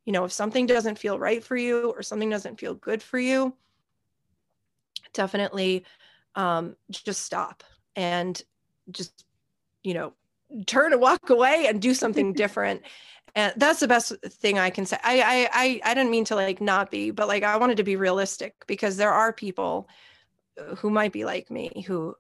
You 0.06 0.14
know, 0.14 0.26
if 0.26 0.32
something 0.32 0.66
doesn't 0.66 0.98
feel 0.98 1.20
right 1.20 1.44
for 1.44 1.56
you 1.56 1.92
or 1.92 2.02
something 2.02 2.30
doesn't 2.30 2.60
feel 2.60 2.74
good 2.74 3.02
for 3.04 3.20
you, 3.20 3.54
definitely 5.14 5.86
um, 6.36 6.76
just 6.90 7.22
stop 7.22 7.64
and 7.96 8.42
just, 8.92 9.26
you 9.84 9.94
know, 9.94 10.14
turn 10.66 10.94
and 10.94 11.02
walk 11.02 11.30
away 11.30 11.66
and 11.68 11.82
do 11.82 11.94
something 11.94 12.34
different. 12.44 12.82
And 13.36 13.54
that's 13.58 13.80
the 13.80 13.88
best 13.88 14.14
thing 14.26 14.58
I 14.58 14.72
can 14.72 14.86
say. 14.86 14.98
I, 15.04 15.22
I, 15.22 15.50
I, 15.54 15.82
I 15.92 15.94
didn't 15.94 16.12
mean 16.12 16.26
to 16.26 16.36
like 16.36 16.62
not 16.62 16.90
be, 16.90 17.12
but 17.12 17.28
like 17.28 17.44
I 17.44 17.58
wanted 17.58 17.78
to 17.78 17.84
be 17.84 17.96
realistic 17.96 18.56
because 18.66 18.98
there 18.98 19.12
are 19.12 19.32
people 19.32 19.88
who 20.78 20.90
might 20.90 21.14
be 21.14 21.26
like 21.26 21.50
me 21.52 21.84
who 21.88 22.16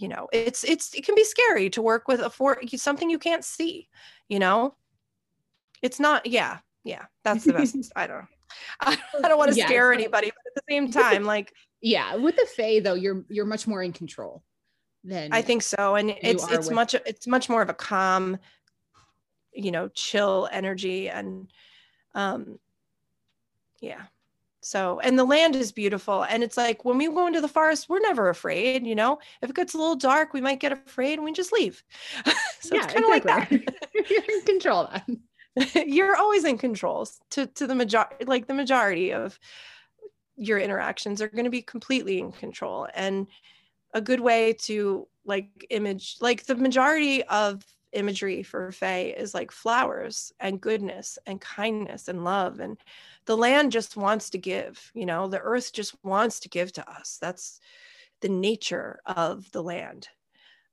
you 0.00 0.08
know 0.08 0.28
it's 0.32 0.64
it's 0.64 0.94
it 0.94 1.04
can 1.04 1.14
be 1.14 1.24
scary 1.24 1.68
to 1.68 1.82
work 1.82 2.08
with 2.08 2.20
a 2.20 2.30
for 2.30 2.58
something 2.76 3.10
you 3.10 3.18
can't 3.18 3.44
see 3.44 3.88
you 4.28 4.38
know 4.38 4.74
it's 5.82 6.00
not 6.00 6.24
yeah 6.26 6.58
yeah 6.84 7.04
that's 7.22 7.44
the 7.44 7.52
best 7.52 7.76
i 7.96 8.06
don't 8.06 8.24
i, 8.80 8.96
don't 9.22 9.38
want 9.38 9.52
to 9.52 9.56
yeah. 9.56 9.66
scare 9.66 9.92
anybody 9.92 10.28
but 10.28 10.50
at 10.50 10.54
the 10.54 10.72
same 10.72 10.90
time 11.02 11.24
like 11.24 11.52
yeah 11.82 12.16
with 12.16 12.34
the 12.36 12.46
fae 12.56 12.80
though 12.80 12.94
you're 12.94 13.24
you're 13.28 13.46
much 13.46 13.66
more 13.66 13.82
in 13.82 13.92
control 13.92 14.42
than 15.04 15.32
i 15.32 15.42
think 15.42 15.62
so 15.62 15.94
and 15.94 16.10
it's 16.22 16.50
it's 16.50 16.66
with- 16.66 16.74
much 16.74 16.94
it's 16.94 17.26
much 17.26 17.48
more 17.48 17.62
of 17.62 17.68
a 17.68 17.74
calm 17.74 18.38
you 19.52 19.70
know 19.70 19.88
chill 19.88 20.48
energy 20.50 21.10
and 21.10 21.50
um 22.14 22.58
yeah 23.80 24.02
so, 24.60 25.00
and 25.00 25.18
the 25.18 25.24
land 25.24 25.56
is 25.56 25.72
beautiful. 25.72 26.22
And 26.24 26.42
it's 26.42 26.56
like 26.56 26.84
when 26.84 26.98
we 26.98 27.06
go 27.06 27.26
into 27.26 27.40
the 27.40 27.48
forest, 27.48 27.88
we're 27.88 28.00
never 28.00 28.28
afraid, 28.28 28.86
you 28.86 28.94
know? 28.94 29.18
If 29.42 29.50
it 29.50 29.56
gets 29.56 29.74
a 29.74 29.78
little 29.78 29.96
dark, 29.96 30.34
we 30.34 30.40
might 30.40 30.60
get 30.60 30.72
afraid 30.72 31.14
and 31.14 31.24
we 31.24 31.32
just 31.32 31.52
leave. 31.52 31.82
so 32.60 32.74
yeah, 32.74 32.84
it's 32.84 32.92
kind 32.92 33.04
of 33.04 33.12
exactly. 33.12 33.58
like 33.58 33.66
that. 33.66 34.10
You're 34.10 34.38
in 34.38 34.44
control 34.44 34.88
then. 34.92 35.20
You're 35.86 36.16
always 36.16 36.44
in 36.44 36.58
control 36.58 37.08
to, 37.30 37.46
to 37.46 37.66
the 37.66 37.74
majority, 37.74 38.24
like 38.26 38.46
the 38.46 38.54
majority 38.54 39.12
of 39.12 39.38
your 40.36 40.58
interactions 40.58 41.20
are 41.20 41.28
going 41.28 41.44
to 41.44 41.50
be 41.50 41.62
completely 41.62 42.18
in 42.18 42.32
control. 42.32 42.86
And 42.94 43.26
a 43.94 44.00
good 44.00 44.20
way 44.20 44.52
to 44.52 45.08
like 45.24 45.66
image, 45.70 46.16
like 46.20 46.44
the 46.44 46.54
majority 46.54 47.22
of 47.24 47.64
imagery 47.92 48.42
for 48.42 48.72
Fae 48.72 49.14
is 49.16 49.34
like 49.34 49.50
flowers 49.50 50.32
and 50.40 50.60
goodness 50.60 51.18
and 51.26 51.40
kindness 51.40 52.08
and 52.08 52.24
love 52.24 52.60
and 52.60 52.78
the 53.26 53.36
land 53.36 53.72
just 53.72 53.96
wants 53.96 54.30
to 54.30 54.38
give 54.38 54.90
you 54.94 55.06
know? 55.06 55.28
The 55.28 55.40
earth 55.40 55.72
just 55.72 55.94
wants 56.04 56.40
to 56.40 56.48
give 56.48 56.72
to 56.74 56.90
us. 56.90 57.18
That's 57.20 57.60
the 58.20 58.28
nature 58.28 59.00
of 59.06 59.50
the 59.52 59.62
land. 59.62 60.08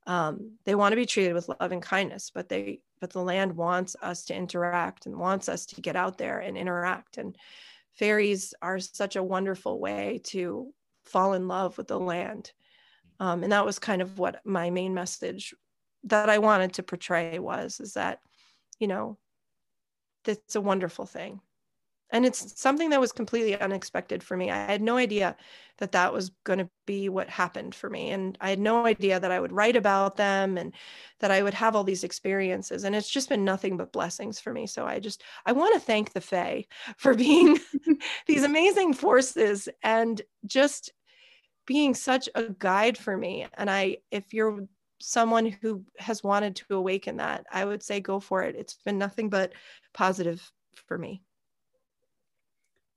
Um, 0.06 0.52
they 0.64 0.74
want 0.74 0.92
to 0.92 0.96
be 0.96 1.06
treated 1.06 1.34
with 1.34 1.48
love 1.48 1.72
and 1.72 1.82
kindness 1.82 2.30
but 2.30 2.48
they 2.48 2.80
but 3.00 3.10
the 3.10 3.22
land 3.22 3.56
wants 3.56 3.94
us 4.02 4.24
to 4.24 4.34
interact 4.34 5.06
and 5.06 5.16
wants 5.16 5.48
us 5.48 5.66
to 5.66 5.80
get 5.80 5.96
out 5.96 6.18
there 6.18 6.40
and 6.40 6.56
interact 6.56 7.18
and 7.18 7.36
fairies 7.98 8.54
are 8.62 8.78
such 8.78 9.16
a 9.16 9.22
wonderful 9.22 9.80
way 9.80 10.20
to 10.24 10.72
fall 11.04 11.32
in 11.32 11.48
love 11.48 11.76
with 11.76 11.88
the 11.88 11.98
land. 11.98 12.52
Um, 13.18 13.42
and 13.42 13.52
that 13.52 13.66
was 13.66 13.78
kind 13.78 14.00
of 14.00 14.18
what 14.18 14.40
my 14.44 14.70
main 14.70 14.94
message 14.94 15.54
that 16.04 16.28
i 16.28 16.38
wanted 16.38 16.72
to 16.72 16.82
portray 16.82 17.38
was 17.38 17.80
is 17.80 17.94
that 17.94 18.20
you 18.78 18.86
know 18.86 19.18
that's 20.24 20.56
a 20.56 20.60
wonderful 20.60 21.06
thing. 21.06 21.40
And 22.10 22.24
it's 22.24 22.58
something 22.58 22.88
that 22.90 23.00
was 23.00 23.12
completely 23.12 23.58
unexpected 23.58 24.22
for 24.22 24.34
me. 24.34 24.50
I 24.50 24.64
had 24.64 24.80
no 24.80 24.96
idea 24.96 25.36
that 25.76 25.92
that 25.92 26.12
was 26.12 26.30
going 26.44 26.58
to 26.58 26.70
be 26.86 27.10
what 27.10 27.28
happened 27.28 27.74
for 27.74 27.90
me. 27.90 28.10
And 28.10 28.36
i 28.40 28.48
had 28.48 28.58
no 28.58 28.86
idea 28.86 29.20
that 29.20 29.30
i 29.30 29.38
would 29.38 29.52
write 29.52 29.76
about 29.76 30.16
them 30.16 30.56
and 30.56 30.72
that 31.20 31.30
i 31.30 31.42
would 31.42 31.52
have 31.52 31.76
all 31.76 31.84
these 31.84 32.04
experiences. 32.04 32.84
And 32.84 32.96
it's 32.96 33.10
just 33.10 33.28
been 33.28 33.44
nothing 33.44 33.76
but 33.76 33.92
blessings 33.92 34.40
for 34.40 34.54
me. 34.54 34.66
So 34.66 34.86
i 34.86 34.98
just 34.98 35.22
i 35.44 35.52
want 35.52 35.74
to 35.74 35.80
thank 35.80 36.12
the 36.12 36.22
fae 36.22 36.66
for 36.96 37.14
being 37.14 37.58
these 38.26 38.42
amazing 38.42 38.94
forces 38.94 39.68
and 39.82 40.22
just 40.46 40.92
being 41.66 41.94
such 41.94 42.28
a 42.34 42.44
guide 42.44 42.96
for 42.96 43.16
me. 43.18 43.46
And 43.54 43.70
i 43.70 43.98
if 44.10 44.32
you're 44.32 44.66
someone 45.00 45.46
who 45.62 45.84
has 45.98 46.22
wanted 46.22 46.56
to 46.56 46.64
awaken 46.74 47.16
that 47.16 47.44
i 47.52 47.64
would 47.64 47.82
say 47.82 48.00
go 48.00 48.18
for 48.20 48.42
it 48.42 48.56
it's 48.56 48.78
been 48.84 48.98
nothing 48.98 49.28
but 49.28 49.52
positive 49.94 50.50
for 50.86 50.98
me 50.98 51.22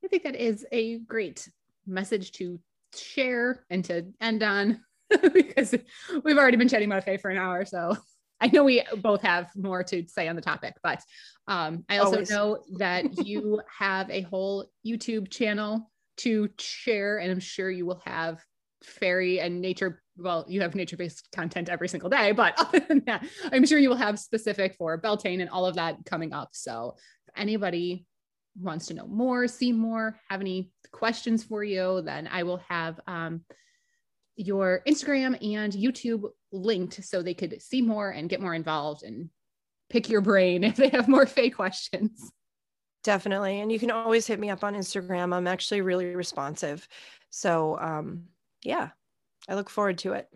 I 0.04 0.08
think 0.08 0.24
that 0.24 0.36
is 0.36 0.66
a 0.72 1.00
great 1.00 1.48
message 1.86 2.32
to 2.34 2.60
share 2.96 3.66
and 3.70 3.86
to 3.86 4.06
end 4.20 4.44
on 4.44 4.82
because 5.34 5.76
we've 6.24 6.38
already 6.38 6.58
been 6.58 6.68
chatting 6.68 6.90
about 6.90 7.04
Fae 7.04 7.18
for 7.18 7.30
an 7.30 7.38
hour. 7.38 7.66
So 7.66 7.96
I 8.40 8.48
know 8.48 8.64
we 8.64 8.84
both 8.98 9.22
have 9.22 9.50
more 9.56 9.84
to 9.84 10.08
say 10.08 10.28
on 10.28 10.36
the 10.36 10.42
topic, 10.42 10.76
but 10.82 11.02
um, 11.48 11.86
I 11.90 11.98
also 11.98 12.16
Always. 12.16 12.30
know 12.30 12.58
that 12.78 13.14
you 13.26 13.62
have 13.78 14.10
a 14.10 14.22
whole 14.22 14.66
YouTube 14.86 15.30
channel 15.30 15.92
to 16.18 16.50
share, 16.60 17.20
and 17.20 17.32
I'm 17.32 17.40
sure 17.40 17.70
you 17.70 17.86
will 17.86 18.02
have 18.06 18.44
fairy 18.84 19.40
and 19.40 19.62
nature. 19.62 20.01
Well, 20.18 20.46
you 20.48 20.62
have 20.62 20.76
nature 20.76 20.98
based 20.98 21.28
content 21.32 21.70
every 21.70 21.88
single 21.88 22.10
day, 22.10 22.32
but 22.32 22.54
other 22.58 22.80
than 22.80 23.04
that, 23.06 23.26
I'm 23.52 23.66
sure 23.66 23.80
you 23.80 23.90
will 23.90 23.96
have 23.96 24.20
specific 24.20 24.76
for 24.76 24.98
Beltane 24.98 25.42
and 25.42 25.50
all 25.50 25.66
of 25.66 25.76
that 25.76 25.98
coming 26.06 26.34
up. 26.34 26.50
So, 26.54 26.96
if 27.28 27.34
anybody 27.36 28.06
wants 28.60 28.88
to 28.88 28.94
know 28.94 29.08
more, 29.08 29.48
see 29.48 29.72
more, 29.72 30.20
have 30.30 30.42
any 30.42 30.72
questions 30.92 31.44
for 31.44 31.64
you, 31.64 32.02
then 32.04 32.28
I 32.32 32.44
will 32.44 32.62
have 32.70 33.00
um, 33.08 33.42
your 34.36 34.82
Instagram 34.88 35.38
and 35.56 35.74
YouTube 35.74 36.24
linked 36.52 37.04
so 37.04 37.22
they 37.22 37.34
could 37.34 37.62
see 37.62 37.82
more 37.82 38.10
and 38.10 38.30
get 38.30 38.42
more 38.42 38.56
involved 38.56 39.04
and 39.04 39.30
pick 39.90 40.10
your 40.10 40.22
brain 40.22 40.64
if 40.66 40.76
they 40.76 40.90
have 40.90 41.08
more 41.08 41.26
fake 41.26 41.56
questions. 41.56 42.32
Definitely. 43.04 43.62
And 43.62 43.72
you 43.72 43.80
can 43.80 43.92
always 43.92 44.28
hit 44.28 44.40
me 44.40 44.50
up 44.50 44.64
on 44.64 44.76
Instagram. 44.76 45.34
I'm 45.34 45.48
actually 45.48 45.82
really 45.82 46.16
responsive. 46.16 46.88
So, 47.30 47.80
um, 47.80 48.26
yeah, 48.64 48.90
I 49.48 49.56
look 49.56 49.70
forward 49.70 49.98
to 50.00 50.14
it. 50.14 50.28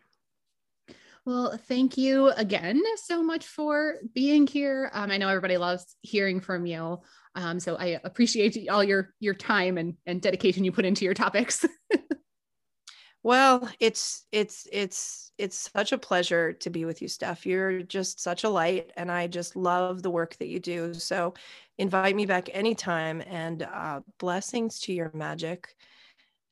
Well, 1.25 1.57
thank 1.57 1.97
you 1.97 2.27
again 2.29 2.83
so 2.97 3.23
much 3.23 3.47
for 3.47 3.95
being 4.13 4.45
here. 4.45 4.91
Um, 4.93 5.09
I 5.09 5.17
know 5.17 5.27
everybody 5.27 5.57
loves 5.57 5.95
hearing 6.03 6.39
from 6.39 6.67
you. 6.67 7.01
Um, 7.33 7.59
so 7.59 7.75
I 7.77 7.99
appreciate 8.03 8.69
all 8.69 8.83
your 8.83 9.13
your 9.19 9.33
time 9.33 9.79
and, 9.79 9.95
and 10.05 10.21
dedication 10.21 10.63
you 10.63 10.71
put 10.71 10.85
into 10.85 11.03
your 11.03 11.15
topics. 11.15 11.65
well, 13.23 13.67
it's 13.79 14.27
it's 14.31 14.67
it's 14.71 15.31
it's 15.39 15.71
such 15.75 15.93
a 15.93 15.97
pleasure 15.97 16.53
to 16.53 16.69
be 16.69 16.85
with 16.85 17.01
you, 17.01 17.07
Steph. 17.07 17.43
You're 17.43 17.81
just 17.81 18.19
such 18.21 18.43
a 18.43 18.49
light, 18.49 18.91
and 18.95 19.11
I 19.11 19.25
just 19.25 19.55
love 19.55 20.03
the 20.03 20.11
work 20.11 20.35
that 20.37 20.47
you 20.47 20.59
do. 20.59 20.93
So 20.93 21.33
invite 21.79 22.15
me 22.15 22.27
back 22.27 22.49
anytime, 22.53 23.23
and 23.25 23.63
uh, 23.63 24.01
blessings 24.19 24.79
to 24.81 24.93
your 24.93 25.09
magic, 25.15 25.75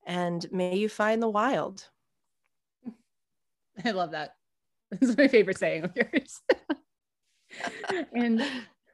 and 0.08 0.52
may 0.52 0.76
you 0.76 0.90
find 0.90 1.22
the 1.22 1.30
wild. 1.30 1.88
I 3.86 3.92
love 3.92 4.12
that. 4.12 4.36
This 4.92 5.10
is 5.10 5.18
my 5.18 5.28
favorite 5.28 5.58
saying 5.58 5.86
of 5.86 5.92
yours. 5.96 6.42
and 8.14 8.44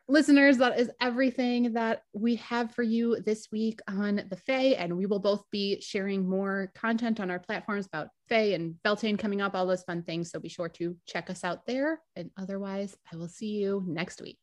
listeners, 0.08 0.58
that 0.58 0.80
is 0.80 0.90
everything 1.02 1.74
that 1.74 2.04
we 2.14 2.36
have 2.38 2.74
for 2.74 2.84
you 2.84 3.22
this 3.26 3.48
week 3.52 3.80
on 3.88 4.24
the 4.30 4.36
Fae. 4.36 4.76
And 4.78 4.98
we 4.98 5.06
will 5.06 5.20
both 5.20 5.44
be 5.52 5.80
sharing 5.82 6.28
more 6.28 6.72
content 6.76 7.20
on 7.20 7.30
our 7.30 7.40
platforms 7.40 7.86
about 7.86 8.10
Fae 8.28 8.54
and 8.54 8.76
Beltane 8.84 9.18
coming 9.18 9.42
up, 9.42 9.56
all 9.56 9.68
those 9.68 9.84
fun 9.84 10.04
things. 10.04 10.32
So 10.32 10.40
be 10.40 10.50
sure 10.50 10.70
to 10.70 10.96
check 11.06 11.30
us 11.30 11.44
out 11.44 11.66
there. 11.66 12.02
And 12.16 12.32
otherwise, 12.38 12.98
I 13.12 13.18
will 13.18 13.30
see 13.30 13.58
you 13.58 13.84
next 13.88 14.22
week. 14.22 14.40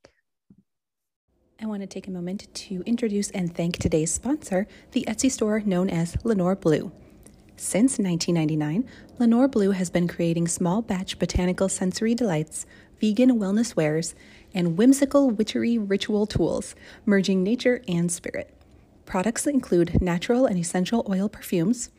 I 1.61 1.64
want 1.64 1.80
to 1.80 1.87
take 1.87 2.07
a 2.07 2.11
moment 2.11 2.53
to 2.55 2.82
introduce 2.84 3.30
and 3.30 3.55
thank 3.55 3.78
today's 3.78 4.12
sponsor, 4.12 4.66
the 4.93 5.07
Etsy 5.09 5.30
store 5.30 5.61
known 5.61 5.89
as 5.89 6.22
Lenoir 6.22 6.55
Bleu. 6.55 6.93
Since 7.59 7.99
1999, 7.99 8.87
Lenoir 9.19 9.49
Bleu 9.49 9.71
has 9.71 9.89
been 9.89 10.07
creating 10.07 10.47
small 10.47 10.83
batch 10.83 11.19
botanical 11.19 11.71
sensory 11.71 12.15
delights, 12.15 12.67
vegan 13.01 13.39
wellness 13.39 13.75
wares, 13.75 14.15
and 14.53 14.77
whimsical 14.77 15.31
witchery 15.31 15.79
ritual 15.79 16.27
tools, 16.27 16.75
merging 17.07 17.43
nature 17.43 17.83
and 17.89 18.13
spirit. 18.13 18.53
Products 19.07 19.47
include 19.47 20.03
natural 20.03 20.45
and 20.45 20.59
essential 20.59 21.07
oil 21.09 21.31
perfumes, 21.31 21.91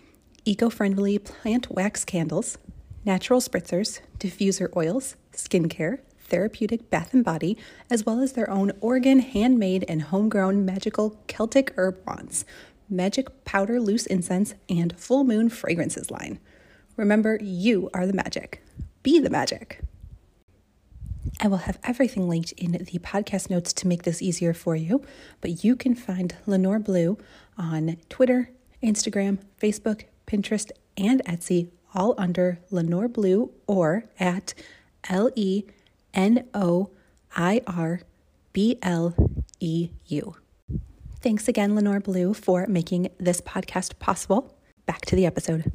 eco 0.46 0.70
friendly 0.70 1.18
plant 1.18 1.72
wax 1.72 2.06
candles, 2.06 2.60
natural 3.04 3.42
spritzers, 3.42 4.00
diffuser 4.20 4.70
oils, 4.76 5.16
skincare, 5.34 6.00
therapeutic 6.20 6.92
bath 6.92 7.16
and 7.16 7.26
body, 7.26 7.58
as 7.90 8.06
well 8.06 8.20
as 8.20 8.34
their 8.34 8.50
own 8.50 8.72
Oregon 8.80 9.20
handmade 9.20 9.86
and 9.88 10.04
homegrown 10.04 10.66
magical 10.66 11.18
Celtic 11.28 11.74
herb 11.78 11.98
wands, 12.06 12.46
magic 12.90 13.46
powder 13.46 13.80
loose 13.80 14.06
incense, 14.06 14.56
and 14.70 14.98
full 14.98 15.24
moon 15.24 15.50
fragrances 15.50 16.12
line. 16.12 16.40
Remember, 16.96 17.38
you 17.42 17.90
are 17.94 18.06
the 18.06 18.14
magic. 18.14 18.64
Be 19.04 19.20
the 19.20 19.30
magic. 19.30 19.82
I 21.40 21.48
will 21.48 21.58
have 21.58 21.80
everything 21.84 22.28
linked 22.28 22.54
in 22.54 22.72
the 22.72 23.00
podcast 23.00 23.50
notes 23.50 23.74
to 23.74 23.88
make 23.88 24.04
this 24.04 24.22
easier 24.22 24.54
for 24.54 24.76
you, 24.76 25.04
but 25.42 25.64
you 25.64 25.76
can 25.76 25.94
find 25.94 26.36
Lenoir 26.46 26.80
Bleu 26.80 27.18
on 27.58 27.98
Twitter, 28.10 28.50
Instagram, 28.82 29.40
Facebook, 29.62 30.06
Pinterest, 30.26 30.72
and 30.98 31.24
Etsy, 31.26 31.70
all 31.94 32.16
under 32.18 32.60
Lenoir 32.72 33.08
Bleu 33.08 33.52
or 33.68 34.06
at 34.20 34.54
L 35.10 35.30
E 35.36 35.64
N 36.14 36.48
O 36.54 36.90
I 37.36 37.62
R 37.68 38.02
B 38.54 38.78
L 38.82 39.14
E 39.60 39.90
U. 40.08 40.36
Thanks 41.20 41.48
again, 41.48 41.76
Lenoir 41.76 42.00
Bleu, 42.00 42.34
for 42.34 42.68
making 42.68 43.10
this 43.20 43.42
podcast 43.42 44.00
possible. 44.00 44.54
back 44.88 45.02
to 45.06 45.16
the 45.16 45.26
episode. 45.26 45.72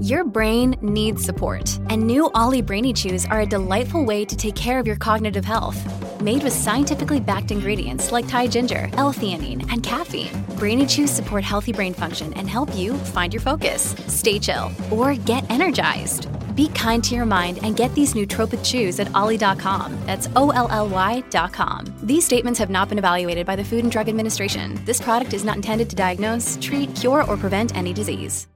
Your 0.00 0.24
brain 0.24 0.76
needs 0.80 1.22
support, 1.22 1.78
and 1.90 2.06
new 2.06 2.30
Olly 2.34 2.62
Brainy 2.62 2.94
Chews 2.94 3.26
are 3.26 3.40
a 3.40 3.46
delightful 3.46 4.02
way 4.02 4.24
to 4.24 4.34
take 4.34 4.54
care 4.54 4.78
of 4.78 4.86
your 4.86 4.96
cognitive 4.96 5.44
health. 5.44 5.78
Made 6.22 6.42
with 6.42 6.54
scientifically 6.54 7.20
backed 7.20 7.50
ingredients 7.50 8.10
like 8.10 8.26
Thai 8.26 8.46
ginger, 8.46 8.88
L-theanine, 8.94 9.70
and 9.70 9.82
caffeine, 9.82 10.30
Brainy 10.56 10.86
Chews 10.86 11.10
support 11.10 11.44
healthy 11.44 11.72
brain 11.72 11.92
function 11.92 12.32
and 12.34 12.48
help 12.48 12.74
you 12.74 12.94
find 12.94 13.34
your 13.34 13.42
focus, 13.42 13.94
stay 14.06 14.38
chill, 14.38 14.70
or 14.90 15.14
get 15.14 15.50
energized. 15.50 16.28
Be 16.54 16.68
kind 16.68 17.04
to 17.04 17.14
your 17.14 17.26
mind 17.26 17.58
and 17.62 17.76
get 17.76 17.94
these 17.94 18.14
nootropic 18.14 18.64
chews 18.64 18.98
at 19.00 19.14
olly.com. 19.14 19.98
That's 20.06 20.28
O 20.36 20.50
L 20.50 20.68
L 20.70 20.88
Y.com. 20.88 21.94
These 22.02 22.24
statements 22.24 22.58
have 22.58 22.70
not 22.70 22.88
been 22.88 22.98
evaluated 22.98 23.46
by 23.46 23.56
the 23.56 23.64
Food 23.64 23.82
and 23.82 23.92
Drug 23.92 24.08
Administration. 24.08 24.80
This 24.84 25.00
product 25.00 25.34
is 25.34 25.44
not 25.44 25.56
intended 25.56 25.90
to 25.90 25.96
diagnose, 25.96 26.56
treat, 26.60 26.94
cure, 26.94 27.24
or 27.24 27.36
prevent 27.36 27.76
any 27.76 27.92
disease. 27.92 28.46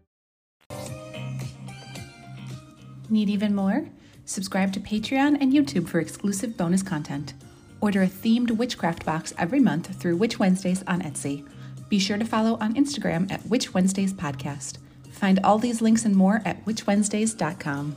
Need 3.11 3.29
even 3.29 3.55
more? 3.55 3.87
Subscribe 4.25 4.73
to 4.73 4.81
Patreon 4.81 5.37
and 5.41 5.53
YouTube 5.53 5.87
for 5.87 6.01
exclusive 6.01 6.57
bonus 6.57 6.83
content. 6.83 7.35
Order 7.81 8.03
a 8.03 8.09
themed 8.09 8.53
witchcraft 8.53 9.05
box 9.05 9.35
every 9.37 9.61
month 9.61 9.95
through 10.01 10.17
Witch 10.17 10.39
Wednesdays 10.39 10.83
on 10.87 11.03
Etsy. 11.03 11.47
Be 11.91 11.99
sure 11.99 12.17
to 12.17 12.25
follow 12.25 12.57
on 12.61 12.75
Instagram 12.75 13.31
at 13.31 13.45
Witch 13.47 13.75
Wednesdays 13.75 14.15
Podcast. 14.15 14.79
Find 15.15 15.41
all 15.43 15.59
these 15.59 15.81
links 15.81 16.05
and 16.05 16.15
more 16.15 16.43
at 16.45 16.65
witchwednesdays.com. 16.67 17.97